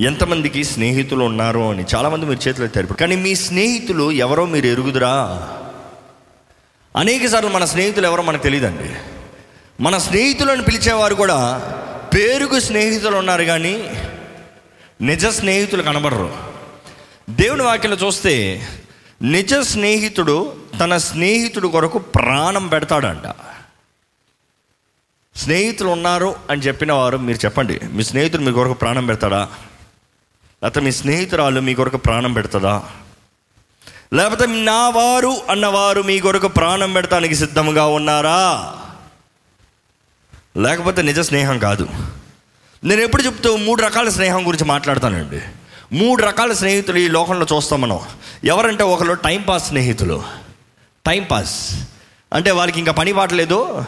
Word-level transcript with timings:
ఎంతమందికి 0.00 0.64
స్నేహితులు 0.64 1.24
ఉన్నారు 1.24 1.70
అని 1.70 1.84
చాలామంది 1.94 2.26
మీరు 2.26 2.48
చేతులు 2.48 2.64
ఎత్తారు 2.64 2.86
కానీ 2.86 3.16
మీ 3.16 3.34
స్నేహితులు 3.34 4.12
ఎవరో 4.12 4.46
మీరు 4.46 4.66
ఎరుగుదురా? 4.66 5.14
అనేక 6.96 7.26
సార్లు 7.26 7.50
మన 7.50 7.64
స్నేహితులు 7.64 8.06
ఎవరో 8.06 8.22
మనకు 8.22 8.42
తెలియదండి. 8.42 8.94
మన 9.82 9.98
స్నేహితులను 9.98 10.62
పిలిచేవారు 10.62 11.14
కూడా 11.14 11.58
పేరుకు 12.14 12.60
స్నేహితులు 12.60 13.16
ఉన్నారు 13.16 13.42
కానీ 13.42 13.90
నిజ 15.00 15.26
స్నేహితులు 15.26 15.82
కనబడరు. 15.82 16.34
దేవుని 17.30 17.62
వాక్యలో 17.62 17.96
చూస్తే 17.96 18.66
నిజ 19.22 19.54
స్నేహితుడు 19.54 20.52
తన 20.80 20.96
స్నేహితుడు 20.96 21.68
కొరకు 21.68 21.98
ప్రాణం 21.98 22.68
పెడతాడంట. 22.68 23.34
స్నేహితులు 25.36 25.88
ఉన్నారు 25.88 26.36
అని 26.50 26.62
చెప్పిన 26.62 26.92
వారు 26.92 27.18
మీరు 27.18 27.38
చెప్పండి 27.44 27.80
మీ 27.92 28.04
స్నేహితుడు 28.04 28.42
మీ 28.42 28.52
కొరకు 28.52 28.74
ప్రాణం 28.74 29.06
పెడతాడా? 29.06 29.48
లేకపోతే 30.62 30.80
మీ 30.80 30.92
స్నేహితురాలు 30.92 31.60
మీ 31.60 31.74
కొరకు 31.74 31.96
ప్రాణం 31.96 32.32
పెడతదా? 32.32 32.82
లేకపోతే 34.14 34.46
నా 34.46 34.88
వారు 34.88 35.36
అన్నవారు 35.50 36.02
మీ 36.02 36.20
కొరకు 36.20 36.48
ప్రాణం 36.48 36.92
పెడతానికి 36.92 37.34
సిద్ధంగా 37.34 37.86
ఉన్నారా? 37.86 38.74
లేకపోతే 40.56 41.02
నిజ 41.02 41.20
స్నేహం 41.20 41.58
కాదు. 41.58 41.88
నేను 42.84 43.00
ఎప్పుడు 43.00 43.22
చెప్తూ 43.22 43.56
మూడు 43.56 43.82
రకాల 43.82 44.08
స్నేహం 44.08 44.46
గురించి 44.46 44.64
మాట్లాడతానండి. 44.64 45.40
మూడు 45.92 46.22
రకాల 46.22 46.52
స్నేహితులు 46.52 46.98
ఈ 46.98 47.08
లోకంలో 47.08 47.46
చూస్తాం 47.56 47.80
మనం. 47.80 48.00
ఎవరంటే 48.44 48.82
ఒకరు 48.82 49.12
టైంపాస్ 49.12 49.68
స్నేహితులు. 49.68 50.22
టైంపాస్ 51.06 51.84
అంటే 52.32 52.50
వాళ్ళకి 52.50 52.78
ఇంకా 52.78 52.92
పని 52.92 53.12
పాటలేదు 53.12 53.84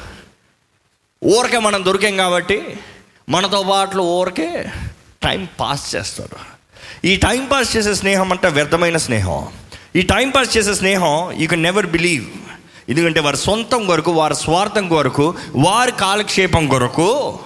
ఊరికే 1.25 1.59
మనం 1.59 1.85
దొరికాం 1.85 2.17
కాబట్టి 2.17 2.81
మనతో 3.29 3.63
పాటు 3.63 3.99
ఊరికే 3.99 4.73
టైం 5.23 5.49
పాస్ 5.61 5.97
చేస్తారు. 5.97 6.58
ఈ 7.05 7.17
టైం 7.17 7.49
పాస్ 7.53 7.77
చేసే 7.77 7.95
స్నేహం 7.95 8.33
అంటే 8.33 8.49
వ్యర్థమైన 8.49 8.97
స్నేహం. 8.97 9.49
ఈ 9.97 10.03
టైం 10.03 10.31
పాస్ 10.31 10.57
చేసే 10.57 10.75
స్నేహం 10.75 11.33
యూ 11.33 11.49
కెన్ 11.49 11.63
నెవర్ 11.63 11.87
బిలీవ్ 11.87 12.25
ఎందుకంటే 12.89 13.21
వారి 13.21 13.37
సొంతం 13.37 13.87
కొరకు 13.87 14.13
వారి 14.13 14.35
స్వార్థం 14.35 14.89
కొరకు 14.89 15.35
వారి 15.55 15.93
కాలక్షేపం 15.93 16.69
కొరకు 16.69 17.39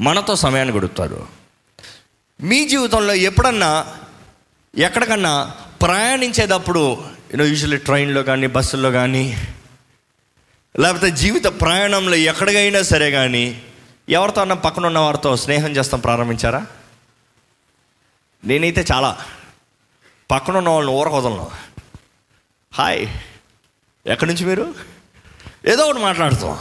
మనతో 0.00 0.36
సమయాన్ని 0.36 0.74
గడుపుతారు. 0.74 1.26
మీ 2.40 2.68
జీవితంలో 2.68 3.14
ఎప్పుడన్నా 3.14 3.86
ఎక్కడికన్నా 4.78 5.52
ప్రయాణించేటప్పుడు 5.82 6.98
యూనో 7.32 7.44
యూజువల్లీ 7.44 7.76
ట్రైన్లో 7.76 8.22
కానీ 8.22 8.46
బస్సుల్లో 8.46 8.90
కానీ 8.90 9.38
లేకపోతే 10.78 11.10
జీవిత 11.10 11.44
ప్రయాణంలో 11.44 12.14
ఎక్కడికైనా 12.14 12.82
సరే 12.82 13.10
కానీ 13.10 13.62
ఎవరితో 14.08 14.40
అన్న 14.40 14.52
పక్కన 14.52 14.86
ఉన్న 14.86 14.98
వారితో 14.98 15.36
స్నేహం 15.36 15.70
చేస్తాం 15.70 16.00
ప్రారంభించారా? 16.00 16.66
నేనైతే 18.44 18.84
చాలా 18.92 19.18
పక్కన 20.30 20.56
ఉన్న 20.56 20.68
వాళ్ళని 20.68 20.96
ఊరకొదలను. 20.96 21.50
హాయ్ 22.74 23.08
ఎక్కడి 24.06 24.30
నుంచి 24.30 24.46
మీరు? 24.46 24.74
ఏదో 25.66 25.84
ఒకటి 25.84 25.98
మాట్లాడుతాం. 25.98 26.58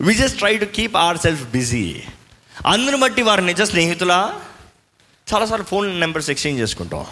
We 0.00 0.14
just 0.14 0.38
try 0.38 0.58
to 0.58 0.64
keep 0.64 0.96
our 0.96 1.18
self 1.18 1.42
busy 1.42 2.00
అందుని 2.66 2.96
బట్టి 2.96 3.22
వారి 3.22 3.46
నిజ 3.46 3.62
స్నేహితులా? 3.62 4.40
చాలాసార్లు 5.34 5.66
ఫోన్ 5.66 6.00
నెంబర్స్ 6.00 6.30
ఎక్స్చేంజ్ 6.30 6.60
చేసుకుంటాం. 6.60 7.06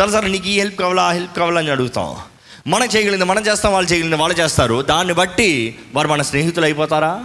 చాలాసార్లు 0.00 0.28
నీకు 0.28 0.46
ఈ 0.46 0.58
హెల్ప్ 0.58 0.78
కావాలా 0.78 1.02
ఆ 1.02 1.10
హెల్ప్ 1.10 1.36
కావాలా 1.36 1.60
అని 1.60 1.70
అడుగుతాం. 1.70 2.16
మనం 2.66 2.86
చేయగలిగింది 2.86 3.24
మనం 3.24 3.46
చేస్తాం 3.46 3.72
వాళ్ళు 3.72 3.90
చేయగలిగింది 3.90 4.22
వాళ్ళు 4.22 4.38
చేస్తారు. 4.38 4.82
దాన్ని 4.82 5.14
బట్టి 5.14 5.78
వారు 5.94 6.08
మన 6.08 6.22
స్నేహితులు 6.22 6.64
అయిపోతారా? 6.64 7.24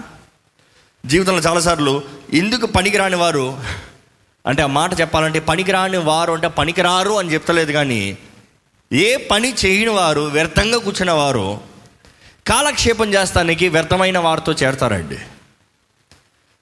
జీవితంలో 1.05 1.39
చాలాసార్లు 1.39 2.03
ఎందుకు 2.33 2.65
పనికిరాని 2.65 3.15
వారు 3.15 3.63
అంటే 4.46 4.62
ఆ 4.62 4.68
మాట 4.68 5.00
చెప్పాలంటే 5.00 5.40
పనికిరాని 5.40 5.97
వారు 5.97 6.31
అంటే 6.31 6.47
పనికిరారు 6.47 7.12
అని 7.12 7.34
చెప్తలేదు 7.34 7.72
కానీ 7.72 8.18
ఏ 8.94 9.16
పని 9.16 9.53
చేయని 9.53 9.90
వారు 9.90 10.22
వ్యర్థంగా 10.22 10.78
కూర్చున్న 10.78 11.12
వారు 11.12 11.62
కాలక్షేపం 12.47 13.13
చేస్తానికి 13.13 13.68
వ్యర్థమైన 13.68 14.18
వారితో 14.18 14.52
చేరతారండి. 14.52 15.19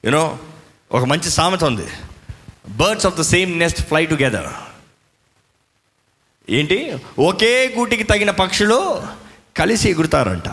యూనో 0.06 0.40
ఒక 0.92 1.04
మంచి 1.04 1.30
సామెత 1.30 1.64
ఉంది. 1.64 1.88
Birds 2.70 3.06
of 3.06 3.18
the 3.18 3.22
same 3.22 3.60
nest 3.60 3.82
fly 3.82 4.06
together 4.06 4.50
ఏంటి? 6.50 6.98
ఒకే 7.20 7.76
గూటికి 7.78 8.04
తగిన 8.04 8.32
పక్షులు 8.32 9.08
కలిసి 9.58 9.90
ఎగురుతారంట. 9.90 10.50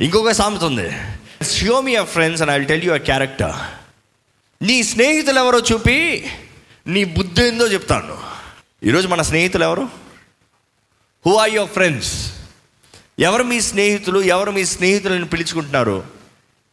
ఇంకొక 0.00 0.30
సామెత 0.30 0.64
ఉంది. 0.64 0.88
Show 1.44 1.80
me 1.80 1.92
your 1.92 2.06
friends 2.06 2.42
and 2.42 2.52
I 2.52 2.64
tell 2.64 2.82
you 2.82 2.92
a 2.94 3.02
character 3.10 3.79
నీ 4.62 4.82
స్నేహితులు 4.82 5.38
ఎవరో 5.38 5.58
చూపి 5.58 5.98
నీ 6.86 7.02
బుద్ధి 7.04 7.42
ఏందో 7.42 7.66
చెప్తాను 7.66 8.16
ఈరోజు 8.88 9.08
మన 9.08 9.22
స్నేహితులు 9.22 9.64
ఎవరు 9.64 9.84
హూ 11.24 11.32
ఆర్ 11.34 11.52
యువర్ 11.54 11.70
ఫ్రెండ్స్ 11.70 12.10
ఎవరు 13.18 13.42
మీ 13.42 13.60
స్నేహితులు 13.60 14.20
ఎవరు 14.34 14.50
మీ 14.50 14.64
స్నేహితులను 14.64 15.26
పిలుచుకుంటున్నారు? 15.26 16.04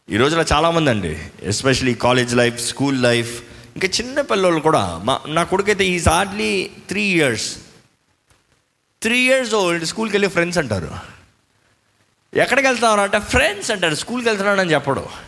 ఈ 0.08 0.16
రోజులో 0.16 0.44
చాలామంది 0.52 0.90
అండి 0.90 1.12
especially 1.42 1.94
college 1.94 2.34
life 2.36 2.58
school 2.60 2.98
life 3.02 3.32
ఇంకా 3.76 3.88
చిన్న 3.88 4.20
పిల్లలు 4.32 4.60
కూడా. 4.60 4.82
మా 5.06 5.14
నా 5.26 5.44
కొడుకైతే 5.44 5.86
is 5.94 6.08
hardly 6.08 6.70
three 6.88 7.02
years 7.02 7.48
three 9.02 9.18
years 9.20 9.54
old 9.54 9.86
స్కూల్కి 9.92 10.16
వెళ్ళి 10.16 10.30
ఫ్రెండ్స్ 10.36 10.60
అంటారు. 10.64 10.90
ఎక్కడికి 12.32 12.68
వెళ్తారు 12.68 13.00
అంటే 13.00 13.20
ఫ్రెండ్స్ 13.34 13.70
అంటారు 13.70 13.94
స్కూల్కి 13.94 14.28
వెళ్తున్నాడని 14.28 14.74
చెప్పడు. 14.76 15.27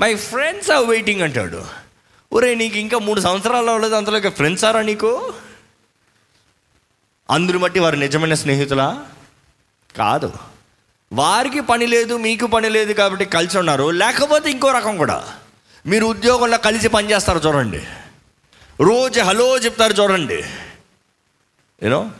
మై 0.00 0.14
ఫ్రెండ్స్ 0.14 0.70
ఆర్ 0.70 0.86
వెయిటింగ్ 0.86 1.22
అంటాడు. 1.22 1.64
ఒరే 2.32 2.54
నీకు 2.54 2.78
ఇంకా 2.78 2.98
మూడు 2.98 3.20
సంవత్సరాలు 3.20 3.66
అవ్వలేదు 3.66 3.94
అంతలోకి 3.94 4.28
ఫ్రెండ్స్ 4.28 4.64
ఆరా 4.64 4.82
నీకు? 4.82 5.34
అందరు 7.30 7.58
బట్టి 7.58 7.80
వారు 7.80 7.96
నిజమైన 7.96 8.34
స్నేహితులా? 8.34 9.06
కాదు. 9.96 10.32
వారికి 11.12 11.60
పని 11.60 11.86
లేదు 11.86 12.16
మీకు 12.16 12.46
పని 12.46 12.68
లేదు 12.68 12.92
కాబట్టి 12.92 13.24
కలిసి 13.24 13.58
ఉన్నారు. 13.58 13.90
లేకపోతే 13.90 14.50
ఇంకో 14.50 14.70
రకం 14.70 14.96
కూడా. 14.96 15.38
మీరు 15.86 16.06
ఉద్యోగంలో 16.06 16.58
కలిసి 16.58 16.88
పనిచేస్తారు 16.88 17.38
చూడండి. 17.38 17.84
రోజు 18.80 19.20
హలో 19.20 19.58
చెప్తారు 19.58 19.92
చూడండి. 19.92 20.42
యూనో 21.82 22.10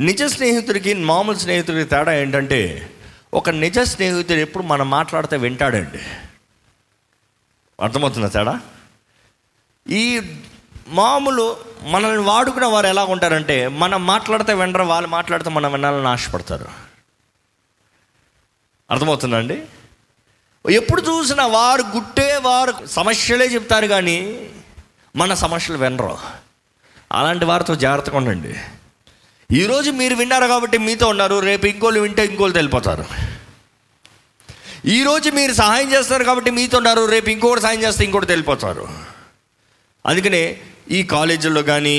నిజ 0.00 0.22
స్నేహితుడికి 0.22 0.94
మామూలు 0.94 1.38
స్నేహితుడికి 1.38 1.90
తేడా 1.90 2.14
ఏంటంటే 2.14 2.92
ఒక 3.34 3.50
నిజ 3.50 3.78
స్నేహితుడు 3.78 4.38
ఎప్పుడు 4.38 4.64
మనం 4.64 4.90
మాట్లాడితే 4.90 5.36
వింటాడండి. 5.36 6.00
అర్థమవుతుందా 7.82 8.28
తేడా? 8.28 8.60
ఈ 9.90 10.20
మామూలు 10.88 11.56
మనల్ని 11.82 12.22
వాడుకున్న 12.22 12.66
వారు 12.66 12.86
ఎలా 12.86 13.04
ఉంటారంటే 13.04 13.68
మనం 13.68 14.06
మాట్లాడితే 14.06 14.54
వినరు 14.54 14.82
వాళ్ళు 14.82 15.08
మాట్లాడితే 15.08 15.50
మనం 15.50 15.72
వినాలని 15.72 16.08
ఆశపడతారు. 16.08 16.68
అర్థమవుతుందండి 18.90 19.62
ఎప్పుడు 20.70 21.02
చూసినా 21.02 21.46
వారు 21.46 21.82
గుట్టే 21.82 22.36
వారు 22.36 22.86
సమస్యలే 22.86 23.46
చెప్తారు 23.46 23.86
కానీ 23.86 24.50
మన 25.16 25.34
సమస్యలు 25.34 25.78
వినరు. 25.78 26.18
అలాంటి 27.12 27.44
వారితో 27.44 27.74
జాగ్రత్తగా 27.74 28.16
ఉండండి. 28.16 28.56
ఈరోజు 29.52 29.90
మీరు 29.90 30.14
విన్నారు 30.14 30.46
కాబట్టి 30.46 30.78
మీతో 30.78 31.08
ఉన్నారు 31.08 31.38
రేపు 31.40 31.66
ఇంకోళ్ళు 31.66 32.00
వింటే 32.00 32.24
ఇంకోళ్ళు 32.24 32.54
తెలిపోతారు. 32.54 33.33
ఈరోజు 34.92 35.28
మీరు 35.30 35.52
సహాయం 35.52 35.92
చేస్తారు 35.92 36.24
కాబట్టి 36.24 36.50
మీతో 36.50 36.76
ఉన్నారు 36.78 37.02
రేపు 37.12 37.28
ఇంకోటి 37.30 37.60
సహాయం 37.60 37.82
చేస్తే 37.82 38.02
ఇంకోటి 38.04 38.32
వెళ్ళిపోతారు 38.32 38.84
అందుకనే 40.04 40.42
ఈ 40.90 41.02
కాలేజీల్లో 41.12 41.62
కానీ 41.62 41.94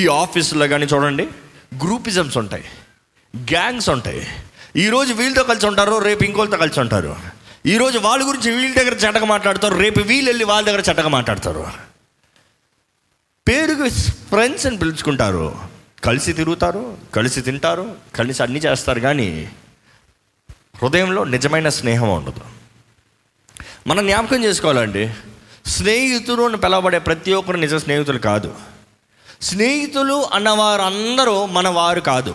ఈ 0.00 0.06
ఆఫీసుల్లో 0.06 0.66
కానీ 0.72 0.86
చూడండి 0.92 1.24
గ్రూపిజమ్స్ 1.84 2.38
ఉంటాయి 2.38 2.66
గ్యాంగ్స్ 3.34 3.88
ఉంటాయి. 3.88 4.22
ఈరోజు 4.76 5.12
వీళ్ళతో 5.12 5.42
కలిసి 5.44 5.66
ఉంటారు 5.66 5.94
రేపు 5.98 6.22
ఇంకోళ్ళతో 6.24 6.56
కలిసి 6.56 6.80
ఉంటారు. 6.80 7.12
ఈరోజు 7.66 7.98
వాళ్ళ 7.98 8.20
గురించి 8.28 8.50
వీళ్ళ 8.56 8.74
దగ్గర 8.78 8.94
చెడ్డగా 9.04 9.26
మాట్లాడతారు 9.34 9.74
రేపు 9.84 10.00
వీళ్ళు 10.00 10.28
వెళ్ళి 10.30 10.44
వాళ్ళ 10.44 10.64
దగ్గర 10.68 10.82
చెడ్డగా 10.88 11.08
మాట్లాడతారు. 11.08 11.64
పేరుకి 13.46 13.88
ఫ్రెండ్స్ 14.30 14.66
అని 14.66 14.78
పిలుచుకుంటారు. 14.78 15.46
కలిసి 16.04 16.32
తిరుగుతారు 16.32 16.84
కలిసి 17.14 17.42
తింటారు 17.48 17.86
కలిసి 18.14 18.42
అన్నీ 18.42 18.58
చేస్తారు 18.58 19.00
కానీ 19.00 19.48
హృదయంలో 20.82 21.24
నిజమైన 21.24 21.68
స్నేహం 21.68 22.16
ఉండదు. 22.16 22.40
మనం 23.86 24.06
జ్ఞాపకం 24.06 24.44
చేసుకోవాలండి 24.44 25.10
స్నేహితులు 25.66 26.42
అని 26.42 26.56
పిలవబడే 26.56 26.98
ప్రతి 26.98 27.32
ఒక్కరు 27.32 27.56
నిజ 27.56 27.74
స్నేహితులు 27.74 28.18
కాదు. 28.18 28.54
స్నేహితులు 29.42 30.26
అన్నవారు 30.32 30.82
అందరూ 30.82 31.46
మన 31.46 31.68
వారు 31.68 32.00
కాదు. 32.00 32.34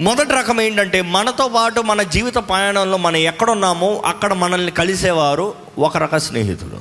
మొదటి 0.00 0.32
రకం 0.32 0.60
ఏంటంటే 0.60 1.02
మనతో 1.02 1.48
పాటు 1.48 1.80
మన 1.80 2.02
జీవిత 2.02 2.34
ప్రయాణంలో 2.34 2.98
మనం 2.98 3.16
ఎక్కడున్నామో 3.16 4.02
అక్కడ 4.06 4.32
మనల్ని 4.32 4.72
కలిసేవారు 4.72 5.54
ఒక 5.78 5.96
రక 5.96 6.16
స్నేహితులు. 6.16 6.80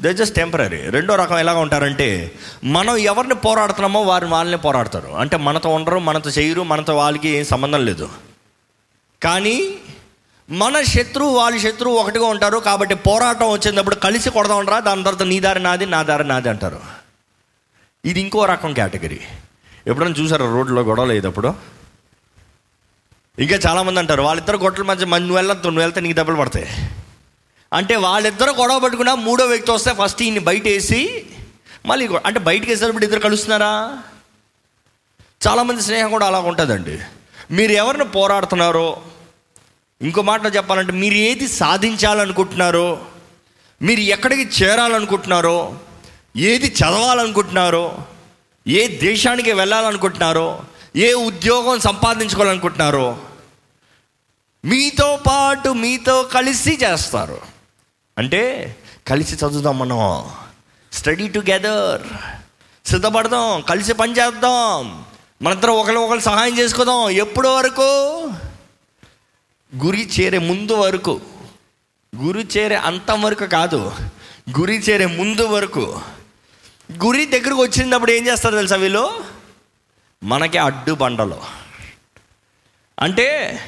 దే 0.00 0.14
జస్ట్ 0.14 0.34
టెంపరీ 0.34 0.90
రెండో 0.90 1.14
రకం 1.14 1.38
ఎలా 1.38 1.54
ఉంటారంటే 1.54 2.32
మనం 2.64 2.96
ఎవరిని 2.96 3.34
పోరాడుతున్నామో 3.34 4.02
వారిని 4.02 4.30
వాళ్ళని 4.30 4.56
పోరాడతారు. 4.56 5.08
అంటే 5.08 5.36
మనతో 5.36 5.68
ఉండరు 5.68 5.98
మనతో 5.98 6.30
చేయరు 6.30 6.62
మనతో 6.62 6.96
వాళ్ళకి 6.96 7.28
ఏం 7.28 7.44
సంబంధం 7.44 7.84
లేదు. 7.84 8.08
కానీ 9.22 9.56
మన 10.50 10.82
శత్రువు 10.82 11.32
వాళ్ళ 11.36 11.56
శత్రువు 11.58 11.96
ఒకటిగా 11.96 12.26
ఉంటారు 12.26 12.58
కాబట్టి 12.58 12.94
పోరాటం 12.94 13.50
వచ్చినప్పుడు 13.50 13.94
కలిసి 13.94 14.30
కొడదామంటారా? 14.30 14.80
దాని 14.80 15.02
తర్వాత 15.02 15.22
నీ 15.22 15.40
దారి 15.40 15.60
నాది 15.60 15.86
నా 15.86 16.02
దారి 16.02 16.24
నాది 16.24 16.48
అంటారు. 16.48 16.80
ఇది 18.04 18.20
ఇంకో 18.20 18.44
రకం 18.44 18.72
కేటగిరీ. 18.72 19.20
ఎప్పుడైనా 19.86 20.14
చూసారా 20.20 20.46
రోడ్లో 20.52 20.82
గొడవ 20.82 21.04
లేదప్పుడు 21.04 21.50
ఇంకా 23.38 23.56
చాలామంది 23.66 23.98
అంటారు 23.98 24.22
వాళ్ళిద్దరు 24.22 24.56
గొట్టల 24.56 24.82
మధ్య 24.82 25.06
మంది 25.06 25.26
నువ్వు 25.26 25.36
వెళ్ళొద్దు 25.36 25.66
నువ్వు 25.68 25.82
వెళ్తే 25.82 26.00
నీకు 26.00 26.14
దెబ్బలు 26.14 26.36
పడతాయి. 26.36 26.68
అంటే 27.72 27.96
వాళ్ళిద్దరు 27.96 28.50
గొడవ 28.50 28.78
పట్టుకున్నా 28.78 29.14
మూడో 29.14 29.44
వ్యక్తి 29.46 29.70
వస్తే 29.70 29.94
ఫస్ట్ 29.94 30.22
ఈయన్ని 30.22 30.40
బయట 30.40 30.62
వేసి 30.62 31.26
మళ్ళీ 31.86 32.08
అంటే 32.26 32.40
బయటకు 32.40 32.70
వేసేటప్పుడు 32.70 33.04
ఇద్దరు 33.04 33.20
కలుస్తున్నారా? 33.20 33.72
చాలామంది 35.48 35.82
స్నేహం 35.82 36.10
కూడా 36.10 36.26
అలా 36.26 36.38
ఉంటుందండి 36.40 36.96
మీరు 37.50 37.72
ఎవరిని 37.72 38.04
పోరాడుతున్నారో? 38.04 39.02
ఇంకో 40.02 40.22
మాటలో 40.22 40.50
చెప్పాలంటే 40.50 40.92
మీరు 40.92 41.14
ఏది 41.14 41.48
సాధించాలనుకుంటున్నారో? 41.48 43.04
మీరు 43.82 44.00
ఎక్కడికి 44.00 44.64
చేరాలనుకుంటున్నారో? 44.64 45.78
ఏది 46.36 46.66
చదవాలనుకుంటున్నారో? 46.66 47.98
ఏ 48.68 48.88
దేశానికి 48.88 49.52
వెళ్ళాలనుకుంటున్నారో? 49.52 50.64
ఏ 50.96 51.12
ఉద్యోగం 51.12 51.80
సంపాదించుకోవాలనుకుంటున్నారో? 51.80 53.18
మీతో 54.64 55.20
పాటు 55.26 55.68
మీతో 55.68 56.22
కలిసి 56.22 56.78
చేస్తారు. 56.82 57.40
అంటే 58.18 58.76
కలిసి 59.08 59.34
చదువుదాం 59.34 59.78
మనం. 59.78 60.30
స్టడీ 60.92 61.28
టుగెదర్ 61.28 62.02
సిద్ధపడదాం. 62.86 63.60
కలిసి 63.60 63.92
పని 63.92 64.12
చేద్దాం 64.12 65.04
మనందరం 65.42 65.70
ఒకరి 65.70 65.96
ఒకరు 65.96 66.18
సహాయం 66.18 66.58
చేసుకుందాం. 66.58 67.10
ఎప్పుడు 67.10 67.48
వరకు? 67.48 67.82
గురి 69.84 70.10
చేరే 70.20 70.38
ముందు 70.38 70.72
వరకు. 70.72 71.20
గురి 72.16 72.48
చేరే 72.56 72.74
అంతం 72.74 73.22
వరకు 73.22 73.46
కాదు. 73.46 73.92
గురి 74.58 74.78
చేరే 74.78 75.06
ముందు 75.06 75.46
వరకు. 75.46 76.00
గురి 77.04 77.26
దగ్గరకు 77.26 77.62
వచ్చినప్పుడు 77.62 78.12
ఏం 78.12 78.26
చేస్తారు 78.26 78.56
తెలుసా 78.56 78.76
వీళ్ళు? 78.76 79.24
మనకి 80.22 80.58
అడ్డు 80.58 80.92
బండలు 80.92 81.40
అంటే 83.00 83.60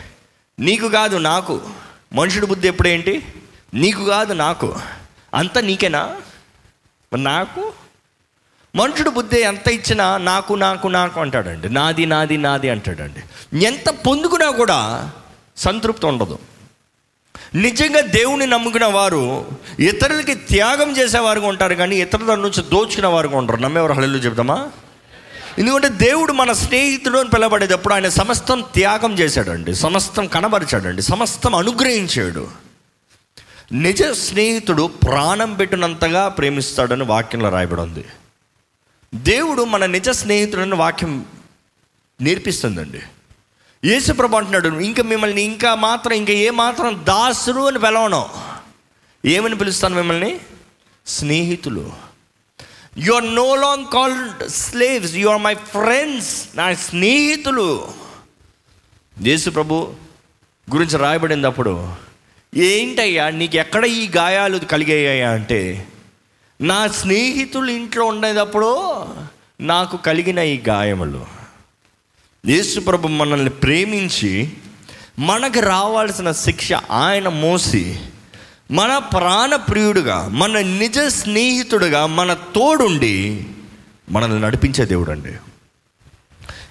నీకు 0.60 0.88
కాదు 0.88 1.16
నాకు. 1.16 1.70
మనుషుడి 2.12 2.46
బుద్ధి 2.46 2.68
ఎప్పుడేంటి? 2.68 3.32
నీకు 3.74 4.04
కాదు 4.04 4.32
నాకు. 4.32 4.80
అంతా 5.34 5.60
నీకేనా? 5.60 6.20
నాకు 7.16 7.72
మనుషుడు 8.76 9.10
బుద్ధి 9.10 9.40
ఎంత 9.40 9.68
ఇచ్చినా 9.68 10.16
నాకు 10.16 10.54
నాకు 10.54 10.88
నాకు 10.88 11.20
అంటాడండి. 11.20 11.68
నాది 11.68 12.06
నాది 12.06 12.36
నాది 12.36 12.70
అంటాడండి. 12.70 13.22
ఎంత 13.66 13.88
పొందుకున్నా 13.88 14.50
కూడా 14.50 15.10
సంతృప్తి 15.56 16.06
ఉండదు. 16.06 16.38
నిజంగా 17.54 18.00
దేవుని 18.00 18.46
నమ్ముకున్న 18.46 18.86
వారు 18.86 19.46
ఇతరులకి 19.80 20.34
త్యాగం 20.34 20.96
చేసేవారుగా 20.96 21.46
ఉంటారు 21.46 21.74
కానీ 21.74 21.96
ఇతరుల 21.96 22.34
నుంచి 22.34 22.62
దోచుకునే 22.62 23.06
వారుగా 23.06 23.38
ఉంటారు 23.38 23.58
నమ్మేవారు 23.58 23.92
హళలు 23.92 24.18
చెప్తామా 24.18 24.68
ఎందుకంటే 25.58 25.88
దేవుడు 25.88 26.32
మన 26.32 26.52
స్నేహితుడు 26.52 27.18
అని 27.18 27.28
పిలబడేటప్పుడు 27.28 27.94
ఆయన 27.94 28.08
సమస్తం 28.08 28.64
త్యాగం 28.74 29.18
చేశాడండి. 29.18 29.74
సమస్తం 29.74 30.26
కనబరిచాడండి. 30.26 31.02
సమస్తం 31.02 31.54
అనుగ్రహించాడు. 31.54 32.48
నిజ 33.72 34.02
స్నేహితుడు 34.02 34.90
ప్రాణం 35.06 35.54
పెట్టినంతగా 35.54 36.28
ప్రేమిస్తాడని 36.28 37.04
వాక్యంలో 37.04 37.48
రాయబడి 37.48 37.80
ఉంది. 37.80 38.04
దేవుడు 39.14 39.62
మన 39.62 39.86
నిజ 39.86 40.08
స్నేహితుడని 40.08 40.74
వాక్యం 40.74 41.26
నేర్పిస్తుందండి. 42.20 43.00
యేసుప్రభు 43.84 44.36
అంటున్నాడు 44.36 44.68
ఇంకా 44.68 45.02
మిమ్మల్ని 45.02 45.42
ఇంకా 45.42 45.74
మాత్రం 45.74 46.12
ఇంకా 46.12 46.32
ఏ 46.32 46.50
మాత్రం 46.50 47.00
దాసుడు 47.04 47.60
అని 47.60 47.78
పిలవను. 47.78 48.28
ఏమని 49.26 49.58
పిలుస్తాను 49.58 49.94
మిమ్మల్ని? 49.94 50.40
స్నేహితులు. 51.06 51.92
You 52.98 53.12
are 53.12 53.34
no 53.34 53.54
long 53.54 53.86
called 53.86 54.48
slaves 54.48 55.14
you 55.14 55.28
are 55.28 55.42
my 55.42 55.54
friends 55.54 56.48
నా 56.54 56.74
స్నేహితులు. 56.74 57.88
యేసు 59.22 59.50
ప్రభు 59.50 59.94
గురించి 60.70 60.98
రాయబడినప్పుడు 60.98 61.92
ఏంటయ్యా 62.56 63.30
నీకు 63.30 63.56
ఎక్కడ 63.56 63.84
ఈ 63.84 64.10
గాయాలు 64.16 64.58
కలిగాయ్యా 64.58 65.30
అంటే 65.30 65.88
నా 66.60 66.86
స్నేహితులు 66.86 67.70
ఇంట్లో 67.70 68.04
ఉండేటప్పుడు 68.04 69.04
నాకు 69.60 69.96
కలిగిన 69.96 70.38
ఈ 70.38 70.58
గాయములు. 70.68 71.26
యేసుప్రభు 72.46 73.08
మనల్ని 73.08 73.50
ప్రేమించి 73.50 74.52
మనకు 75.18 75.60
రావాల్సిన 75.60 76.32
శిక్ష 76.32 76.72
ఆయన 76.90 77.28
మోసి 77.28 78.00
మన 78.70 78.98
ప్రాణప్రియుడుగా 78.98 80.28
మన 80.28 80.60
నిజ 80.60 80.98
స్నేహితుడుగా 80.98 82.06
మన 82.06 82.32
తోడుండి 82.32 83.46
మనల్ని 84.10 84.40
నడిపించే 84.40 84.84
దేవుడు 84.84 85.10
అండి 85.10 85.32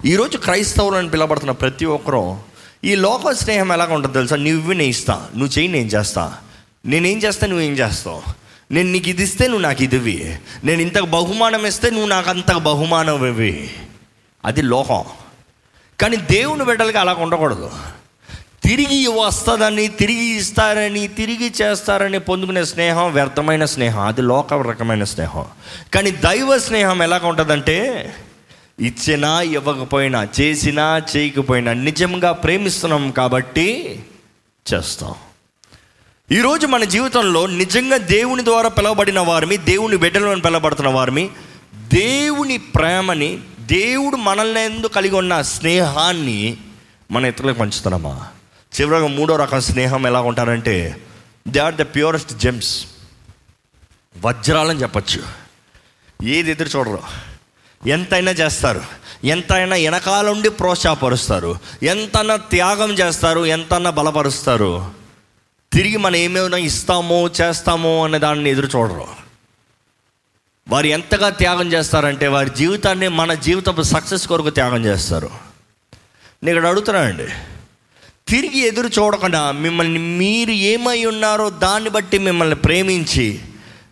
ఈరోజు 0.05 0.37
క్రైస్తవులను 0.37 1.09
పిలబడుతున్న 1.09 1.51
ప్రతి 1.51 1.85
ఒక్కరూ 1.85 2.37
ఈ 2.83 2.95
లోక 2.95 3.31
స్నేహం 3.31 3.71
ఎలాగ 3.71 3.93
ఉంటుంది 3.93 4.13
తెలుసా? 4.13 4.35
నువ్వు 4.35 4.71
నేను 4.71 4.89
ఇస్తా. 4.89 5.29
నువ్వు 5.35 5.59
చేయి 5.59 5.67
నేను 5.67 5.87
చేస్తా. 5.87 6.37
నేనేం 6.85 7.17
చేస్తా 7.17 7.47
నువ్వేం 7.47 7.73
చేస్తావు? 7.73 8.46
నేను 8.71 8.91
నీకు 8.91 9.09
ఇది 9.09 9.23
ఇస్తే 9.23 9.47
నువ్వు 9.47 9.61
నాకు 9.61 9.83
ఇదివి 9.83 10.37
నేను 10.63 10.81
ఇంతకు 10.81 11.05
బహుమానం 11.05 11.65
ఇస్తే 11.65 11.89
నువ్వు 11.89 12.07
నాకు 12.07 12.29
అంత 12.29 12.51
బహుమానం 12.51 13.27
ఇవి 13.27 13.69
అది 14.45 14.61
లోహం. 14.61 15.05
కానీ 15.99 16.17
దేవుని 16.17 16.65
బిడ్డలకి 16.65 16.97
అలా 16.97 17.13
ఉండకూడదు. 17.13 17.71
తిరిగి 18.63 19.07
వస్తుందని 19.07 19.87
తిరిగి 19.87 20.25
ఇస్తారని 20.25 21.07
తిరిగి 21.07 21.53
చేస్తారని 21.61 22.19
పొందుకునే 22.19 22.65
స్నేహం 22.65 23.13
వ్యర్థమైన 23.13 23.65
స్నేహం. 23.65 24.01
అది 24.01 24.21
లోక 24.21 24.53
రకమైన 24.53 25.03
స్నేహం. 25.03 25.45
కానీ 25.93 26.11
దైవ 26.11 26.57
స్నేహం 26.57 27.03
ఎలాగ 27.03 27.25
ఉంటుందంటే 27.25 28.13
ఇచ్చినా 28.79 29.41
ఇవ్వకపోయినా 29.41 30.27
చేసినా 30.41 31.01
చేయకపోయినా 31.17 31.73
నిజంగా 31.73 32.31
ప్రేమిస్తున్నాం 32.31 33.11
కాబట్టి 33.11 33.99
చేస్తాం. 34.73 35.15
ఈరోజు 36.31 36.67
మన 36.67 36.83
జీవితంలో 36.83 37.47
నిజంగా 37.47 37.97
దేవుని 37.97 38.45
ద్వారా 38.45 38.69
పిలవబడిన 38.69 39.19
వారిని 39.19 39.57
దేవుని 39.57 39.97
బిడ్డలను 39.97 40.41
పిలవబడుతున్న 40.41 40.89
వారిని 40.89 41.29
దేవుని 41.75 42.57
ప్రేమని 42.57 43.39
దేవుడు 43.59 44.15
మనల్ని 44.15 44.61
ఎందుకు 44.61 44.93
కలిగి 44.93 45.15
ఉన్న 45.15 45.41
స్నేహాన్ని 45.41 46.57
మన 47.11 47.25
ఇతరులకు 47.25 47.57
పంచుతున్నామా? 47.57 48.27
చివరిగా 48.81 49.07
మూడో 49.07 49.35
రకం 49.35 49.61
స్నేహం 49.61 50.07
ఎలా 50.07 50.21
ఉంటారంటే 50.21 51.01
they 51.47 51.59
are 51.59 51.75
the 51.75 51.81
purest 51.81 52.33
gems 52.33 52.85
వజ్రాలని 54.25 54.81
చెప్పచ్చు. 54.81 55.23
ఏది 56.23 56.51
ఎదురు 56.51 56.69
చూడరు. 56.69 56.99
ఎంతైనా 57.87 58.31
చేస్తారు. 58.31 58.81
ఎంతైనా 59.23 59.75
వెనకాల 59.75 60.29
ఉండి 60.29 60.49
ప్రోత్సాహపరుస్తారు. 60.49 61.59
ఎంతైనా 61.83 62.35
త్యాగం 62.35 62.91
చేస్తారు. 62.91 63.45
ఎంతైనా 63.45 63.89
బలపరుస్తారు. 63.89 65.06
తిరిగి 65.77 65.97
మనం 65.97 66.15
ఏమేమైనా 66.15 66.57
ఇస్తామో 66.57 67.27
చేస్తామో 67.27 68.05
అనే 68.05 68.19
దాన్ని 68.19 68.49
ఎదురు 68.49 68.67
చూడరు. 68.67 69.07
వారు 70.69 70.87
ఎంతగా 70.87 71.29
త్యాగం 71.29 71.73
చేస్తారంటే 71.73 72.27
వారి 72.27 72.49
జీవితాన్ని 72.49 73.07
మన 73.07 73.33
జీవితం 73.33 73.83
సక్సెస్ 73.83 74.27
కొరకు 74.27 74.49
త్యాగం 74.49 74.85
చేస్తారు. 74.85 75.29
నేను 76.43 76.57
ఇక్కడ 76.57 76.69
అడుగుతున్నానండి. 76.69 77.25
తిరిగి 78.27 78.59
ఎదురు 78.59 78.87
చూడకుండా 78.87 79.51
మిమ్మల్ని 79.51 79.99
మీరు 79.99 80.51
ఏమై 80.51 81.05
ఉన్నారో 81.05 81.49
దాన్ని 81.49 81.89
బట్టి 81.89 82.17
మిమ్మల్ని 82.17 82.55
ప్రేమించి 82.55 83.39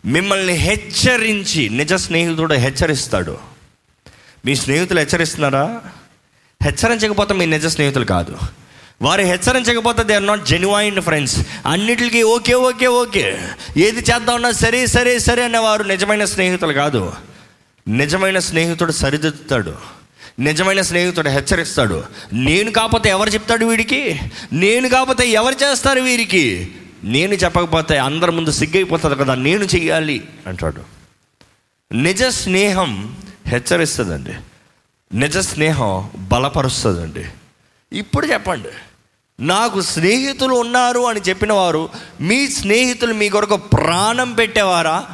మిమ్మల్ని 0.06 0.54
హెచ్చరించి 0.54 1.70
నిజ 1.70 1.94
స్నేహితుడు 1.94 2.54
హెచ్చరిస్తాడు. 2.54 3.38
మీ 4.46 4.56
స్నేహితులు 4.56 5.00
హెచ్చరిస్తున్నారా? 5.00 5.82
హెచ్చరించకపోతే 6.63 7.34
మీ 7.34 7.46
నిజ 7.46 7.65
స్నేహితులు 7.65 8.06
కాదు. 8.06 8.38
వారు 9.02 9.22
హెచ్చరించకపోతే 9.22 10.04
they 10.04 10.14
are 10.14 10.28
not 10.28 10.46
genuine 10.46 11.02
friends 11.02 11.48
అన్నిటికీ 11.66 12.24
ఓకే 12.24 12.54
ఓకే 12.54 12.88
ఓకే. 12.88 13.42
ఏది 13.78 14.00
చేద్దామన్నా 14.00 14.52
సరే 14.52 14.88
సరే 14.88 15.20
సరే 15.20 15.44
అనేవారు 15.44 15.84
నిజమైన 15.84 16.25
స్నేహితులు 16.25 16.74
కాదు. 16.74 17.14
నిజమైన 17.88 18.40
స్నేహితుడు 18.40 18.92
సరిదిద్దుతాడు. 18.92 19.75
నిజమైన 20.40 20.82
స్నేహితుడు 20.82 21.30
హెచ్చరిస్తాడు. 21.30 22.04
నేను 22.34 22.72
కాకపోతే 22.72 23.10
ఎవరు 23.10 23.30
చెప్తాడు 23.30 23.66
వీడికి? 23.66 24.20
నేను 24.54 24.90
కాకపోతే 24.90 25.28
ఎవరు 25.28 25.56
చేస్తారు 25.64 26.00
వీరికి 26.00 26.72
నేను 27.04 27.34
చెప్పకపోతే 27.34 27.98
అందరి 27.98 28.32
ముందు 28.32 28.52
సిగ్గైపోతుంది 28.52 29.16
కదా 29.16 29.36
నేను 29.36 29.64
చెయ్యాలి 29.64 30.28
అంటాడు. 30.48 30.82
నిజ 31.94 32.24
స్నేహం 32.24 33.18
హెచ్చరిస్తుందండి. 33.48 34.34
నిజ 35.18 35.38
స్నేహం 35.38 36.10
బలపరుస్తుందండి. 36.18 37.25
ఇప్పుడు 37.94 38.25
చెప్పండి. 38.25 38.68
నాకు 39.39 39.82
స్నేహితులు 39.82 40.54
ఉన్నారు 40.54 41.00
అని 41.00 41.20
చెప్పిన 41.20 41.54
వారు 41.54 41.89
మీ 42.22 42.48
స్నేహితులు 42.48 43.13
మీ 43.13 43.30
కొరకు 43.30 43.58
ప్రాణం 43.58 44.34
పెట్టేవారా? 44.34 45.06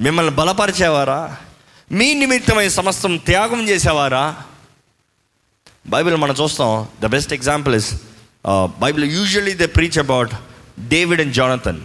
మిమ్మల్ని 0.00 0.34
బలపరిచేవారా? 0.34 1.36
మీ 1.92 2.14
నిమిత్తమై 2.14 2.68
సమస్తం 2.68 3.16
త్యాగం 3.16 3.68
చేసేవారా? 3.68 4.36
బైబిల్ 5.86 6.16
మనం 6.16 6.34
చూస్తాం 6.42 6.86
the 7.00 7.06
best 7.06 7.32
example 7.32 7.74
is 7.74 7.94
Bible 8.78 9.04
usually 9.12 9.54
the 9.54 9.64
preach 9.76 9.98
about 9.98 10.32
David 10.88 11.20
and 11.20 11.34
Jonathan 11.34 11.80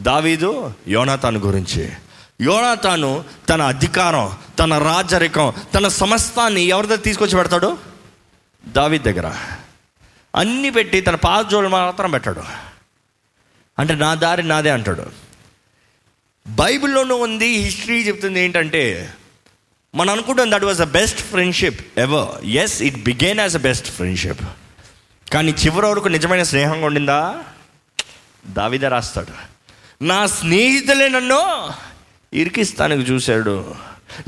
Daveedu 0.00 0.72
Yonathan 0.88 1.36
గురించి. 1.36 1.92
యోనాతాను 2.40 3.24
తన 3.48 3.62
అధికారం 3.62 4.32
తన 4.58 4.78
రాజరికం 4.78 5.52
తన 5.74 5.88
సమస్తాన్ని 5.88 6.62
ఎవరిదో 6.62 6.96
తీసుకొచ్చి 6.96 7.36
పెడతాడు? 7.36 7.78
దావీద్ 8.68 9.02
దగ్గర. 9.02 9.28
అన్నీ 10.36 10.70
పెట్టి 10.70 11.00
తన 11.00 11.14
పాదజోలు 11.14 11.68
మాత్రం 11.68 12.10
పెట్టాడు. 12.10 12.42
అంటే 13.78 13.94
నా 13.94 14.14
దారి 14.14 14.42
నాదే 14.42 14.70
అంటాడు. 14.70 15.06
బైబిల్లోనూ 16.48 17.16
ఉంది 17.16 17.46
హిస్టరీ 17.46 18.02
చెప్తుంది 18.02 18.40
ఏంటంటే 18.40 19.12
మనం 19.94 20.10
అనుకుంటాం 20.10 20.50
that 20.50 20.64
was 20.64 20.78
the 20.78 20.84
best 20.84 21.18
friendship 21.18 21.98
ever 21.98 22.44
as 22.44 22.82
it 22.82 22.96
began 22.96 23.40
as 23.40 23.56
a 23.56 23.58
best 23.58 23.86
friendship 23.86 24.40
కానీ 25.32 25.52
చివరి 25.52 25.86
వరకు 25.86 26.08
నిజమైన 26.08 26.42
స్నేహంగా 26.42 26.86
ఉండిందా? 26.86 27.44
దావిద 28.46 28.84
రాస్తాడు. 28.84 29.32
నా 30.04 30.26
స్నేహితులే 30.26 31.08
నన్ను 31.08 31.70
ఇరికిస్తానికి 32.32 33.12
చూశాడు. 33.12 33.74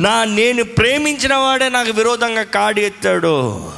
నా 0.00 0.24
నేను 0.24 0.64
ప్రేమించిన 0.64 1.34
వాడే 1.34 1.68
నాకు 1.68 1.90
విరోధంగా 1.90 2.42
కాడి 2.42 2.82
ఎత్తాడు. 2.82 3.72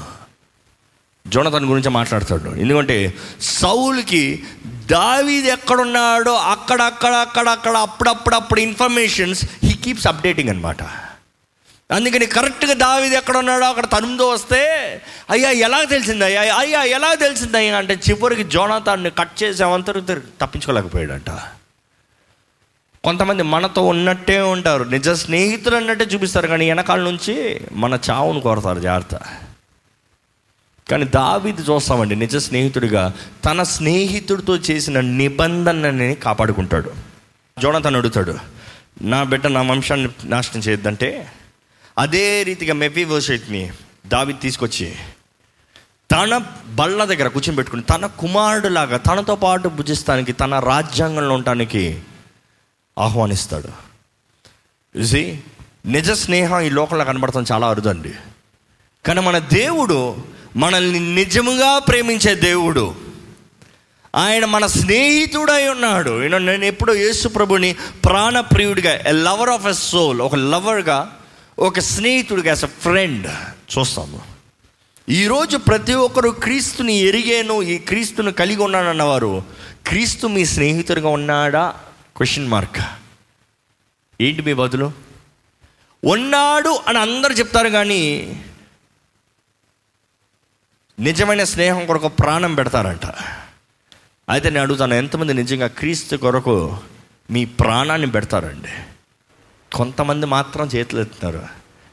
జోనతన్ 1.30 1.64
గురించి 1.64 1.88
మాట్లాడతాడు 1.90 2.50
ఎందుకంటే 2.50 3.14
సౌల్కి 3.40 4.42
దావీది 4.66 5.48
ఎక్కడున్నాడో 5.48 6.34
అక్కడ 6.34 6.82
అక్కడ 6.82 7.12
అక్కడ 7.14 7.48
అక్కడ 7.48 7.76
అప్పుడప్పుడప్పుడు 7.76 8.60
ఇన్ఫర్మేషన్స్ 8.60 9.44
హీ 9.64 9.72
కీప్స్ 9.72 10.06
అప్డేటింగ్ 10.06 10.48
అనమాట 10.48 10.82
అందుకని 11.92 12.26
కరెక్ట్గా 12.26 12.72
దావీది 12.72 13.16
ఎక్కడ 13.16 13.36
ఉన్నాడో 13.36 13.64
అక్కడ 13.64 13.84
తనుందో 13.84 14.28
వస్తే 14.28 14.60
అయ్యా 15.30 15.50
ఎలా 15.50 15.84
తెలిసింది 15.84 16.24
అయ్యా? 16.24 16.54
అయ్యా 16.54 16.82
ఎలా 16.82 17.14
తెలిసింది 17.14 17.56
అయ్యా? 17.56 17.76
అంటే 17.76 17.98
చివరికి 18.10 18.44
జోనాథాన్ని 18.44 19.10
కట్ 19.10 19.42
చేసామంతరు 19.42 20.00
తప్పించుకోలేకపోయాడంట. 20.40 21.30
కొంతమంది 23.04 23.42
మనతో 23.42 23.82
ఉన్నట్టే 23.82 24.40
ఉంటారు. 24.40 24.84
నిజ 24.84 25.08
స్నేహితులు 25.08 25.76
అన్నట్టే 25.76 26.04
చూపిస్తారు 26.04 26.46
కానీ 26.46 26.68
వెనకాల 26.68 27.00
నుంచి 27.00 27.60
మన 27.72 27.98
చావును 28.10 28.40
కోరతారు. 28.40 28.80
జాగ్రత్త. 28.80 29.20
కానీ 30.90 31.04
దావీది 31.04 31.62
చూస్తామండి 31.62 32.16
నిజ 32.16 32.36
స్నేహితుడిగా. 32.36 33.14
తన 33.44 33.62
స్నేహితుడితో 33.62 34.56
చేసిన 34.56 35.00
నిబంధనని 35.00 36.14
కాపాడుకుంటాడు. 36.14 36.92
జోనతను 37.60 37.98
అడుగుతాడు 37.98 38.38
నా 39.02 39.22
బిడ్డ 39.22 39.46
నా 39.46 39.62
వంశాన్ని 39.62 40.08
నాశనం 40.24 40.62
చేయొద్దంటే 40.62 41.32
అదే 41.98 42.42
రీతిగా 42.42 42.74
మెఫీ 42.74 43.04
వర్షెట్ని 43.04 43.72
దావి 44.06 44.32
తీసుకొచ్చి 44.32 44.94
తన 46.12 46.42
బళ్ళ 46.74 47.04
దగ్గర 47.04 47.28
కూర్చొని 47.28 47.56
పెట్టుకుని 47.56 47.82
తన 47.82 48.06
కుమారుడులాగా 48.06 48.96
తనతో 48.96 49.34
పాటు 49.34 49.68
భుజిస్తానికి 49.68 50.32
తన 50.32 50.58
రాజ్యాంగంలో 50.58 51.34
ఉండటానికి 51.34 52.02
ఆహ్వానిస్తాడు. 52.98 53.68
చూసి 54.98 55.40
నిజ 55.86 56.10
స్నేహం 56.10 56.60
ఈ 56.60 56.68
లోకంలో 56.68 57.04
కనబడతాం 57.04 57.44
చాలా 57.52 57.70
అరుదండి. 57.70 58.12
కానీ 59.06 59.20
మన 59.20 59.38
దేవుడు 59.38 60.16
మనల్ని 60.56 61.14
నిజముగా 61.14 61.78
ప్రేమించే 61.78 62.34
దేవుడు. 62.34 62.94
ఆయన 64.14 64.44
మన 64.44 64.66
స్నేహితుడై 64.66 65.68
ఉన్నాడు. 65.68 66.26
నేను 66.26 66.64
ఎప్పుడో 66.64 66.94
యేసు 66.94 67.28
ప్రభుని 67.28 67.76
ప్రాణప్రియుడిగా 68.04 68.94
a 68.94 69.12
lover 69.12 69.48
of 69.48 69.66
a 69.66 69.72
soul 69.72 70.20
ఒక 70.20 70.34
లవర్గా 70.34 71.16
ఒక 71.58 71.78
స్నేహితుడిగా 71.78 72.48
యాజ్ 72.48 72.64
అ 72.64 72.66
ఫ్రెండ్ 72.66 73.26
చూస్తాము. 73.78 74.20
ఈరోజు 75.08 75.56
ప్రతి 75.56 75.94
ఒక్కరు 75.94 76.30
క్రీస్తుని 76.30 76.94
ఎరిగాను 76.96 77.62
ఈ 77.62 77.78
క్రీస్తుని 77.78 78.32
కలిగి 78.32 78.62
ఉన్నానన్నవారు 78.62 79.42
క్రీస్తు 79.86 80.26
మీ 80.26 80.44
స్నేహితుడిగా 80.44 81.08
ఉన్నాడా? 81.08 81.74
క్వశ్చన్ 82.16 82.48
మార్క్ 82.48 82.80
ఏంటి 84.20 84.42
మీ 84.42 84.52
బదులు? 84.52 84.92
ఉన్నాడు 86.04 86.80
అని 86.88 86.98
అందరు 86.98 87.32
చెప్తారు 87.32 87.68
కానీ 87.68 88.02
నిజమైన 91.00 91.44
స్నేహం 91.44 91.86
కొరకు 91.86 92.08
ప్రాణం 92.08 92.54
పెడతారంట. 92.54 93.06
అయితే 94.28 94.50
నేను 94.50 94.62
అడుగుతాను 94.62 94.94
ఎంతమంది 94.94 95.34
నిజంగా 95.34 95.66
క్రీస్తు 95.66 96.16
కొరకు 96.16 96.76
మీ 97.30 97.44
ప్రాణాన్ని 97.44 98.10
పెడతారండి? 98.10 98.68
కొంతమంది 99.76 100.26
మాత్రం 100.26 100.66
చేతులు 100.66 101.00
ఎత్తున్నారు 101.00 101.46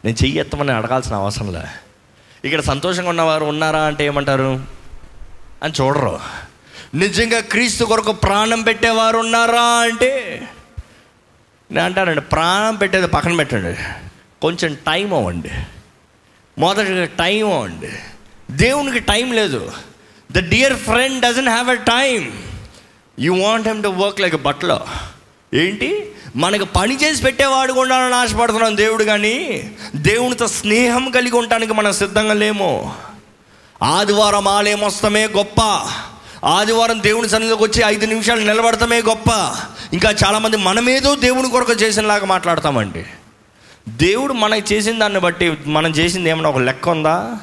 నేను 0.06 0.24
చెయ్యి 0.24 0.40
ఎత్తమని 0.40 0.72
అడగాల్సిన 0.72 1.16
అవసరం 1.16 1.54
లే. 1.54 1.62
ఇక్కడ 2.46 2.60
సంతోషంగా 2.60 3.10
ఉన్నవారు 3.10 3.46
ఉన్నారా 3.46 3.84
అంటే 3.84 4.06
ఏమంటారు? 4.06 4.64
అని 5.64 5.74
చూడరు. 5.82 6.20
నిజంగా 6.96 7.40
క్రీస్తు 7.40 7.86
కొరకు 7.86 8.12
ప్రాణం 8.12 8.62
పెట్టేవారు 8.62 9.18
ఉన్నారా 9.18 9.64
అంటే? 9.64 10.42
నేను 11.72 11.86
అంటానండి 11.86 12.22
ప్రాణం 12.22 12.76
పెట్టేది 12.76 13.08
పక్కన 13.08 13.36
పెట్టండి. 13.36 13.78
కొంచెం 14.42 14.74
టైం 14.74 15.14
అవ్వండి. 15.14 15.52
మొదటి 16.58 17.06
టైం 17.06 17.54
అవ్వండి. 17.54 17.92
దేవునికి 18.52 19.00
టైం 19.00 19.32
లేదు. 19.32 19.72
The 20.32 20.50
dear 20.50 20.74
friend 20.74 21.22
doesn't 21.22 21.48
have 21.48 21.70
a 21.70 21.76
time 21.76 22.44
you 23.20 23.36
want 23.36 23.68
him 23.68 23.84
to 23.84 23.88
work 23.88 24.22
like 24.22 24.36
బట్లో 24.36 24.80
ఏంటి? 25.54 26.12
మనకు 26.36 26.66
పని 26.66 26.96
చేసి 26.96 27.24
పెట్టేవాడు 27.24 27.74
కూడా 27.74 28.16
ఆశపడుతున్నాం 28.16 28.78
దేవుడు 28.78 29.04
కానీ 29.04 29.72
దేవునితో 29.96 30.48
స్నేహం 30.48 31.12
కలిగి 31.12 31.36
ఉండటానికి 31.36 31.74
మనం 31.74 31.94
సిద్ధంగా 31.94 32.34
లేము. 32.34 32.94
ఆదివారం 33.84 34.48
ఆలయం 34.48 34.82
వస్తామే 34.82 35.28
గొప్ప. 35.28 35.62
ఆదివారం 36.46 37.04
దేవుని 37.04 37.30
సన్నిధిలోకి 37.30 37.64
వచ్చి 37.64 37.84
ఐదు 37.86 38.06
నిమిషాలు 38.06 38.40
నిలబడతామే 38.40 39.02
గొప్ప. 39.02 39.56
ఇంకా 39.94 40.16
చాలామంది 40.26 40.58
మనమేదో 40.58 41.16
దేవుని 41.16 41.50
కొరకు 41.50 41.74
చేసినలాగా 41.74 42.26
మాట్లాడతామండి. 42.26 43.06
దేవుడు 43.90 44.34
మనకి 44.34 44.76
చేసిన 44.76 45.00
దాన్ని 45.00 45.20
బట్టి 45.20 45.58
మనం 45.66 45.92
చేసింది 45.92 46.30
ఏమన్నా 46.30 46.50
ఒక 46.50 46.58
లెక్క 46.58 46.90
ఉందా? 46.90 47.40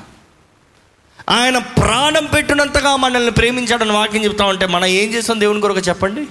ఆయన 1.29 1.59
ప్రాణం 1.59 2.27
పెట్టినంతగా 2.27 2.97
మనల్ని 2.97 3.31
ప్రేమించాడని 3.31 3.93
వాక్యం 3.93 4.25
చెప్తా 4.25 4.45
ఉంటే 4.45 4.67
మనం 4.67 4.85
ఏం 4.85 5.15
చేస్తాం 5.15 5.41
దేవుని 5.41 5.61
కొరకు 5.61 5.79
చెప్పండి? 5.79 6.27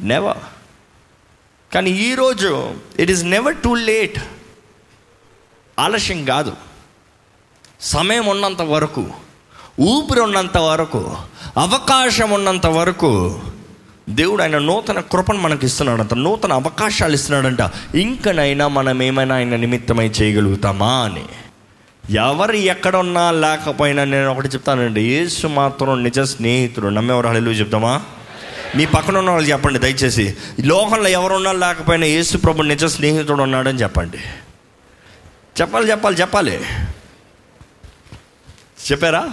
నెవర్ 0.00 0.36
కానీ 1.74 1.90
ఈరోజు 1.90 2.74
it 2.98 3.10
is 3.10 3.24
never 3.24 3.56
too 3.56 3.74
late 3.74 4.18
ఆలస్యం 5.78 6.24
కాదు. 6.24 6.56
సమయం 7.80 8.26
ఉన్నంత 8.26 8.62
వరకు 8.62 9.06
ఊపిరి 9.80 10.20
ఉన్నంత 10.20 10.58
వరకు 10.58 11.16
అవకాశం 11.56 12.30
ఉన్నంత 12.30 12.66
వరకు 12.66 13.40
దేవుడు 14.08 14.42
ఆయన 14.42 14.58
నూతన 14.58 15.00
కృపను 15.00 15.38
మనకి 15.38 15.66
ఇస్తున్నాడంట 15.66 16.14
నూతన 16.14 16.52
అవకాశాలు 16.52 17.14
ఇస్తున్నాడంట. 17.14 17.70
ఇంకనైనా 17.94 18.68
మనం 18.68 19.02
ఏమైనా 19.02 19.34
ఆయన 19.34 19.56
నిమిత్తమై 19.56 20.08
చేయగలుగుతామా 20.08 20.92
అని. 21.04 21.24
ఎవరు 22.10 22.52
ఎక్కడున్నా 22.52 23.30
లేకపోయినా 23.30 24.04
నేను 24.04 24.30
ఒకటి 24.30 24.48
చెప్తానండి. 24.48 25.02
యేసు 25.10 25.46
మాత్రం 25.46 26.02
నిజ 26.02 26.20
స్నేహితుడు. 26.20 26.88
నమ్మేవారు 26.88 27.28
హలో 27.28 27.52
చెప్తామా 27.52 28.02
మీ 28.76 28.86
పక్కన 28.86 29.18
ఉన్న 29.18 29.30
వాళ్ళు 29.30 29.48
చెప్పండి 29.48 29.78
దయచేసి. 29.78 30.36
లోకంలో 30.60 31.08
ఎవరున్నా 31.08 31.52
లేకపోయినా 31.52 32.06
యేసు 32.06 32.36
ప్రభు 32.36 32.62
నిజ 32.62 32.84
స్నేహితుడు 32.84 33.42
ఉన్నాడని 33.42 33.78
చెప్పండి. 33.78 34.18
చెప్పాలి 35.60 35.90
చెప్పాలి 35.90 36.16
చెప్పాలి. 36.16 36.60
చెప్పారా? 38.90 39.30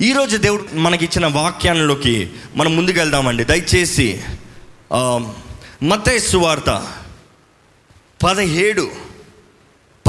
ఈరోజు 0.00 0.36
దేవుడు 0.36 0.64
మనకిచ్చిన 0.74 1.26
వాక్యాల్లోకి 1.26 2.30
మనం 2.56 2.76
ముందుకు 2.76 2.98
వెళ్దామండి 2.98 3.44
దయచేసి 3.44 4.22
మతేసు 5.82 6.30
సువార్త 6.30 6.86
పదిహేడు 8.24 9.09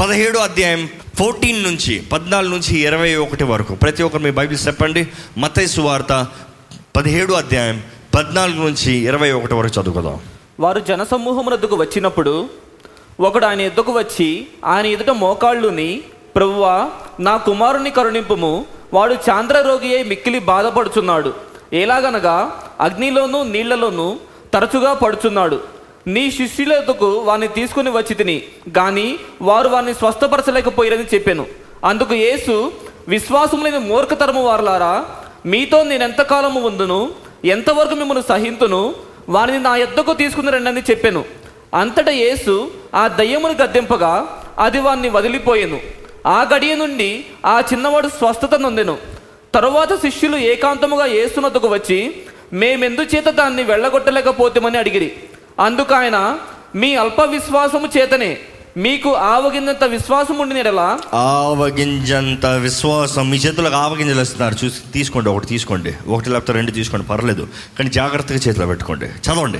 పదిహేడు 0.02 0.38
అధ్యాయం 0.38 0.88
ఫోర్టీన్ 1.18 1.62
నుంచి 1.62 2.00
పద్నాలుగు 2.12 2.52
నుంచి 2.52 2.78
ఇరవై 2.78 3.14
ఒకటి 3.14 3.44
వరకు. 3.44 3.74
ప్రతి 3.74 4.02
ఒక్కరు 4.02 4.22
మీ 4.22 4.30
బైబిల్ 4.30 4.66
చెప్పండి. 4.66 5.08
మతైసు 5.38 5.80
వార్త 5.80 6.26
పదిహేడు 6.96 7.32
అధ్యాయం 7.32 7.82
పద్నాలుగు 8.14 8.56
నుంచి 8.56 8.92
ఇరవై 8.92 9.32
ఒకటి 9.32 9.54
వరకు 9.54 9.80
చదువుకుందాం. 9.80 10.20
వారు 10.60 10.80
జనసమూహమునద్దుకు 10.80 11.76
వచ్చినప్పుడు 11.76 12.48
ఒకడు 13.20 13.46
ఆయన 13.46 13.60
ఎద్దుకు 13.60 13.92
వచ్చి 13.92 14.46
ఆయన 14.64 14.86
ఎదుట 14.86 15.10
మోకాళ్ళుని 15.10 16.02
ప్రభువా 16.36 16.90
నా 17.20 17.36
కుమారుని 17.36 17.90
కరుణింపుము. 17.90 18.66
వాడు 18.94 19.14
చాంద్రరోగి 19.14 19.94
అయి 19.94 20.04
మిక్కిలి 20.04 20.38
బాధపడుచున్నాడు. 20.38 21.34
ఎలాగనగా 21.72 22.60
అగ్నిలోనూ 22.80 23.44
నీళ్ళలోనూ 23.44 24.16
తరచుగా 24.54 24.94
పడుచున్నాడు. 24.94 25.81
నీ 26.06 26.30
శిష్యులతకు 26.30 27.10
వారిని 27.10 27.48
తీసుకుని 27.48 27.90
వచ్చి 27.90 28.14
తిని 28.14 28.42
కానీ 28.76 29.18
వారు 29.42 29.68
వారిని 29.68 29.94
స్వస్థపరచలేకపోయారని 29.94 31.04
చెప్పాను. 31.14 31.46
అందుకు 31.84 32.14
యేసు 32.14 32.72
విశ్వాసం 33.08 33.64
లేని 33.64 33.78
మూర్ఖతరము 33.78 34.42
వారులారా 34.42 35.04
మీతో 35.46 35.82
నేను 35.82 36.04
ఎంతకాలము 36.04 36.60
ఉందును 36.60 37.10
ఎంతవరకు 37.44 37.94
మిమ్మల్ని 37.94 38.24
సహింతును 38.28 38.94
వారిని 39.28 39.58
నా 39.58 39.76
ఎద్దకు 39.76 40.12
తీసుకుని 40.12 40.50
రండి 40.50 40.80
చెప్పాను. 40.90 41.24
అంతటా 41.74 42.10
యేసు 42.10 42.70
ఆ 42.94 43.08
దయ్యమును 43.08 43.54
గద్దెంపగా 43.62 44.44
అది 44.58 44.80
వారిని 44.80 45.08
వదిలిపోయెను. 45.08 45.80
ఆ 46.26 46.46
గడియ 46.54 46.74
నుండి 46.74 47.24
ఆ 47.46 47.62
చిన్నవాడు 47.72 48.08
స్వస్థత 48.08 48.54
నొందెను. 48.54 48.98
తరువాత 49.54 49.94
శిష్యులు 49.94 50.36
ఏకాంతముగా 50.36 51.06
యేసునొద్దకు 51.06 51.68
వచ్చి 51.68 52.22
మేమెందుచేత 52.52 53.28
దాన్ని 53.28 53.62
వెళ్ళగొట్టలేకపోతామని 53.62 54.78
అడిగిరి. 54.78 55.12
అందుకు 55.60 55.94
ఆయన 55.94 56.38
మీ 56.74 56.94
అల్ప 56.94 57.20
విశ్వాసము 57.20 57.88
చేతనే 57.98 58.38
మీకు 58.76 59.14
ఆవగినంత 59.14 59.84
విశ్వాసం 59.84 60.38
ఉండిన 60.38 60.58
ఎడలా 60.58 60.98
ఆవగింజంత 61.14 62.46
విశ్వాసం 62.46 63.30
మీ 63.30 63.36
చేతులకు 63.36 63.74
ఆవగింజలు 63.74 64.20
ఇస్తున్నారు 64.20 64.64
చూసి 64.64 64.92
తీసుకోండి 64.92 65.30
ఒకటి 65.30 65.46
తీసుకోండి. 65.46 65.94
ఒకటి 66.08 66.30
లేకపోతే 66.30 66.52
రెండు 66.52 66.70
తీసుకోండి 66.70 67.06
పర్లేదు. 67.06 67.48
కానీ 67.78 67.90
జాగ్రత్తగా 67.90 68.38
చేతిలో 68.48 68.66
పెట్టుకోండి. 68.66 69.06
చదవండి. 69.06 69.58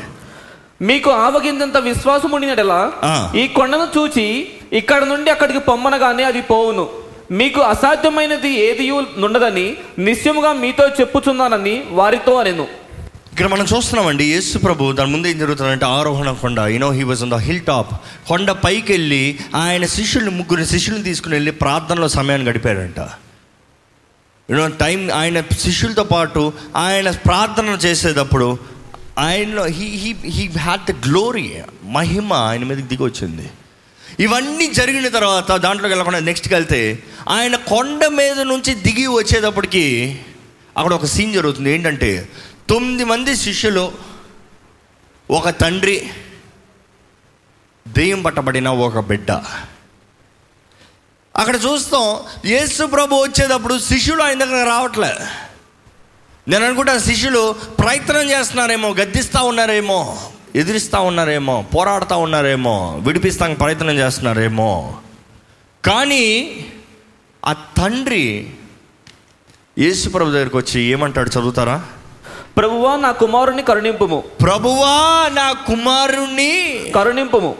మీకు 0.82 1.10
ఆవగిందంత 1.10 1.76
విశ్వాసం 1.76 2.30
ఉండినడలా 2.30 2.92
ఆ. 3.04 3.32
ఈ 3.36 3.48
కొండను 3.48 3.98
చూచి 3.98 4.48
ఇక్కడ 4.72 5.04
నుండి 5.04 5.30
అక్కడికి 5.30 5.58
పొమ్మనగానే 5.58 6.22
అది 6.22 6.42
పోవును. 6.42 6.88
మీకు 7.30 7.60
అసాధ్యమైనది 7.60 8.48
ఏది 8.48 8.90
నుండదని 9.18 9.76
నిశ్చయముగా 9.98 10.52
మీతో 10.52 10.88
చెప్పుచున్నానని 10.88 11.84
వారితో 11.90 12.34
అనెను. 12.34 12.66
ఇక్కడ 13.32 13.46
మనం 13.46 13.66
చూస్తున్నామండి 13.72 14.24
యేసు 14.24 14.58
ప్రభు 14.58 14.92
దాని 14.92 15.10
ముందు 15.12 15.26
ఏం 15.28 15.38
జరుగుతుందంటే 15.38 15.86
ఆరోహణ 15.98 16.30
కొండ. 16.40 16.60
You know 16.74 16.90
he 16.90 17.02
was 17.02 17.22
on 17.22 17.30
the 17.30 17.34
hill 17.34 17.62
top 17.64 17.92
కొండ 18.28 18.50
పైకి 18.64 18.92
వెళ్ళి 18.92 19.20
ఆయన 19.54 19.84
శిష్యుల్ని 19.86 20.30
ముగ్గురు 20.30 20.64
శిష్యుల్ని 20.64 21.04
తీసుకుని 21.04 21.34
వెళ్ళి 21.34 21.52
ప్రార్థనలో 21.62 22.08
సమయాన్ని 22.08 22.48
గడిపాడంట 22.50 23.00
యూనో 24.48 24.66
టైం 24.84 25.10
ఆయన 25.10 25.40
శిష్యులతో 25.58 26.04
పాటు 26.04 26.42
ఆయన 26.76 27.10
ప్రార్థన 27.10 27.78
చేసేటప్పుడు 27.86 28.48
ఆయనలో 29.18 29.64
he 29.78 29.86
he 30.02 30.12
he 30.36 30.44
had 30.58 30.84
the 30.90 30.94
glory 31.08 31.46
మహిమ 31.84 32.32
ఆయన 32.50 32.64
మీదకి 32.64 32.88
దిగొచ్చింది 32.88 33.46
ఇవన్నీ 34.20 34.66
జరిగిన 34.80 35.08
తర్వాత 35.08 35.50
దాంట్లోకి 35.66 35.92
వెళ్ళకుండా 35.94 36.20
నెక్స్ట్కి 36.20 36.54
వెళ్తే 36.54 36.82
ఆయన 37.28 37.56
కొండ 37.56 38.06
మీద 38.20 38.38
నుంచి 38.52 38.74
దిగి 38.86 39.06
వచ్చేటప్పటికి 39.06 39.84
అక్కడ 40.76 40.92
ఒక 40.94 41.04
సీన్ 41.04 41.32
జరుగుతుంది. 41.34 41.70
ఏంటంటే 41.74 42.10
తొమ్మిది 42.72 43.04
మంది 43.04 43.36
శిష్యులు 43.36 43.92
ఒక 45.30 45.48
తండ్రి 45.48 46.10
దెయ్యం 47.88 48.22
పట్టబడిన 48.22 48.68
ఒక 48.68 48.98
బిడ్డ. 48.98 49.30
అక్కడ 51.36 51.56
చూస్తాం 51.56 52.20
యేసు 52.44 52.84
ప్రభు 52.84 53.14
వచ్చేటప్పుడు 53.14 53.78
శిష్యులు 53.78 54.22
ఆయన 54.22 54.44
దగ్గర 54.44 54.68
రావట్లే. 54.68 55.14
నేను 56.48 56.66
అనుకుంటా 56.66 56.98
శిష్యులు 56.98 57.52
ప్రయత్నం 57.52 58.30
చేస్తున్నారేమో 58.30 58.88
గద్దిస్తూ 58.88 59.44
ఉన్నారేమో 59.44 60.30
ఎదిరిస్తూ 60.54 61.02
ఉన్నారేమో 61.02 61.62
పోరాడుతూ 61.62 62.16
ఉన్నారేమో 62.16 62.96
విడిపిస్తానికి 62.96 63.58
ప్రయత్నం 63.58 63.94
చేస్తున్నారేమో. 63.94 65.00
కానీ 65.84 66.24
ఆ 67.44 67.52
తండ్రి 67.52 68.54
యేసు 69.78 70.08
ప్రభు 70.08 70.30
దగ్గరికి 70.30 70.56
వచ్చి 70.56 70.80
ఏమంటాడు 70.80 71.30
చదువుతారా? 71.30 71.86
ప్రభువా 72.56 72.96
నా 72.96 73.12
కుమారుని 73.12 73.62
కరుణింపుము. 73.62 74.20
ప్రభువా 74.20 75.28
నా 75.32 75.52
కుమారుణ్ణి 75.52 76.92
కరుణింపుము. 76.94 77.56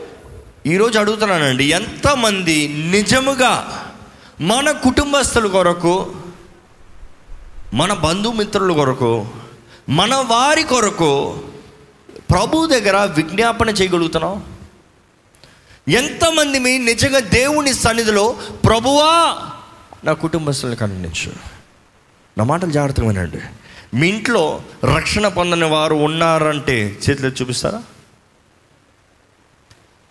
ఈరోజు 0.67 0.99
అడుగుతున్నానండి 0.99 1.65
ఎంతమంది 1.65 2.69
నిజముగా 2.69 3.85
మన 4.41 4.71
కుటుంబస్తుల 4.71 5.47
కొరకు 5.47 6.15
మన 7.75 7.93
బంధుమిత్రుల 7.93 8.73
కొరకు 8.73 9.27
మన 9.89 10.15
వారి 10.15 10.63
కొరకు 10.63 11.41
ప్రభు 12.31 12.67
దగ్గర 12.67 12.97
విజ్ఞాపన 12.97 13.69
చేయగలుగుతున్నాం? 13.69 14.45
ఎంతమంది 15.89 16.59
మీ 16.59 16.79
నిజంగా 16.79 17.19
దేవుని 17.19 17.75
సన్నిధిలో 17.75 18.37
ప్రభువా 18.65 19.39
నా 20.05 20.13
కుటుంబస్తులను 20.13 20.77
కరుణించు? 20.77 21.33
నా 22.39 22.45
మాటలు 22.45 22.71
జాగ్రత్తగా 22.71 23.09
వినండి. 23.09 23.39
మీ 23.95 24.09
ఇంట్లో 24.09 24.63
రక్షణ 24.85 25.29
పొందని 25.29 25.65
వారు 25.65 25.95
ఉన్నారంటే 25.95 26.99
చేతులు 27.05 27.29
చూపిస్తారా? 27.29 27.83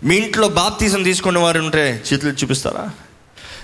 మీ 0.03 0.15
ఇంట్లో 0.15 0.47
బాప్తీసం 0.47 1.03
తీసుకునే 1.03 1.39
వారు 1.39 1.59
ఉంటే 1.59 2.03
చేతులు 2.13 2.31
చూపిస్తారా? 2.31 2.89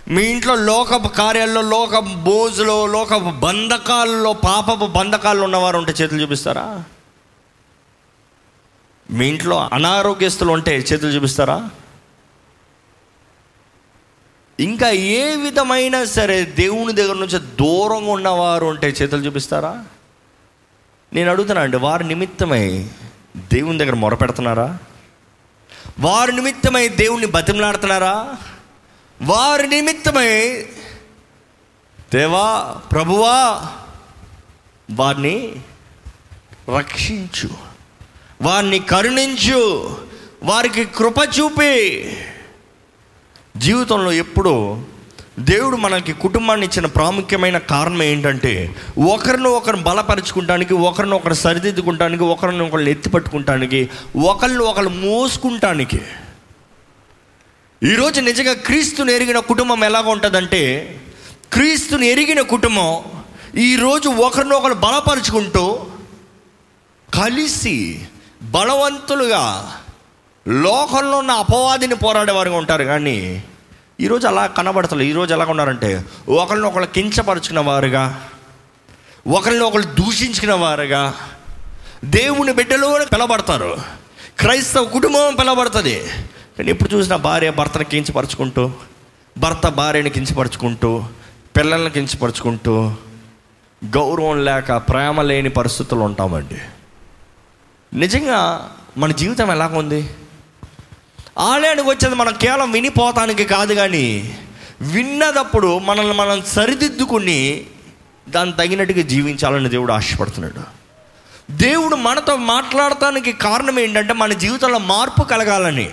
మీ 0.08 0.23
ఇంట్లో 0.23 0.56
లోకపు 0.56 1.08
కార్యాల్లో 1.08 1.62
లోక 1.62 1.99
బోజులో 1.99 2.88
లోకపు 2.88 3.32
బంధకాల్లో 3.39 4.34
పాపపు 4.34 4.86
బంధకాల్లో 4.86 5.43
ఉన్నవారు 5.43 5.77
ఉంటే 5.77 5.91
చేతులు 5.91 6.21
చూపిస్తారా? 6.21 6.84
మీ 9.12 9.27
ఇంట్లో 9.27 9.69
అనారోగ్యస్తులు 9.73 10.51
ఉంటే 10.51 10.77
చేతులు 10.80 11.12
చూపిస్తారా? 11.12 11.69
ఇంకా 14.60 14.89
ఏ 14.89 15.36
విధమైన 15.36 16.03
సరే 16.03 16.45
దేవుని 16.45 16.93
దగ్గర 16.93 17.15
నుంచి 17.15 17.39
దూరంగా 17.39 18.12
ఉన్నవారు 18.12 18.65
ఉంటే 18.65 18.88
చేతులు 18.88 19.25
చూపిస్తారా? 19.25 19.86
నేను 21.13 21.32
అడుగుతున్నా 21.32 21.62
అండి 21.62 21.78
వారి 21.78 22.08
నిమిత్తమై 22.08 22.88
దేవుని 23.38 23.78
దగ్గర 23.78 23.96
మొరపెడుతున్నారా? 23.96 24.78
వారి 26.00 26.32
నిమిత్తమై 26.32 26.88
దేవుణ్ణి 26.88 27.28
బతిమలాడుతున్నారా? 27.28 28.36
వారి 29.22 29.67
నిమిత్తమై 29.67 30.65
దేవా 32.13 32.78
ప్రభువా 32.91 33.67
వారిని 34.91 35.56
రక్షించు 36.78 37.50
వారిని 38.41 38.80
కరుణించు 38.80 39.62
వారికి 40.43 40.86
కృప 40.86 41.15
చూపి 41.39 42.04
జీవితంలో 43.58 44.12
ఎప్పుడూ 44.12 44.82
దేవుడు 45.39 45.78
మనకి 45.78 46.13
కుటుంబాన్ని 46.13 46.65
ఇచ్చిన 46.65 46.86
ప్రాముఖ్యమైన 46.86 47.58
కారణం 47.58 48.04
ఏంటంటే 48.04 48.76
ఒకరిని 49.08 49.47
ఒకరు 49.47 49.78
బలపరచుకుంటానికి 49.78 50.73
ఒకరిని 50.73 51.15
ఒకరు 51.15 51.34
సరిదిద్దుకుంటానికి 51.34 52.23
ఒకరిని 52.23 52.63
ఒకరిని 52.63 52.91
ఎత్తిపట్టుకుంటానికి 52.91 53.89
ఒకళ్ళు 54.23 54.63
ఒకరిని 54.63 54.63
ఒకరు 54.63 54.89
మోసుకుంటానికి. 54.89 56.02
ఈరోజు 57.84 58.21
నిజంగా 58.21 58.54
క్రీస్తుని 58.54 59.13
ఎరిగిన 59.13 59.39
కుటుంబం 59.39 59.84
ఎలాగ 59.84 60.10
ఉంటుందంటే 60.10 60.63
క్రీస్తుని 61.54 62.08
ఎరిగిన 62.08 62.41
కుటుంబం 62.41 63.04
ఈరోజు 63.56 64.10
ఒకరినొకరు 64.10 64.73
బలపరుచుకుంటూ 64.73 65.86
కలిసి 67.13 68.02
బలవంతులుగా 68.43 69.73
లోకంలో 70.47 71.17
ఉన్న 71.17 71.32
అపవాదిని 71.32 71.95
పోరాడేవారుగా 71.95 72.58
ఉంటారు. 72.58 72.84
కానీ 72.84 73.43
ఈరోజు 74.02 74.28
అలా 74.28 74.48
కనబడతలేదు 74.48 75.10
ఈరోజు 75.10 75.34
ఎలా 75.34 75.46
ఉన్నారంటే 75.46 76.06
ఒకరిని 76.30 76.66
ఒకరు 76.66 76.86
కించపరుచుకున్న 76.86 77.60
వారుగా 77.60 78.30
ఒకరిని 79.28 79.64
ఒకరు 79.64 79.82
దూషించుకున్న 79.82 80.54
వారుగా 80.54 81.14
దేవుని 82.06 82.54
బిడ్డలు 82.54 83.06
పిలబడతారు 83.14 83.78
క్రైస్తవ 84.40 84.84
కుటుంబం 84.84 85.36
పిలబడుతుంది 85.40 86.04
కానీ 86.58 86.70
ఎప్పుడు 86.70 86.96
చూసినా 86.96 87.16
భార్య 87.16 87.52
భర్తను 87.52 87.84
కించపరుచుకుంటూ 87.84 88.72
భర్త 89.38 89.68
భార్యని 89.68 90.10
కించపరుచుకుంటూ 90.10 91.04
పిల్లల్ని 91.58 91.90
కించపరుచుకుంటూ 91.90 92.92
గౌరవం 93.86 94.46
లేక 94.46 94.78
ప్రేమ 94.78 95.22
లేని 95.22 95.50
పరిస్థితులు 95.50 96.00
ఉంటామండి. 96.00 96.62
నిజంగా 97.98 98.70
మన 98.98 99.12
జీవితం 99.12 99.52
ఎలాగ 99.52 99.78
ఉంది? 99.78 100.10
ఆలయానికి 101.38 101.89
వచ్చేది 101.89 102.15
మనం 102.15 102.34
కేవలం 102.34 102.71
వినిపోతానికి 102.71 103.43
కాదు 103.43 103.73
కానీ 103.73 104.38
విన్నదప్పుడు 104.82 105.80
మనల్ని 105.80 106.13
మనం 106.13 106.41
సరిదిద్దుకుని 106.41 107.65
దాన్ని 108.30 108.56
తగినట్టుగా 108.56 109.02
జీవించాలని 109.02 109.69
దేవుడు 109.69 109.93
ఆశపడుతున్నాడు. 109.93 110.78
దేవుడు 111.52 111.95
మనతో 111.95 112.36
మాట్లాడటానికి 112.36 113.34
కారణం 113.34 113.80
ఏంటంటే 113.80 114.13
మన 114.13 114.34
జీవితంలో 114.34 114.80
మార్పు 114.80 115.23
కలగాలని. 115.23 115.91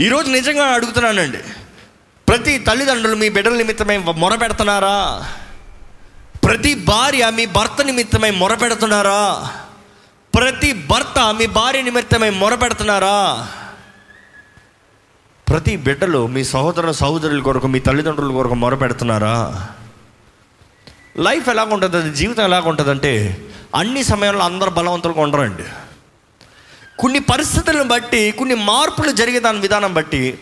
ఈరోజు 0.00 0.30
నిజంగా 0.30 0.64
అడుగుతున్నానండి. 0.64 1.38
ప్రతి 2.28 2.58
తల్లిదండ్రులు 2.58 3.16
మీ 3.16 3.28
బిడ్డల 3.28 3.54
నిమిత్తమై 3.54 3.96
మొరపెడుతున్నారా? 3.96 5.26
ప్రతి 6.44 6.74
భార్య 6.74 7.30
మీ 7.30 7.46
భర్త 7.46 7.84
నిమిత్తమై 7.84 8.30
మొరపెడుతున్నారా? 8.30 9.50
ప్రతి 10.34 10.72
భర్త 10.72 11.34
మీ 11.34 11.46
భార్య 11.46 11.82
నిమిత్తమై 11.82 12.30
మొరపెడుతున్నారా? 12.30 13.48
ప్రతి 15.48 15.76
బిడ్డలు 15.76 16.26
మీ 16.26 16.44
సహోదర 16.44 16.90
సహోదరుల 16.90 17.42
కొరకు 17.42 17.66
మీ 17.66 17.78
తల్లిదండ్రుల 17.78 18.32
కొరకు 18.32 18.54
మొరపెడుతున్నారా? 18.54 19.68
లైఫ్ 21.16 21.48
ఎలాగుంటుంది? 21.48 22.14
జీవితం 22.14 22.44
ఎలాగుంటుందంటే 22.44 23.42
అన్ని 23.74 24.04
సమయంలో 24.04 24.44
అందరు 24.44 24.70
బలవంతులుగా 24.70 25.20
ఉండరండి. 25.20 25.62
కొన్ని 26.98 27.18
పరిస్థితులను 27.18 27.84
బట్టి 27.84 28.30
కొన్ని 28.30 28.54
మార్పులు 28.54 29.10
జరిగే 29.10 29.38
దాని 29.38 29.58
విధానం 29.58 29.94
బట్టి 29.94 30.38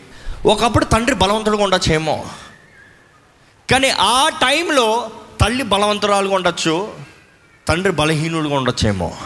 ఒకప్పుడు 0.46 0.85
తండ్రి 0.85 1.14
బలవంతుడుగా 1.14 1.64
ఉండొచ్చేమో. 1.64 2.26
కానీ 3.70 3.90
ఆ 3.90 4.28
టైంలో 4.28 5.11
తల్లి 5.40 5.62
బలవంతురాలుగా 5.62 6.35
ఉండొచ్చు 6.35 6.94
తండ్రి 7.68 7.92
బలహీనుడుగా 7.92 8.57
ఉండొచ్చేమో. 8.57 9.16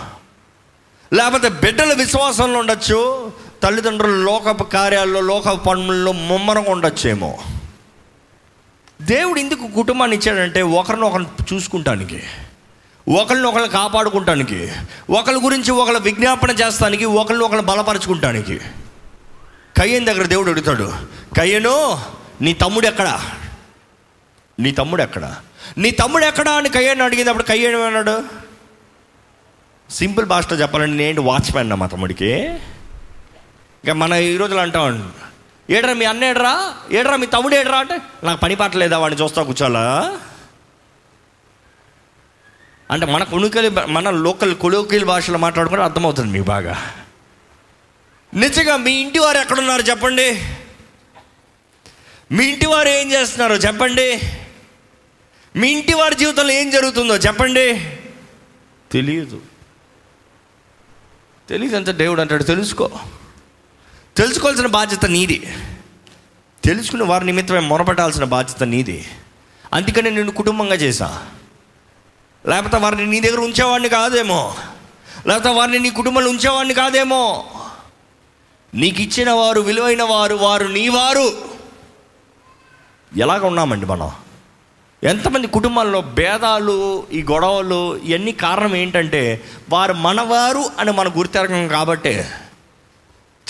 లేకపోతే 1.13 1.49
బిడ్డల 1.49 1.93
విశ్వాసంలో 1.93 2.59
ఉండొచ్చు 2.59 3.33
తల్లిదండ్రులు 3.63 4.25
లోకపు 4.25 4.65
కార్యాల్లో 4.65 5.21
లోకపు 5.21 5.57
పనుల్లో 5.57 6.13
ముమ్మరంగా 6.13 6.71
ఉండొచ్చేమో. 6.71 7.39
దేవుడు 9.03 9.41
ఎందుకు 9.41 9.67
కుటుంబాన్ని 9.67 10.17
ఇచ్చాడంటే 10.17 10.63
ఒకరిని 10.63 11.05
ఒకరిని 11.05 11.55
చూసుకుంటానికి 11.55 12.23
ఒకరిని 13.19 13.47
ఒకరిని 13.47 13.69
కాపాడుకుంటానికి 13.69 14.73
ఒకరి 15.11 15.37
గురించి 15.37 15.71
ఒకళ్ళ 15.71 15.99
విజ్ఞాపన 15.99 16.51
చేస్తానికి 16.51 17.05
ఒకరిని 17.05 17.45
ఒకరిని 17.45 17.67
బలపరచుకుంటానికి. 17.67 18.59
కయ్యన్ 19.77 20.07
దగ్గర 20.07 20.27
దేవుడు 20.27 20.51
అడుగుతాడు 20.51 20.93
కయ్యను 21.37 22.01
నీ 22.41 22.53
తమ్ముడు 22.53 22.87
ఎక్కడా? 22.87 23.21
నీ 24.61 24.71
తమ్ముడు 24.71 25.03
ఎక్కడా? 25.03 25.37
నీ 25.79 25.91
తమ్ముడు 25.91 26.25
ఎక్కడా? 26.25 26.53
అని 26.53 26.69
కయ్యను 26.69 27.05
అడిగినప్పుడు 27.05 27.43
కయ్యను 27.43 27.83
అన్నాడు 27.83 28.46
సింపుల్ 29.91 30.27
భాషలో 30.27 30.57
చెప్పాలంటే 30.57 30.97
నేను 30.97 31.23
వాచ్మెన్ 31.23 31.75
మా 31.75 31.87
తమ్ముడికి 31.87 32.31
ఇక 33.85 33.91
మన 33.91 34.13
ఈ 34.13 34.37
రోజులు 34.37 34.59
అంటాం 34.59 35.13
ఏడరా 35.71 35.93
మీ 35.93 36.05
అన్న 36.05 36.25
ఏడరా? 36.25 36.75
ఏడరా 36.91 37.17
మీ 37.17 37.27
తమ్ముడు 37.27 37.55
ఏడరా? 37.55 37.79
అంటే 37.79 37.97
నాకు 38.25 38.41
పని 38.41 38.55
పట్టలేదా 38.57 38.99
వాడిని 38.99 39.21
చూస్తా 39.23 39.43
కూర్చోాలా 39.43 39.85
అంటే 42.91 43.07
మన 43.07 43.25
కొనుకలి 43.25 43.69
మన 43.69 44.11
లోకల్ 44.11 44.55
కొలోకిల్ 44.55 45.05
భాషలో 45.05 45.39
మాట్లాడుకుంటే 45.39 45.83
అర్థమవుతుంది 45.83 46.33
మీకు 46.33 46.45
బాగా. 46.45 46.75
నిజంగా 48.35 48.77
మీ 48.77 48.93
ఇంటి 49.01 49.19
వారు 49.19 49.39
ఎక్కడున్నారు 49.39 49.83
చెప్పండి? 49.83 50.29
మీ 52.33 52.45
ఇంటి 52.45 52.67
వారు 52.67 52.89
ఏం 52.89 53.13
చేస్తున్నారో 53.13 53.55
చెప్పండి? 53.57 54.09
మీ 55.57 55.69
ఇంటి 55.73 55.95
వారి 55.95 56.15
జీవితంలో 56.15 56.53
ఏం 56.53 56.71
జరుగుతుందో 56.71 57.17
చెప్పండి? 57.17 57.67
తెలియదు 58.93 59.41
తెలియదు 61.49 61.77
ఎంత 61.77 61.91
దేవుడు 61.91 62.21
అంటాడు 62.21 62.43
తెలుసుకో. 62.43 62.91
తెలుసుకోవాల్సిన 64.17 64.67
బాధ్యత 64.67 65.07
నీది. 65.07 65.55
తెలుసుకున్న 66.65 67.05
వారి 67.05 67.27
నిమిత్తమే 67.27 67.61
మొరపెట్టాల్సిన 67.61 68.25
బాధ్యత 68.25 68.63
నీది. 68.63 69.09
అందుకనే 69.75 70.11
నేను 70.11 70.33
కుటుంబంగా 70.33 70.75
చేశా. 70.75 71.27
లేకపోతే 72.47 72.77
వారిని 72.77 73.07
నీ 73.07 73.21
దగ్గర 73.21 73.41
ఉంచేవాడిని 73.41 73.89
కాదేమో. 73.89 74.55
లేకపోతే 75.27 75.49
వారిని 75.49 75.79
నీ 75.79 75.91
కుటుంబంలో 75.91 76.31
ఉంచేవాడిని 76.31 76.75
కాదేమో. 76.75 77.47
నీకు 78.75 79.01
ఇచ్చిన 79.01 79.31
వారు 79.31 79.61
విలువైన 79.61 80.03
వారు 80.03 80.35
వారు 80.35 80.65
నీ 80.65 80.89
వారు 80.89 81.33
ఎలాగ 83.17 83.47
ఉన్నామండి 83.47 83.87
మనం? 83.87 84.13
ఎంతమంది 85.07 85.47
కుటుంబాల్లో 85.47 86.01
భేదాలు 86.01 87.07
ఈ 87.13 87.23
గొడవలు 87.23 87.97
ఇవన్నీ 87.97 88.33
కారణం 88.33 88.77
ఏంటంటే 88.77 89.45
వారు 89.71 89.93
మనవారు 89.93 90.65
అని 90.79 90.93
మన 90.93 91.09
గుర్తెరగం 91.09 91.69
కాబట్టే. 91.69 92.31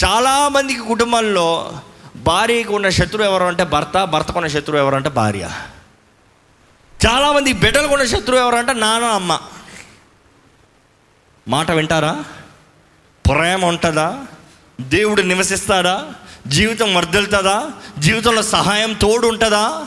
చాలామందికి 0.04 0.80
కుటుంబంలో 0.80 1.80
భార్యకు 2.16 2.74
ఉన్న 2.74 2.88
శత్రువు 2.88 3.26
ఎవరు 3.26 3.44
అంటే 3.44 3.64
భర్త 3.64 4.04
భర్తకు 4.04 4.38
ఉన్న 4.38 4.48
శత్రువు 4.48 4.78
ఎవరు 4.78 4.94
అంటే 4.94 5.08
భార్య. 5.08 5.50
చాలామంది 7.06 7.52
బిడ్డలకు 7.52 7.94
ఉన్న 7.94 8.06
శత్రువు 8.06 8.40
ఎవరు 8.40 8.56
అంటే 8.56 8.72
నాన్న 8.72 9.06
అమ్మ. 9.06 9.40
మాట 11.48 11.70
వింటారా? 11.70 12.24
ప్రేమ 13.26 13.64
ఉంటుందా? 13.64 14.24
దేవుడు 14.80 15.22
నివసిస్తాడా? 15.22 16.12
జీవితం 16.46 16.94
వర్దలుతుందా 16.94 17.70
జీవితంలో 17.98 18.42
సహాయం 18.42 18.92
తోడు 18.92 19.26
ఉంటుందా 19.26 19.86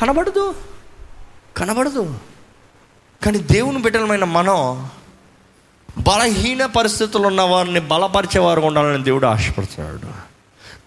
కనబడదు. 0.00 0.54
కనబడదు. 1.56 2.18
కానీ 3.24 3.38
దేవుని 3.38 3.78
బిడ్డలమైన 3.78 4.24
మనం 4.24 4.88
బలహీన 5.98 6.66
పరిస్థితులు 6.66 7.26
ఉన్న 7.26 7.42
వారిని 7.42 7.80
బలపరిచేవారు 7.80 8.60
ఉండాలని 8.60 9.04
దేవుడు 9.04 9.26
ఆశపడుతున్నాడు. 9.26 10.24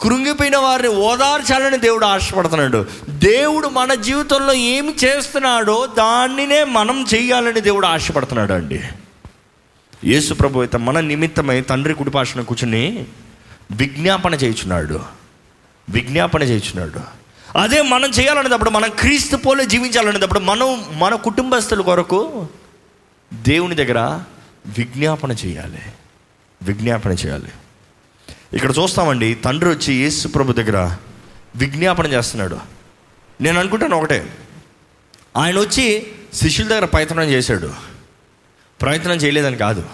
కృంగిపోయిన 0.01 0.57
వారిని 0.57 0.89
ఓదార్చాలని 0.89 1.77
దేవుడు 1.77 2.05
ఆశపడుతున్నాడు. 2.05 2.85
దేవుడు 3.09 3.67
మన 3.67 3.93
జీవితంలో 3.93 4.53
ఏమి 4.53 4.95
చేస్తున్నాడో 5.05 5.85
దాన్నినే 5.85 6.63
మనం 6.63 7.05
చేయాలని 7.15 7.61
దేవుడు 7.61 7.87
ఆశపడుతున్నాడు 7.87 8.53
అండి. 8.53 8.83
యేసు 10.03 10.33
ప్రభు 10.33 10.59
అయితే 10.59 10.77
మన 10.77 10.99
నిమిత్తమై 10.99 11.61
తండ్రి 11.61 11.93
కుడిపాషణ 11.93 12.41
కూర్చుని 12.41 13.05
విజ్ఞాపన 13.71 14.33
చేయుచున్నాడు. 14.33 14.99
విజ్ఞాపన 15.89 16.43
చేయుచున్నాడు. 16.43 17.26
అదే 17.57 17.81
మనం 17.81 18.09
చేయాలనేటప్పుడు 18.09 18.69
మనం 18.69 18.89
క్రీస్తు 18.89 19.35
పోలే 19.35 19.65
జీవించాలనేటప్పుడు 19.65 20.39
మనం 20.39 20.99
మన 20.99 21.15
కుటుంబస్తుల 21.15 21.81
కొరకు 21.81 22.47
దేవుని 23.33 23.75
దగ్గర 23.75 23.99
విజ్ఞాపన 24.65 25.31
చేయాలి. 25.31 25.81
విజ్ఞాపన 26.63 27.11
చేయాలి. 27.11 27.49
ఇక్కడ 28.53 28.73
చూస్తామండి 28.79 29.35
తండ్రి 29.35 29.69
వచ్చి 29.69 29.93
యేసు 29.93 30.27
ప్రభు 30.27 30.53
దగ్గర 30.53 30.95
విజ్ఞాపన 31.55 32.05
చేస్తున్నాడు. 32.05 32.59
నేను 33.41 33.59
అనుకుంటాను 33.59 33.97
ఒకటే. 33.97 34.37
ఆయన 35.37 35.59
వచ్చి 35.59 36.07
శిష్యుల 36.33 36.67
దగ్గర 36.67 36.85
ప్రయత్నం 36.85 37.23
చేశాడు. 37.23 37.73
ప్రయత్నం 38.81 39.15
చేయలేదని 39.15 39.57
కాదు. 39.57 39.89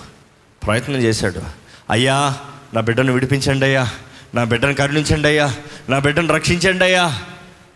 ప్రయత్నం 0.66 0.96
చేశాడు. 0.96 1.42
అయ్యా 1.90 2.38
నా 2.74 2.82
బిడ్డను 2.82 3.14
విడిపించండి 3.14 3.66
అయ్యా. 3.66 3.90
నా 4.36 4.44
బిడ్డను 4.44 4.74
కరుణించండి 4.74 5.28
అయ్యా. 5.28 5.56
నా 5.90 6.00
బిడ్డను 6.00 6.34
రక్షించండి 6.34 6.84
అయ్యా. 6.84 7.22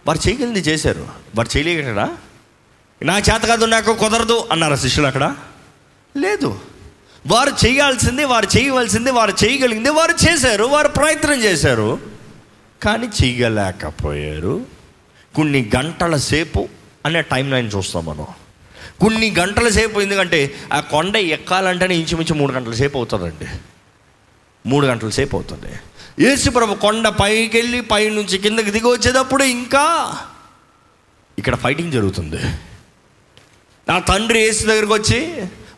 వారు 0.07 0.29
చేయగలిగింది 0.29 0.59
చేశారు. 0.59 1.07
వారు 1.35 1.57
చేయలేకడా 1.57 2.17
నా 3.03 3.17
చేత 3.17 3.41
కాదు 3.41 3.65
నాకు 3.65 3.93
కుదరదు 3.93 4.47
అన్నారు 4.51 4.75
శిష్యులు 4.75 5.07
అక్కడ? 5.07 5.35
లేదు. 6.17 6.59
వారు 7.27 7.49
చేయాల్సింది 7.49 8.25
వారు 8.25 8.57
చేయవలసింది 8.57 9.11
వారు 9.11 9.33
చేయగలిగింది 9.45 9.89
వారు 9.89 10.11
చేశారు 10.11 10.63
వారు 10.63 10.87
ప్రయత్నం 10.87 11.43
చేశారు. 11.43 11.99
కానీ 12.83 13.07
చేయలేకపోయారు. 13.23 14.65
కొన్ని 15.35 15.71
గంటల 15.75 16.15
సేపు 16.15 16.67
అనే 17.05 17.21
టైం 17.21 17.51
లైన్ 17.51 17.71
చూస్తాం 17.75 18.05
మనం. 18.05 18.27
కొన్ని 18.99 19.35
గంటల 19.39 19.69
సేపు 19.69 19.99
ఎందుకంటే 19.99 20.55
ఆ 20.73 20.79
కొండ 20.79 21.17
ఎక్కాలంటేనే 21.17 21.95
ఇంచుమించు 21.95 22.33
మూడు 22.33 22.53
గంటల 22.53 22.73
సేపు 22.73 22.97
అవుతుందండి. 22.97 23.47
మూడు 24.65 24.87
గంటల 24.87 25.09
సేపు 25.09 25.35
అవుతుంది. 25.35 25.79
యేసుప్రభు 26.19 26.75
కొండ 26.75 27.07
పైకి 27.07 27.57
వెళ్ళి 27.57 27.81
పై 27.81 28.09
నుంచి 28.09 28.37
కిందకి 28.37 28.71
దిగి 28.71 28.87
వచ్చేటప్పుడు 28.87 29.43
ఇంకా 29.43 29.83
ఇక్కడ 31.39 31.55
ఫైటింగ్ 31.55 31.91
జరుగుతుంది. 31.91 32.37
నా 33.89 33.99
తండ్రి 33.99 34.39
యేసు 34.39 34.67
దగ్గరికి 34.67 34.93
వచ్చి 34.93 35.19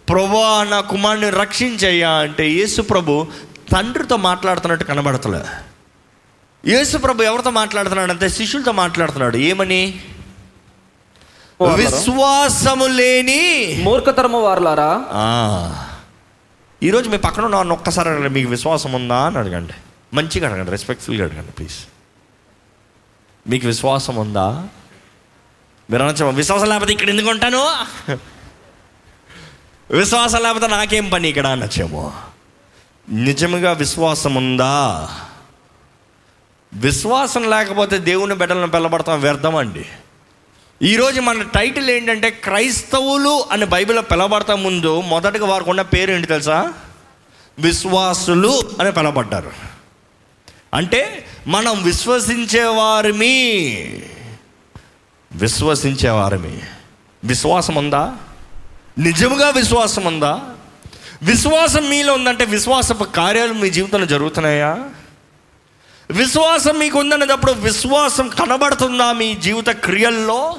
ప్రభా 0.09 0.63
నా 0.69 0.81
కుమారుని 0.81 1.29
రక్షించయ్యా. 1.29 2.11
అంటే 2.11 2.49
యేసు 2.49 2.81
ప్రభు 2.81 3.27
తండ్రితో 3.71 4.17
మాట్లాడుతున్నట్టు 4.17 4.85
కనబడతలే. 4.85 5.41
యేసు 6.65 6.97
ప్రభు 6.97 7.23
ఎవరితో 7.23 7.49
మాట్లాడుతున్నాడు 7.49 8.11
అంటే 8.11 8.29
శిష్యులతో 8.29 8.71
మాట్లాడుతున్నాడు. 8.71 9.37
ఏమని? 9.37 10.01
విశ్వాసము 11.75 12.85
లేని 12.85 13.41
మూర్ఖతరము 13.83 14.39
వారులారా. 14.41 14.91
ఈరోజు 16.83 17.09
మీ 17.09 17.17
పక్కన 17.17 17.55
ఉన్న 17.55 17.73
ఒక్కసారి 17.73 18.29
మీకు 18.29 18.49
విశ్వాసం 18.49 18.91
ఉందా 18.93 19.25
అని 19.25 19.37
అడగండి. 19.37 19.73
మంచిగా 20.13 20.47
అడగండి 20.49 20.71
రెస్పెక్ట్ఫుల్గా 20.71 21.25
అడగండి 21.25 21.51
ప్లీజ్ 21.51 21.77
మీకు 23.47 23.67
విశ్వాసం 23.67 24.15
ఉందా? 24.15 24.67
మీరు 25.89 26.03
అనొచ్చు? 26.03 26.25
విశ్వాసం 26.25 26.69
లేకపోతే 26.69 26.93
ఇక్కడ 26.93 27.09
ఎందుకు 27.09 27.29
ఉంటాను? 27.29 27.61
విశ్వాసం 29.91 30.43
లేకపోతే 30.43 30.67
నాకేం 30.67 31.09
పని 31.09 31.29
ఇక్కడ 31.29 31.47
అనొచ్చేమో? 31.47 32.13
నిజముగా 33.09 33.71
విశ్వాసం 33.71 34.35
ఉందా? 34.35 34.75
విశ్వాసం 36.73 37.49
లేకపోతే 37.49 37.97
దేవుని 37.97 38.35
బిడ్డలను 38.35 38.67
పిలబడతాం 38.67 39.21
వ్యర్థం 39.21 39.55
అండి. 39.55 39.85
ఈరోజు 40.81 41.21
మన 41.21 41.41
టైటిల్ 41.41 41.89
ఏంటంటే 41.89 42.29
క్రైస్తవులు 42.29 43.45
అని 43.51 43.65
బైబిల్లో 43.65 44.01
పిలబడతా 44.01 44.55
ముందు 44.55 45.01
మొదటగా 45.01 45.45
వారికి 45.45 45.69
ఉన్న 45.69 45.81
పేరు 45.81 46.11
ఏంటి 46.11 46.27
తెలుసా? 46.27 46.73
విశ్వాసులు 47.59 48.53
అని 48.79 48.91
పిలబడ్డారు 48.91 49.51
అంటే 50.73 51.27
మనం 51.47 51.83
విశ్వసించేవారిమి. 51.83 53.29
విశ్వసించేవారిమి. 55.31 56.61
విశ్వాసం 57.23 57.75
ఉందా 57.75 58.17
నిజముగా 58.97 59.49
విశ్వాసం 59.49 60.05
ఉందా 60.05 60.41
విశ్వాసం 61.21 61.89
మీలో 61.89 62.13
ఉందంటే 62.13 62.45
విశ్వాసపు 62.45 63.03
కార్యాలు 63.03 63.53
మీ 63.53 63.69
జీవితంలో 63.69 64.05
జరుగుతున్నాయా? 64.05 64.79
విశ్వాసం 66.11 66.79
మీకు 66.79 66.99
ఉందనేటప్పుడు 66.99 67.51
విశ్వాసం 67.51 68.27
కనబడుతుందా 68.27 69.11
మీ 69.11 69.35
జీవిత 69.35 69.69
క్రియల్లో? 69.69 70.55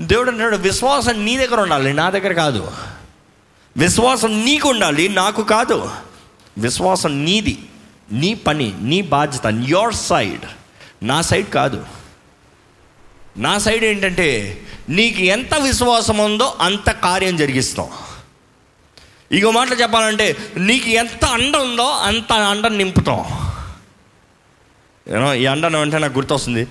దేవుడు 0.00 0.30
అంటాడు 0.30 0.56
విశ్వాసం 0.56 1.24
నీ 1.24 1.36
దగ్గర 1.36 1.60
ఉండాలి 1.60 1.92
నా 1.92 2.10
దగ్గర 2.10 2.32
కాదు. 2.32 2.72
విశ్వాసం 3.76 4.44
నీకు 4.44 4.68
ఉండాలి 4.68 5.08
నాకు 5.08 5.42
కాదు. 5.42 5.90
విశ్వాసం 6.58 7.24
నీది. 7.24 7.62
నీ 8.12 8.34
పని 8.34 8.74
నీ 8.80 9.02
బాధ్యత 9.02 9.46
యోర్ 9.68 9.94
సైడ్ 9.94 10.46
నా 11.02 11.22
సైడ్ 11.22 11.50
కాదు. 11.50 11.86
నా 13.36 13.58
సైడ్ 13.58 13.84
ఏంటంటే 13.84 14.60
నీకు 14.88 15.20
ఎంత 15.20 15.54
విశ్వాసం 15.54 16.18
ఉందో 16.18 16.56
అంత 16.60 16.90
కార్యం 16.90 17.36
జరిగిస్తాం. 17.36 17.88
ఇగో 19.32 19.50
మాటలు 19.50 19.74
చెప్పాలంటే 19.74 20.36
నీకు 20.56 20.88
ఎంత 20.88 21.24
అండ 21.24 21.56
ఉందో 21.56 21.90
అంత 21.90 22.32
అండ 22.32 22.66
నింపుతాం. 22.66 23.24
ఈ 25.34 25.46
అండను 25.46 25.80
అంటే 25.80 25.98
నాకు 25.98 26.12
గుర్తొస్తుంది. 26.12 26.66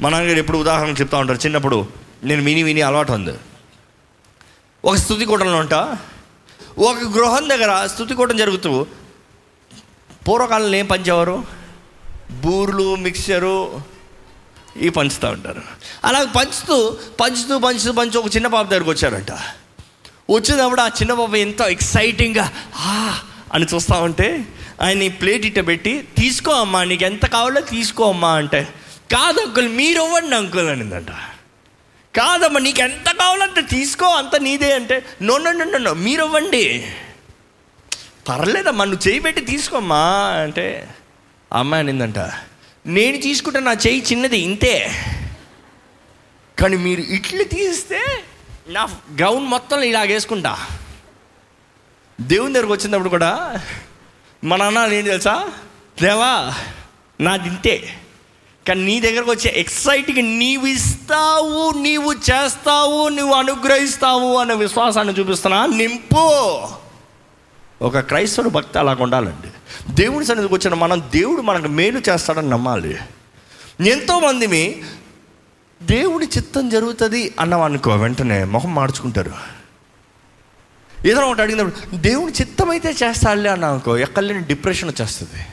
మా 0.00 0.08
నాన్నగారు 0.08 0.38
ఎప్పుడు 0.38 0.58
ఉదాహరణ 0.58 0.88
చెప్తా 0.88 1.18
ఉంటారు. 1.18 1.38
చిన్నప్పుడు 1.38 1.86
నేను 2.24 2.42
విని 2.42 2.62
విని 2.62 2.82
అలవాటు 2.82 3.12
ఉంది. 3.12 3.34
ఒక 4.84 4.94
స్థుతి 4.94 5.24
కూటంలో 5.24 5.58
ఉంటా. 5.58 5.96
ఒక 6.78 6.96
గృహం 6.96 7.48
దగ్గర 7.48 7.86
స్థుతి 7.86 8.14
కూటం 8.14 8.36
జరుగుతూ 8.36 8.86
పూర్వకాలంలో 10.26 10.76
ఏం 10.76 10.86
పంచేవారు? 10.86 11.36
బూర్లు 12.44 12.94
మిక్సరు 12.94 13.56
ఇవి 14.76 14.90
పంచుతూ 14.90 15.28
ఉంటారు. 15.28 15.62
అలా 16.04 16.24
పంచుతూ 16.38 16.76
పంచుతూ 17.20 17.58
పంచుతూ 17.58 17.92
పంచు 17.92 18.18
ఒక 18.18 18.36
చిన్న 18.36 18.46
పాప 18.46 18.64
దగ్గరికి 18.68 18.90
వచ్చారంట. 18.90 19.32
వచ్చినప్పుడు 20.30 20.80
ఆ 20.80 20.88
చిన్న 20.88 21.12
పాప 21.12 21.34
ఎంత 21.36 21.60
ఎక్సైటింగ్గా 21.60 22.46
అని 23.52 23.66
చూస్తూ 23.74 23.94
ఉంటే 23.94 24.28
ఆయన 24.82 25.08
ప్లేట్ 25.20 25.46
ఇట్ట 25.46 25.60
పెట్టి 25.66 25.92
తీసుకో 26.18 26.52
అమ్మా 26.52 26.84
నీకు 26.84 27.04
ఎంత 27.04 27.26
కావాలో 27.26 27.60
తీసుకో 27.60 28.08
అమ్మా 28.08 28.32
అంటే 28.34 28.60
కాదు 29.12 29.40
అంకుల్ 29.40 29.68
మీరు 29.68 30.02
ఇవ్వండి 30.02 30.36
అంకుల్ 30.36 30.68
అనిందంట. 30.68 31.10
కాదమ్మా 32.14 32.60
నీకు 32.60 32.80
ఎంత 32.80 33.08
కావాలంటే 33.12 33.62
తీసుకో 33.62 34.06
అంత 34.06 34.36
నీదే 34.36 34.72
అంటే 34.72 34.96
no 35.22 35.38
no 35.38 35.52
no 35.52 35.64
no, 35.64 35.78
no 35.78 35.94
మీరు 35.94 36.24
ఇవ్వండి 36.24 36.64
పర్లేదమ్మా 38.28 38.84
నువ్వు 38.84 39.08
చేయి 39.08 39.20
పెట్టి 39.20 39.40
తీసుకోమ్మా 39.40 40.02
అంటే 40.42 40.88
అమ్మాయి 41.52 41.82
అనిందంట 41.82 42.18
నేను 42.86 43.20
తీసుకుంటే 43.20 43.60
నా 43.60 43.72
చేయి 43.72 44.02
చిన్నది 44.12 44.38
ఇంతే. 44.38 44.90
కానీ 46.58 46.76
మీరు 46.76 47.00
ఇట్లు 47.00 47.44
తీస్తే 47.44 48.00
నా 48.68 48.88
గౌన్ 49.22 49.46
మొత్తం 49.46 49.80
ఇలాగేసుకుంటా 49.80 50.58
దేవుని 52.20 52.54
దగ్గరకు 52.54 52.72
వచ్చినప్పుడు 52.72 53.08
కూడా 53.08 53.62
మా 54.44 54.56
నాన్న 54.56 54.86
నేను 54.86 55.06
తెలుసా? 55.06 55.52
దేవా 56.02 56.54
నాది 57.20 57.48
ఇంతే. 57.48 57.98
కానీ 58.68 58.84
నీ 58.84 59.00
దగ్గరకు 59.00 59.30
వచ్చే 59.30 59.52
ఎక్సైట్గా 59.56 60.22
నీవు 60.22 60.66
ఇస్తావు 60.66 61.70
నీవు 61.70 62.12
చేస్తావు 62.12 63.08
నువ్వు 63.08 63.34
అనుగ్రహిస్తావు 63.34 64.36
అనే 64.36 64.54
విశ్వాసాన్ని 64.54 65.14
చూపిస్తున్నా 65.14 65.66
నింపు. 65.66 66.26
ఒక 67.82 67.98
క్రైస్తవుడు 67.98 68.50
భక్తి 68.50 68.78
అలాగ 68.78 69.02
ఉండాలండి. 69.02 69.48
దేవుడి 69.94 70.26
సన్నిధికి 70.26 70.54
వచ్చిన 70.54 70.74
మనం 70.74 71.00
దేవుడు 71.00 71.42
మనకు 71.42 71.68
మేలు 71.68 72.02
చేస్తాడని 72.08 72.48
నమ్మాలి. 72.48 72.98
ఎంతోమంది 73.86 74.82
దేవుడి 75.82 76.26
చిత్తం 76.26 76.68
జరుగుతుంది 76.68 77.34
అన్నవనుకో 77.40 77.96
వెంటనే 77.96 78.44
మొహం 78.44 78.74
మార్చుకుంటారు. 78.74 79.32
ఏదైనా 81.06 81.26
ఒకటి 81.26 81.42
అడిగినప్పుడు 81.42 81.96
దేవుడి 81.96 82.32
చిత్తం 82.32 82.70
అయితే 82.70 82.90
చేస్తాడులే 82.90 83.50
అన్నానుకో 83.50 83.96
ఎక్కడలేని 83.96 84.40
డిప్రెషన్ 84.40 84.88
వచ్చేస్తుంది 84.88 85.46